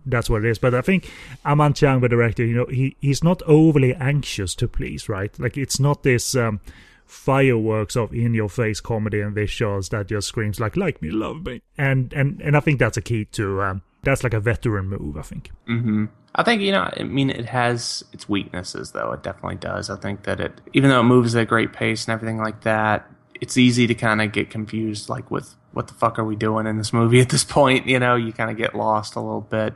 [0.07, 0.59] that's what it is.
[0.59, 1.11] But I think
[1.45, 5.37] Aman Chang, the director, you know, he he's not overly anxious to please, right?
[5.39, 6.35] Like it's not this.
[6.35, 6.61] Um,
[7.07, 12.13] fireworks of in-your-face comedy and visuals that just screams like "like me, love me," and
[12.15, 15.17] and and I think that's a key to um, that's like a veteran move.
[15.17, 15.51] I think.
[15.67, 16.07] hmm
[16.37, 16.91] I think you know.
[16.97, 19.13] I mean, it has its weaknesses, though.
[19.13, 19.89] It definitely does.
[19.91, 22.63] I think that it, even though it moves at a great pace and everything like
[22.63, 23.09] that,
[23.41, 26.67] it's easy to kind of get confused, like with what the fuck are we doing
[26.67, 27.87] in this movie at this point?
[27.87, 29.75] You know, you kind of get lost a little bit.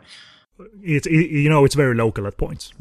[0.82, 2.72] it's it, you know it's very local at points.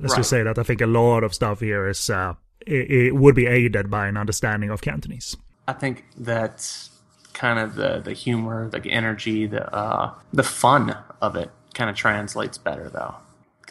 [0.00, 0.18] Let's Right.
[0.20, 2.34] just say that I think a lot of stuff here is uh,
[2.66, 5.36] it, it would be aided by an understanding of Cantonese.
[5.68, 6.88] I think that
[7.36, 11.94] kind of the the humor, the energy, the uh, the fun of it kind of
[11.94, 13.14] translates better, though.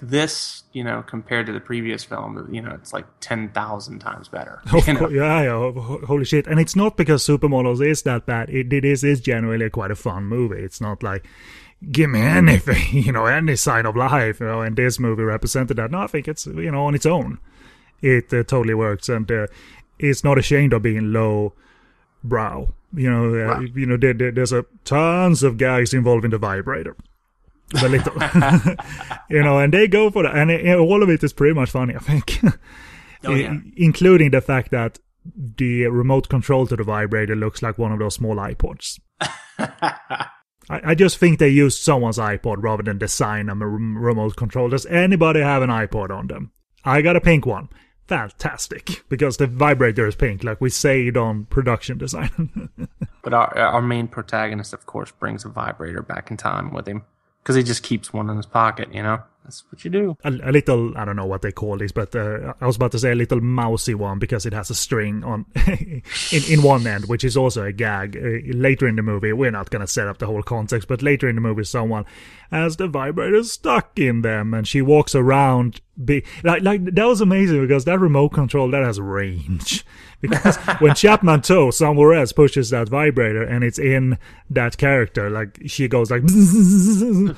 [0.01, 4.27] This, you know, compared to the previous film, you know, it's like ten thousand times
[4.27, 4.61] better.
[4.65, 5.71] Of course, yeah, yeah,
[6.05, 6.47] holy shit!
[6.47, 8.49] And it's not because Supermodels is that bad.
[8.49, 10.61] It, it is is generally quite a fun movie.
[10.61, 11.25] It's not like
[11.91, 14.61] give me anything, you know, any sign of life, you know.
[14.61, 15.91] And this movie represented that.
[15.91, 17.39] No, I think it's you know on its own,
[18.01, 19.47] it uh, totally works, and uh,
[19.97, 21.53] it's not ashamed of being low
[22.30, 22.73] brow.
[22.93, 23.72] You know, uh, Right.
[23.76, 26.95] you know, there, there- there's a tons of guys involved in the vibrator.
[27.72, 28.14] The little,
[29.30, 31.72] you know, and they go for that, and it, all of it is pretty much
[31.72, 32.39] funny, I think.
[33.27, 33.56] Oh, yeah.
[33.76, 34.99] Including the fact that
[35.57, 38.99] the remote control to the vibrator looks like one of those small iPods.
[39.57, 40.27] I,
[40.69, 44.69] I just think they used someone's iPod rather than design a remote control.
[44.69, 46.52] Does anybody have an iPod on them?
[46.84, 47.69] I got a pink one.
[48.07, 49.03] Fantastic.
[49.10, 52.69] Because the vibrator is pink, like we said on production design.
[53.26, 57.06] But our our main protagonist, of course, brings a vibrator back in time with him
[57.41, 58.94] because he just keeps one in his pocket.
[58.94, 60.18] You know, that's what you do.
[60.23, 62.91] a, a little, I don't know what they call this, but uh, I was about
[62.91, 66.86] to say a little mousy one because it has a string on in, in one
[66.88, 68.18] end, which is also a gag.
[68.18, 71.02] Uh, later in the movie, we're not going to set up the whole context, but
[71.02, 72.06] later in the movie, someone
[72.51, 75.81] has the vibrator stuck in them and she walks around.
[76.03, 79.85] Be, like, like, that was amazing because that remote control, that has range.
[80.22, 84.17] Because when Chapman To somewhere else pushes that vibrator and it's in
[84.49, 87.35] that character, like she goes like, and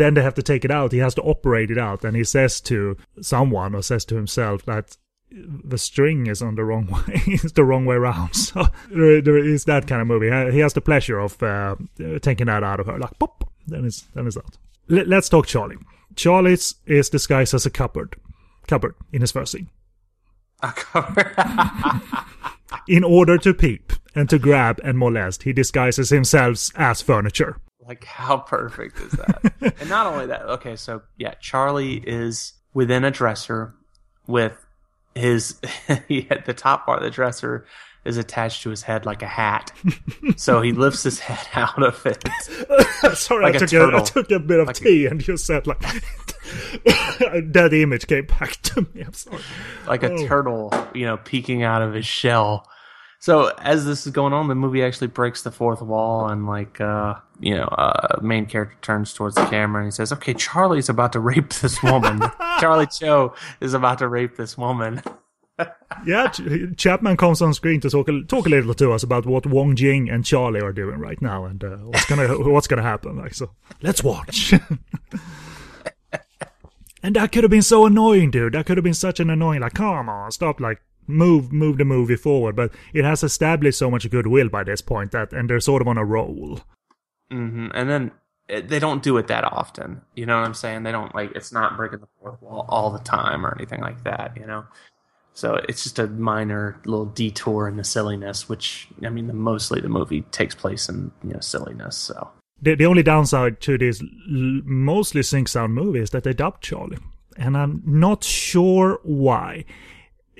[0.00, 0.90] then they have to take it out.
[0.90, 4.64] He has to operate it out, and he says to someone or says to himself
[4.64, 4.96] that
[5.64, 7.22] the string is on the wrong way.
[7.26, 8.34] it's the wrong way around.
[8.34, 10.30] So there, there is that kind of movie.
[10.52, 11.76] He has the pleasure of uh,
[12.20, 13.48] taking that out of her, like pop.
[13.66, 14.58] Then it's then it's out.
[14.88, 15.76] Let, let's talk Charlie.
[16.16, 18.16] Charlie is- is disguised as a cupboard,
[18.66, 19.70] cupboard in his first scene.
[20.62, 21.34] A cupboard
[22.88, 27.56] In order to peep and to grab and molest, he disguises himself as furniture.
[27.86, 29.74] like how perfect is that?
[29.80, 30.42] and not only that.
[30.42, 33.74] Okay, so yeah, Charlie is within a dresser
[34.26, 34.52] with
[35.14, 35.60] his
[36.08, 37.66] he had the top part of the dresser
[38.04, 39.70] is attached to his head like a hat.
[40.36, 42.22] so he lifts his head out of it.
[43.16, 45.26] Sorry, Like I a took a, I took a bit of Like a- tea and
[45.26, 45.80] you said like
[46.84, 49.02] that image came back to me.
[49.02, 49.42] I'm sorry.
[49.86, 50.26] like a Oh.
[50.26, 52.68] turtle, you know, peeking out of his shell.
[53.20, 56.80] So as this is going on, the movie actually breaks the fourth wall, and like,
[56.80, 60.88] uh, you know, uh, main character turns towards the camera and he says, "Okay, Charlie's
[60.88, 62.22] about to rape this woman.
[62.60, 65.02] Charlie Cho is about to rape this woman."
[66.06, 69.26] Yeah, Ch- Chapman comes on screen to talk a, talk a little to us about
[69.26, 72.82] what Wong Jing and Charlie are doing right now and uh, what's gonna what's gonna
[72.82, 73.18] happen.
[73.18, 73.50] Like so,
[73.82, 74.54] let's watch.
[77.02, 78.54] and that could have been so annoying, dude.
[78.54, 79.60] That could have been such an annoying.
[79.60, 80.58] Like, come on, stop.
[80.60, 82.56] Like, move move the movie forward.
[82.56, 85.88] But it has established so much goodwill by this point that, and they're sort of
[85.88, 86.60] on a roll.
[87.32, 88.10] Hmm And then
[88.48, 90.02] it, they don't do it that often.
[90.14, 90.82] You know what I'm saying?
[90.82, 94.04] They don't like it's not breaking the fourth wall all the time or anything like
[94.04, 94.36] that.
[94.36, 94.64] You know.
[95.34, 99.80] So it's just a minor little detour in the silliness, which I mean, the, mostly
[99.80, 101.96] the movie takes place in you know silliness.
[101.96, 102.30] So
[102.60, 106.98] The, the only downside to this mostly sync sound movie is that they dubbed Charlie.
[107.38, 109.64] And I'm not sure why.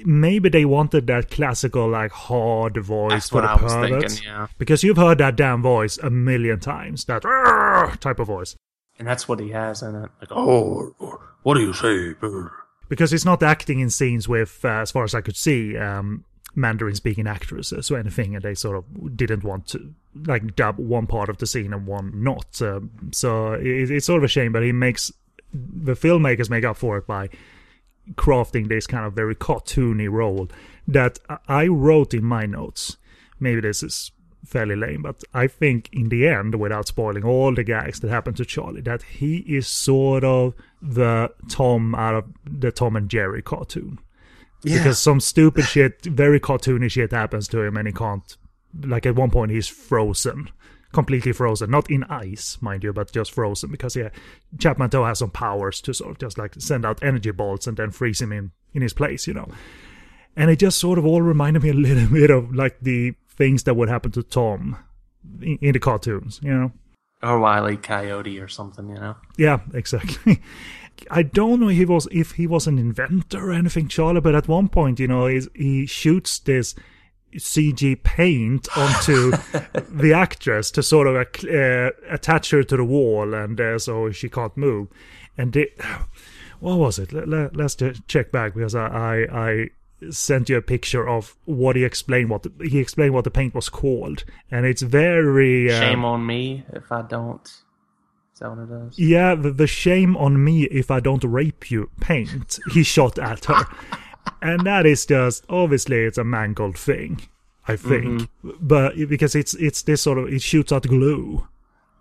[0.04, 4.14] Maybe they wanted that classical, like, hard voice That's for the I perverts.
[4.14, 4.46] thinking, yeah.
[4.58, 7.04] Because you've heard that damn voice a million times.
[7.06, 7.22] That
[8.00, 8.56] type of voice.
[8.98, 10.10] and that's what he has in it.
[10.20, 10.94] Like, Oh,
[11.42, 12.14] what do you say?
[12.88, 16.24] Because he's not acting in scenes with, uh, as far as I could see, um,
[16.54, 19.94] Mandarin speaking actresses or anything, and they sort of didn't want to
[20.26, 22.60] like dub one part of the scene and one not.
[22.60, 25.10] Um, so it, it's sort of a shame, but he makes
[25.54, 27.30] the filmmakers make up for it by
[28.14, 30.48] crafting this kind of very cartoony role
[30.86, 31.18] that
[31.48, 32.97] I- wrote in my notes.
[33.39, 34.12] Maybe this is
[34.44, 38.34] fairly lame, but I think in the end, without spoiling all the gags that happen
[38.34, 43.43] to Charlie, that he is sort of the Tom out of the Tom and Jerry
[43.43, 43.98] cartoon.
[44.64, 44.78] Yeah.
[44.78, 48.36] Because some stupid shit, very cartoony shit happens to him and he can't,
[48.80, 50.51] like at one point he's frozen.
[50.93, 51.70] Completely frozen.
[51.70, 53.70] Not in ice, mind you, but just frozen.
[53.70, 54.10] Because yeah,
[54.59, 57.77] Chapman To has some powers to sort of just like send out energy bolts and
[57.77, 59.48] then freeze him in, in his place, you know.
[60.36, 63.62] And it just sort of all reminded me a little bit of like the things
[63.64, 64.77] that would happen to Tom
[65.40, 66.73] in, in the cartoons, you know.
[67.23, 69.16] or Wiley Coyote or something, you know.
[69.39, 70.43] Yeah, exactly.
[71.10, 74.35] I don't know if he was if he was an inventor or anything, Charlie, but
[74.35, 76.74] at one point, you know, he shoots this
[77.36, 79.30] CG paint onto
[79.88, 84.28] the actress to sort of uh, attach her to the wall, and uh, so she
[84.28, 84.88] can't move.
[85.36, 85.68] And they,
[86.60, 87.12] what was it?
[87.12, 87.76] Let, let, us
[88.06, 89.70] check back because I, I I
[90.10, 92.30] sent you a picture of what he explained.
[92.30, 96.26] What the, he explained what the paint was called, and it's very um, Shame on
[96.26, 97.46] me if I don't.
[97.46, 98.98] Is that what it is?
[98.98, 103.46] Yeah, the, the shame on me if I don't rape you paint he shot at
[103.46, 103.64] her.
[104.40, 107.22] and that is just obviously it's a mangled thing,
[107.66, 108.28] I think.
[108.42, 111.46] But because it's it's this sort of it shoots out glue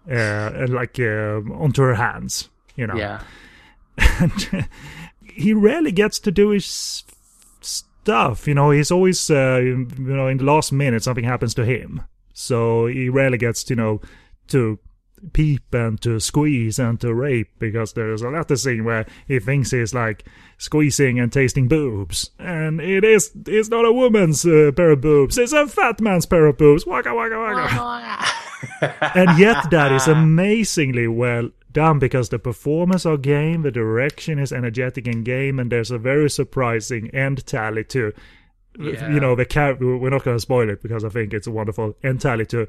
[0.10, 2.96] uh and like uh, onto her hands, you know.
[2.96, 3.22] Yeah.
[4.20, 4.68] And
[5.24, 7.04] he rarely gets to do his
[7.62, 11.66] stuff, you know, he's always uh, you know in the last minute something happens to
[11.66, 12.04] him.
[12.34, 14.02] So he rarely gets, you know,
[14.48, 14.80] to
[15.34, 19.72] peep and to squeeze and to rape because there's a latter scene where he thinks
[19.72, 20.26] he's like
[20.58, 25.38] squeezing and tasting boobs, and it is it's not a woman's uh, pair of boobs,
[25.38, 26.86] it's a fat man's pair of boobs.
[26.86, 28.26] Waka waka waka.
[29.16, 34.52] and yet that is amazingly well done because the performance are game, the direction is
[34.52, 38.14] energetic and game, and there's a very surprising end tally to.
[38.80, 39.12] Yeah.
[39.12, 41.52] You know the char- We're not going to spoil it because I think it's a
[41.52, 42.68] wonderful end tally to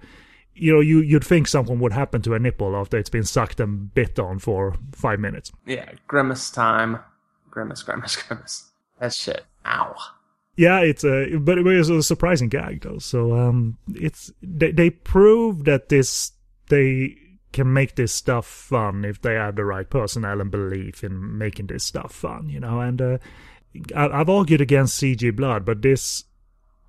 [0.55, 3.61] you know, you you'd think something would happen to a nipple after it's been sucked
[3.61, 5.53] and bit on for five minutes.
[5.67, 6.99] Yeah, grimace time.
[7.51, 8.71] Grimace, grimace, grimace.
[9.01, 9.45] That shit.
[9.67, 9.97] Ow.
[10.57, 12.99] Yeah, it's a but it was a surprising gag though.
[12.99, 16.33] So um, it's they they prove that this
[16.69, 17.17] they
[17.53, 21.67] can make this stuff fun if they have the right personnel and belief in making
[21.67, 22.81] this stuff fun, you know.
[22.81, 23.19] And uh,
[23.95, 26.25] I, I've argued against CG blood, but this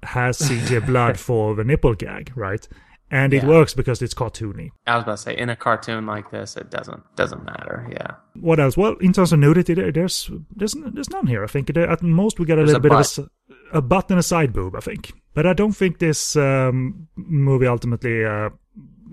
[0.03, 2.67] has CG blood for the nipple gag, right?
[3.13, 4.71] And it works because it's cartoony.
[4.87, 7.87] I was about to say, in a cartoon like this, it doesn't doesn't matter.
[7.91, 8.11] Yeah.
[8.41, 8.75] What else?
[8.75, 11.43] Well, in terms of nudity, there- there's there's there's none here.
[11.43, 13.29] I think There- at most we get a There's little a bit of
[13.73, 14.75] a butt and a side boob.
[14.75, 18.25] I think, but I don't think this um, movie ultimately.
[18.25, 18.49] Uh,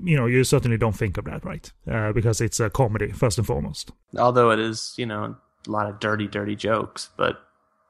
[0.03, 1.71] you know, you certainly don't think of that, right?
[1.87, 3.93] Uh, because it's a comedy first and foremost.
[4.17, 5.37] Although it is, you know,
[5.67, 7.37] a lot of dirty, dirty jokes, but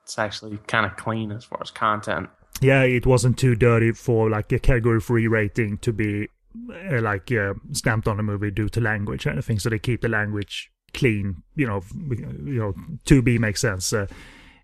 [0.02, 2.28] it's actually kind of clean as far as content.
[2.60, 6.28] Yeah, it wasn't too dirty for like a category three rating to be
[6.92, 9.58] uh, like uh, stamped on a movie due to language and anything.
[9.58, 11.42] So they keep the language clean.
[11.54, 12.74] You know, you know,
[13.06, 14.06] to be makes sense uh,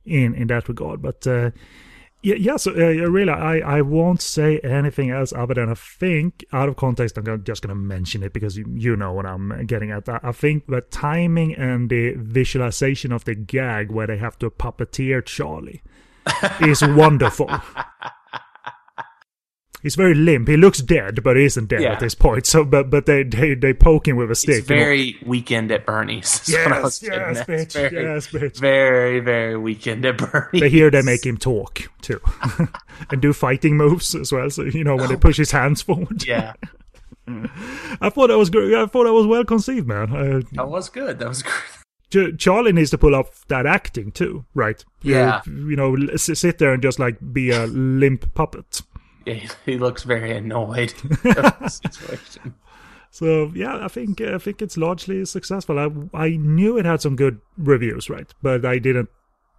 [0.04, 1.00] in in that regard.
[1.00, 1.52] But uh,
[2.22, 2.56] yeah, yeah.
[2.56, 6.76] So uh, really, I I won't say anything else other than I think out of
[6.76, 7.16] context.
[7.16, 10.06] I'm gonna, just gonna mention it because you you know what I'm getting at.
[10.06, 14.50] I, I think the timing and the visualization of the gag where they have to
[14.50, 15.82] puppeteer Charlie
[16.60, 17.50] is wonderful.
[19.82, 20.48] He's very limp.
[20.48, 21.92] He looks dead, but he isn't dead Yeah.
[21.92, 22.44] at this point.
[22.46, 24.58] So, but but they they, they poke him with a stick.
[24.60, 26.42] It's very weekend at Bernie's.
[26.48, 28.58] yes, yes, bitch, very, yes, bitch.
[28.58, 30.60] Very, very weekend at Bernie's.
[30.62, 32.20] But here they make him talk too,
[33.10, 34.50] and do fighting moves as well.
[34.50, 36.26] So you know when they push his hands forward.
[36.26, 36.54] Yeah,
[37.28, 38.74] I thought that was great.
[38.74, 40.10] I thought that was well conceived, man.
[40.16, 41.20] Uh, that was good.
[41.20, 41.54] That was great.
[42.10, 44.84] Ch- Charlie needs to pull off that acting too, right?
[45.02, 45.42] Yeah.
[45.46, 48.82] You, you know, sit there and just like be a limp puppet.
[49.26, 50.94] Yeah, he, looks very annoyed.
[51.68, 52.54] situation.
[53.10, 55.80] So yeah, I think I think it's largely successful.
[55.80, 58.32] I I knew it had some good reviews, right?
[58.40, 59.08] But I didn't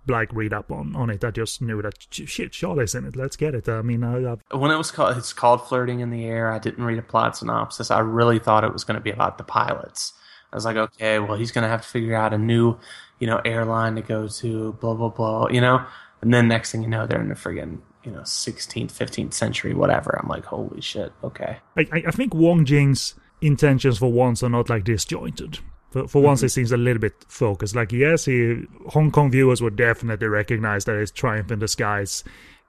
[0.08, 1.24] like read up on on it.
[1.24, 3.16] I just knew that sh- shit, Charlie's in it.
[3.16, 3.68] Let's get it.
[3.68, 6.52] I mean, I, I've, when it was called, it's called flirting in the air.
[6.52, 7.92] I didn't read a plot synopsis.
[7.92, 10.14] I really thought it was going to be about the pilots.
[10.52, 12.78] I was like, okay, well, he's going to have to figure out a new,
[13.20, 15.86] you know, airline to go to, blah blah blah, you know.
[16.22, 19.74] And then next thing you know, they're in the friggin', you know, 16th, 15th century,
[19.74, 20.20] whatever.
[20.22, 21.58] I'm like, holy shit, okay.
[21.78, 25.60] I I I think Wong Jing's intentions for once are not like disjointed.
[25.92, 27.76] For, for once, it seems a little bit focused.
[27.76, 32.24] Like yes, he Hong Kong viewers would definitely recognize that it's Triumph in Skies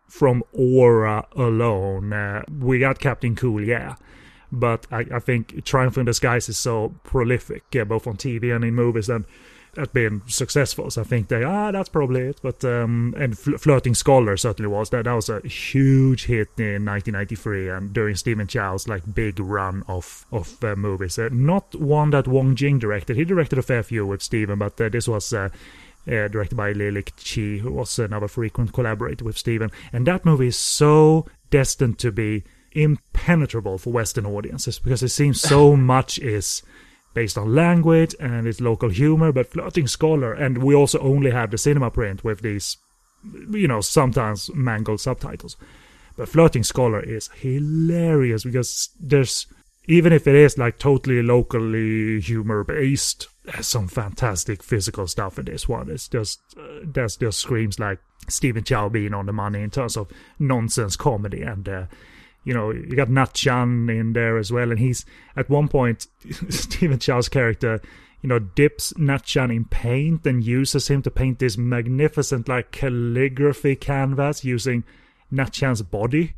[0.08, 2.12] from aura alone.
[2.12, 3.96] Uh, we got Captain Cool, yeah.
[4.50, 8.64] But I, I think Triumph in Skies is so prolific, yeah, both on TV and
[8.64, 9.24] in movies, and
[9.76, 10.90] has been successful.
[10.90, 12.40] So I think they, ah, that's probably it.
[12.42, 14.90] But, um, and Fl- Flirting Scholar certainly was.
[14.90, 19.84] That, that was a huge hit in 1993 and during Stephen Chow's, like, big run
[19.88, 21.18] of, of uh, movies.
[21.18, 23.16] Uh, not one that Wong Jing directed.
[23.16, 25.48] He directed a fair few with Stephen, but uh, this was, uh,
[26.06, 29.70] uh, directed by Lee Lik Chi, who was another frequent collaborator with Stephen.
[29.92, 35.40] And that movie is so destined to be impenetrable for Western audiences because it seems
[35.40, 36.62] so much is
[37.14, 41.50] based on language and its local humor, but Flirting Scholar, and we also only have
[41.50, 42.76] the cinema print with these,
[43.50, 45.56] you know, sometimes mangled subtitles.
[46.16, 49.46] But Flirting Scholar is hilarious because there's
[49.86, 55.46] even if it is like totally locally humor based, there's some fantastic physical stuff in
[55.46, 55.90] this one.
[55.90, 59.96] It's just uh, there's just screams like Stephen Chow being on the money in terms
[59.96, 60.08] of
[60.38, 61.68] nonsense comedy and.
[61.68, 61.86] Uh,
[62.44, 65.04] you know, you got Nat Chan in there as well, and he's
[65.36, 66.06] at one point
[66.48, 67.80] Stephen Chow's character,
[68.22, 72.72] you know, dips Nat Chan in paint and uses him to paint this magnificent like
[72.72, 74.84] calligraphy canvas using
[75.30, 76.34] Nat Chan's body.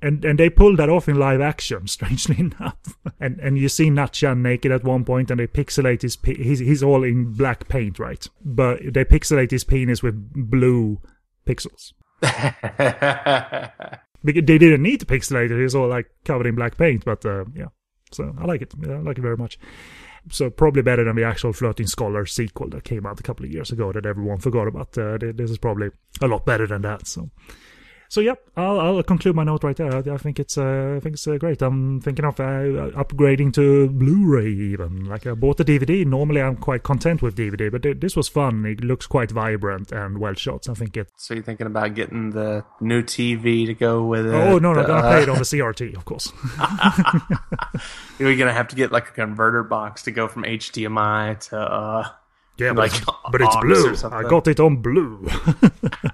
[0.00, 2.78] And and they pull that off in live action, strangely enough.
[3.20, 6.58] And and you see Nat Chan naked at one point, and they pixelate his he's
[6.58, 8.26] he's all in black paint, right?
[8.44, 11.00] But they pixelate his penis with blue
[11.46, 11.92] pixels.
[14.24, 17.04] They didn't need to pixelate it; it's all like covered in black paint.
[17.04, 17.68] But uh, yeah,
[18.12, 18.72] so I like it.
[18.84, 19.58] I like it very much.
[20.30, 23.50] So probably better than the actual Flirting Scholar sequel that came out a couple of
[23.50, 24.96] years ago that everyone forgot about.
[24.96, 25.90] Uh, this is probably
[26.20, 27.06] a lot better than that.
[27.06, 27.30] So.
[28.12, 29.90] So yep, I'll, I'll conclude my note right there.
[29.90, 31.62] I, I think it's uh, I think it's uh, great.
[31.62, 35.06] I'm thinking of uh, upgrading to Blu-ray even.
[35.06, 36.04] Like I bought the DVD.
[36.04, 38.66] Normally I'm quite content with DVD, but th- this was fun.
[38.66, 40.68] It looks quite vibrant and well shot.
[40.68, 41.08] I think it.
[41.16, 44.34] So you're thinking about getting the new TV to go with it?
[44.34, 46.30] Oh no, no, I'm gonna uh, play it on the CRT, of course.
[48.18, 51.58] You're gonna have to get like a converter box to go from HDMI to.
[51.58, 52.08] uh
[52.58, 53.96] Yeah, Like but, but it's blue.
[54.10, 55.26] I got it on blue.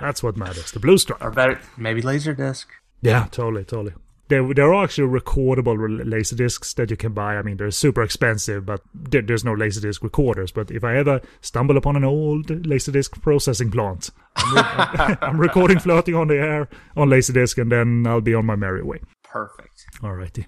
[0.00, 0.72] That's what matters.
[0.72, 1.22] The blue stripe.
[1.22, 2.66] Or better, maybe Laserdisc.
[3.02, 3.94] Yeah, totally, totally.
[4.28, 5.76] There, there are actually recordable
[6.10, 7.36] laser discs that you can buy.
[7.36, 10.50] I mean, they're super expensive, but there, there's no laser disc recorders.
[10.50, 15.38] But if I ever stumble upon an old laser disc processing plant, I'm, re- I'm
[15.38, 18.82] recording Flirting in the Air on laser disc, and then I'll be on my merry
[18.82, 19.00] way.
[19.34, 19.86] Perfect.
[20.00, 20.46] All righty.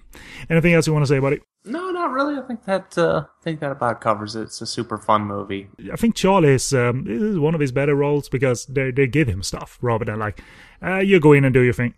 [0.49, 1.41] Anything else you want to say, buddy?
[1.65, 2.37] No, not really.
[2.37, 4.43] I think that uh, I think that about covers it.
[4.43, 5.67] It's a super fun movie.
[5.91, 9.27] I think Charlie is, um, is one of his better roles because they they give
[9.27, 10.41] him stuff rather than like,
[10.81, 11.95] uh, you go in and do your thing.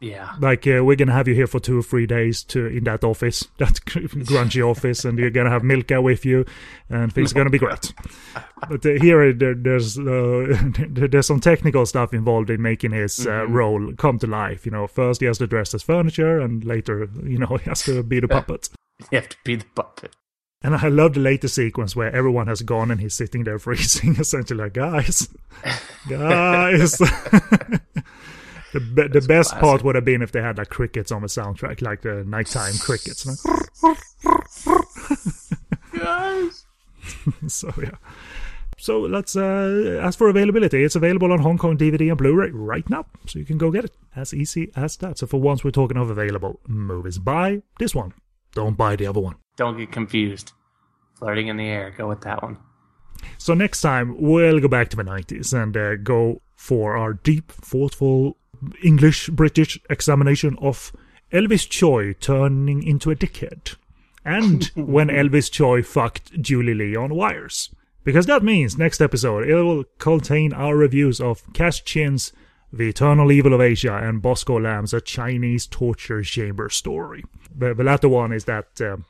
[0.00, 0.34] Yeah.
[0.40, 3.04] Like uh, we're gonna have you here for two or three days to in that
[3.04, 6.46] office, that grungy office, and you're gonna have Milka with you,
[6.88, 7.92] and things are gonna be great.
[8.68, 10.56] But uh, here, there, there's uh,
[10.88, 14.64] there's some technical stuff involved in making his uh, role come to life.
[14.64, 17.82] You know, first he has to dress as furniture, and later, you know, he has
[17.82, 18.70] to be the puppet.
[19.12, 20.16] You have to be the puppet.
[20.62, 24.16] And I love the later sequence where everyone has gone and he's sitting there freezing,
[24.16, 25.26] essentially like, guys,
[26.06, 27.00] guys.
[28.72, 31.28] The be- the best part would have been if they had like crickets on the
[31.28, 33.26] soundtrack, like the nighttime crickets.
[33.82, 33.98] Like,
[35.98, 36.66] Guys.
[37.48, 37.96] so yeah.
[38.78, 42.88] So let's uh, as for availability, it's available on Hong Kong DVD and Blu-ray right
[42.88, 43.94] now, so you can go get it.
[44.16, 45.18] As easy as that.
[45.18, 48.14] So for once we're talking of available movies, buy this one.
[48.54, 49.36] Don't buy the other one.
[49.56, 50.52] Don't get confused.
[51.18, 51.90] Flirting in the air.
[51.96, 52.56] Go with that one.
[53.36, 57.52] So next time we'll go back to the 90s and uh, go for our deep,
[57.52, 58.36] thoughtful
[58.82, 60.92] English British examination of
[61.32, 63.76] Elvis Tsui turning into a dickhead.
[64.24, 67.70] And when Elvis Tsui fucked Julie Lee on wires.
[68.02, 72.32] Because that means next episode it will contain our reviews of Cash Chin's
[72.72, 77.22] The Eternal Evil of Asia and Bosco Lam's A Chinese Torture Chamber Story.
[77.54, 79.04] The, the latter one is that um,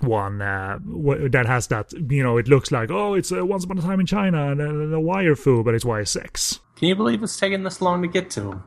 [0.00, 3.64] one uh, w- that has that you know it looks like oh it's uh, once
[3.64, 6.60] upon a time in China and uh, the wire foo but it's wire sex.
[6.76, 8.62] Can you believe it's taking this long to get to him?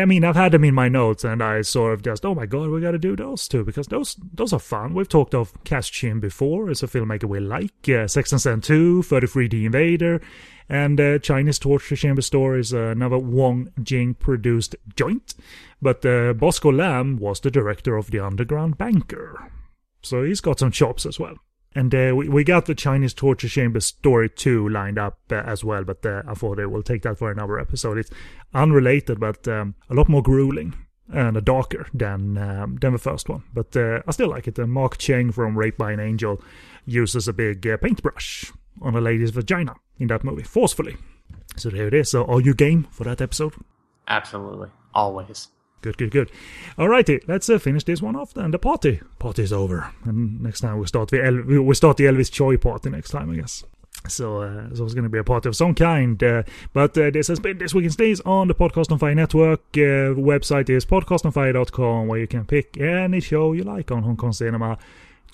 [0.00, 2.46] I mean I've had them in my notes and I sort of just oh my
[2.46, 4.94] god we got to do those too because those those are fun.
[4.94, 6.70] We've talked of Cash Chin before.
[6.70, 7.88] It's a filmmaker we like.
[7.88, 10.20] Uh, Sex and Zen 2, 33D Invader,
[10.68, 15.34] and uh, Chinese Torture Chamber Story is another Wong Jing produced joint.
[15.80, 19.52] But uh, Bosco Lam was the director of The Underground Banker.
[20.02, 21.36] So he's got some chops as well.
[21.76, 25.62] And uh, we, we got the Chinese Torture Chamber Story 2 lined up uh, as
[25.62, 27.98] well, but uh, I thought we'll take that for another episode.
[27.98, 28.08] It's
[28.54, 30.74] unrelated, but um, a lot more grueling
[31.12, 33.44] and a darker than um, than the first one.
[33.52, 34.58] But uh, I still like it.
[34.58, 36.40] Uh, Mark Cheng from Raped by an Angel
[36.86, 38.50] uses a big uh, paintbrush
[38.80, 40.96] on a lady's vagina in that movie, forcefully.
[41.56, 42.10] So there it is.
[42.10, 43.52] So are you game for that episode?
[44.08, 44.70] Absolutely.
[44.94, 45.48] Always.
[45.82, 46.30] Good, good, good.
[46.78, 48.50] Alrighty, let's uh, finish this one off then.
[48.50, 49.00] The party.
[49.18, 49.92] Party's over.
[50.04, 53.30] And next time we start the El- we start the Elvis Tsui party next time,
[53.30, 53.64] I guess.
[54.08, 56.22] So, uh, so it's going to be a party of some kind.
[56.22, 56.42] Uh,
[56.72, 59.60] but uh, this has been This Week in Stays on the Podcast on Fire Network.
[59.74, 64.32] Uh, website is podcastonfire.com where you can pick any show you like on Hong Kong
[64.32, 64.78] cinema,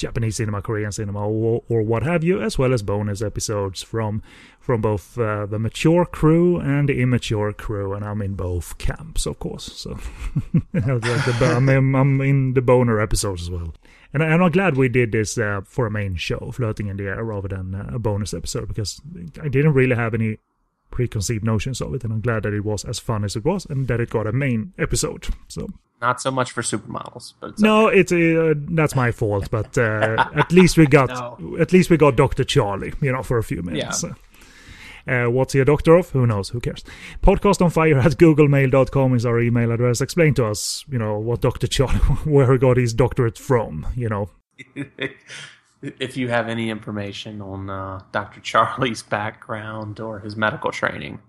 [0.02, 4.22] Japanese cinema, Korean cinema, or, or what have you, as well as bonus episodes from
[4.60, 9.26] from both uh, the mature crew and the immature crew, and I'm in both camps,
[9.26, 9.64] of course.
[9.82, 9.98] So
[10.74, 13.74] I'm, in- I'm in the boner episodes as well.
[14.14, 16.96] And, I, and I'm glad we did this uh, for a main show, Flirting in
[16.96, 19.00] the Air, rather than a bonus episode, because
[19.42, 20.38] I didn't really have any
[20.92, 23.66] preconceived notions of it, and I'm glad that it was as fun as it was,
[23.70, 25.26] and that it got a main episode.
[25.48, 25.66] So
[26.00, 30.28] Not so much for supermodels, but it's no, it's uh, that's my fault, but uh,
[30.36, 31.56] at least we got No.
[31.60, 34.04] at least we got Doctor Charlie, you know, for a few minutes.
[35.04, 36.10] Uh, what's he a doctor of?
[36.10, 36.50] Who knows?
[36.50, 36.84] Who cares?
[37.22, 40.00] Podcast on fire at googlemail.com is our email address.
[40.00, 41.66] Explain to us, you know, what Dr.
[41.66, 44.30] Charlie, where he got his doctorate from, you know.
[45.82, 48.40] if you have any information on uh, Dr.
[48.40, 51.20] Charlie's background or his medical training,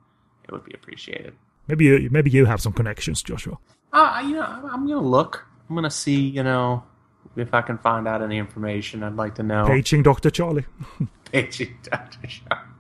[0.44, 1.34] it would be appreciated.
[1.68, 3.58] Maybe you, maybe you have some connections, Joshua.
[3.92, 5.46] Uh, you know, I'm I'm gonna look.
[5.70, 6.84] I'm gonna see, you know,
[7.36, 9.04] if I can find out any information.
[9.04, 9.66] I'd like to know.
[9.66, 10.30] Paging Dr.
[10.30, 10.66] Charlie.
[11.32, 12.28] Paging Dr.
[12.28, 12.73] Charlie.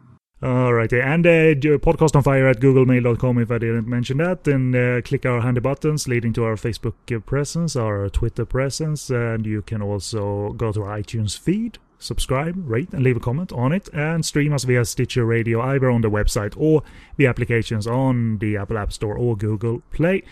[0.43, 4.45] Alrighty, and uh, podcast on fire at googlemail.com if I didn't mention that.
[4.45, 9.09] And uh, click our handy buttons leading to our Facebook uh, presence, our Twitter presence,
[9.09, 13.53] and you can also go to our iTunes feed, subscribe, rate, and leave a comment
[13.53, 16.83] on it, and stream us via Stitcher Radio either on the website or
[17.15, 20.23] the applications on the Apple App Store or Google Play.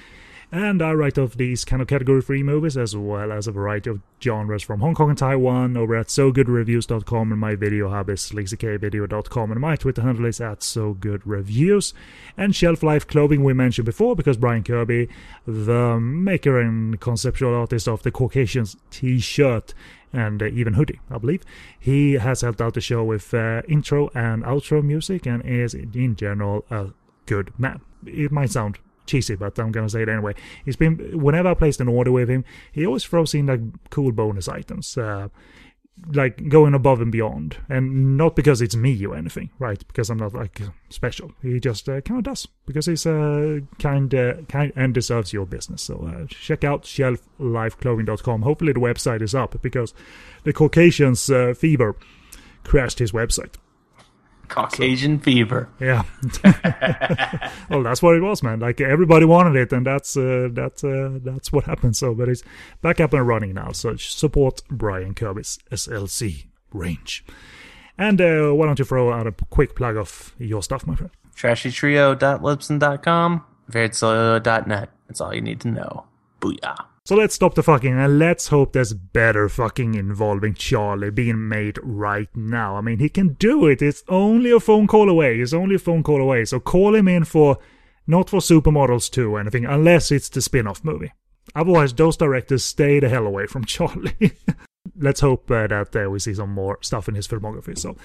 [0.54, 3.90] And I write off these kind of category free movies as well as a variety
[3.90, 8.20] of genres from Hong Kong and Taiwan over at SoGoodReviews.com and my video hub is
[8.20, 11.94] sleazykvideo.com and my Twitter handle is at SoGoodReviews.
[12.36, 15.08] And Shelf Life Clothing we mentioned before because Brian Kirby,
[15.48, 19.74] the maker and conceptual artist of the Caucasians t-shirt
[20.12, 21.44] and even hoodie, I believe.
[21.80, 26.18] He has helped out the show with uh, intro and outro music and is in
[26.18, 26.90] general a
[27.26, 27.80] good man.
[28.06, 28.80] It might sound
[29.12, 30.34] cheesy, but I'm gonna say it anyway.
[30.66, 34.12] He's been whenever I placed an order with him, he always throws in like cool
[34.12, 34.98] bonus items.
[34.98, 35.28] Uh,
[36.14, 39.86] like going above and beyond, and not because it's me or anything, right?
[39.88, 40.60] Because I'm not like
[40.90, 41.32] special.
[41.42, 45.46] He just uh, kind of does because he's uh, kind, uh, kind and deserves your
[45.46, 45.84] business.
[45.84, 48.42] So uh, check out shelflifeclothing.com.
[48.42, 49.94] Hopefully the website is up because
[50.44, 51.96] the Caucasians uh, fever
[52.64, 53.56] crashed his website.
[54.52, 55.70] Caucasian fever.
[55.80, 56.04] Yeah.
[57.70, 58.60] well, that's what it was, man.
[58.60, 61.96] Like everybody wanted it, and that's uh, that's uh, that's what happened.
[61.96, 62.44] So, but it's
[62.82, 63.72] back up and running now.
[63.72, 67.24] So support Brian Kirby's SLC range.
[67.98, 71.12] And uh, why don't you throw out a quick plug of your stuff, my friend?
[71.36, 74.90] TrashyTrio.libsyn.com, VariedSolo.net.
[75.08, 76.06] That's all you need to know.
[76.42, 76.91] Booyah.
[77.06, 81.80] So let's stop the fucking and let's hope there's better fucking involving Charlie being made
[81.82, 82.76] right now.
[82.76, 83.82] I mean, he can do it.
[83.82, 85.40] It's only a phone call away.
[85.40, 86.46] It's only a phone call away.
[86.46, 87.58] So call him in for
[88.06, 91.12] not for Supermodels 2 or anything, unless it's the spin-off movie.
[91.56, 94.34] Otherwise, those directors stay the hell away from Charlie.
[94.96, 97.78] let's hope uh, that uh, we see some more stuff in his filmography.
[97.78, 97.98] So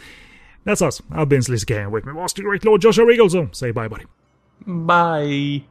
[0.64, 1.02] that's us.
[1.10, 3.28] I've been K and with me was the great Lord Joshua Regal.
[3.28, 4.06] So say bye, buddy.
[4.66, 5.64] Bye.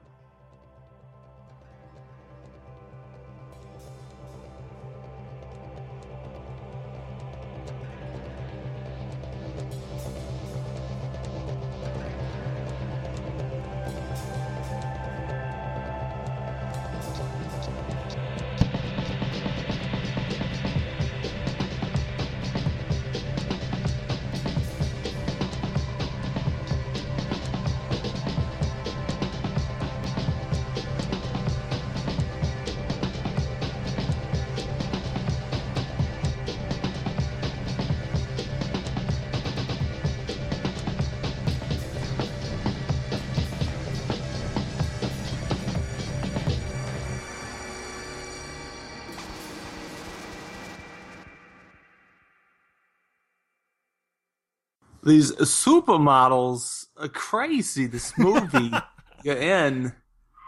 [55.05, 57.85] These supermodels are crazy.
[57.85, 58.71] This movie
[59.23, 59.93] you're in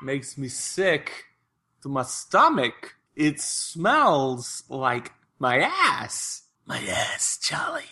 [0.01, 1.25] makes me sick
[1.84, 2.95] to my stomach.
[3.15, 6.43] It smells like my ass.
[6.65, 7.84] My ass, Charlie.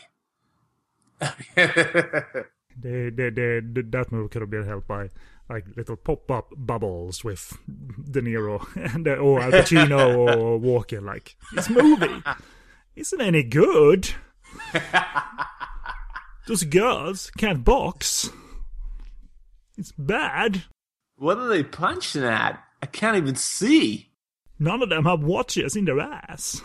[2.77, 5.09] The, the, the, the, that movie could have been helped by
[5.49, 7.57] like little pop-up bubbles with
[8.11, 11.03] De Niro and uh, or Al Pacino or Walken.
[11.03, 12.21] Like this movie
[12.95, 14.09] isn't any good.
[16.47, 18.30] Those girls can't box.
[19.77, 20.63] It's bad.
[21.17, 22.63] what are they punching at?
[22.81, 24.11] I can't even see.
[24.59, 26.61] None of them have watches in their ass.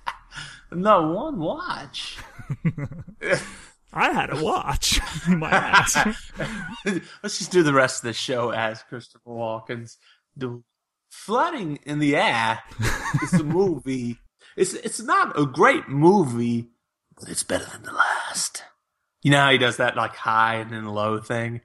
[0.72, 2.18] Not one watch.
[3.92, 5.96] I had a watch in my ass.
[6.84, 9.98] Let's just do the rest of the show as Christopher Walken's
[10.36, 10.62] the
[11.10, 12.60] Flirting in the Air
[13.24, 14.18] is a movie.
[14.56, 16.68] It's it's not a great movie,
[17.18, 18.62] but it's better than the last.
[19.22, 21.60] You know how he does that like high and then low thing?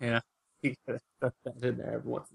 [0.00, 0.20] Yeah.
[0.62, 2.28] He does that in there every once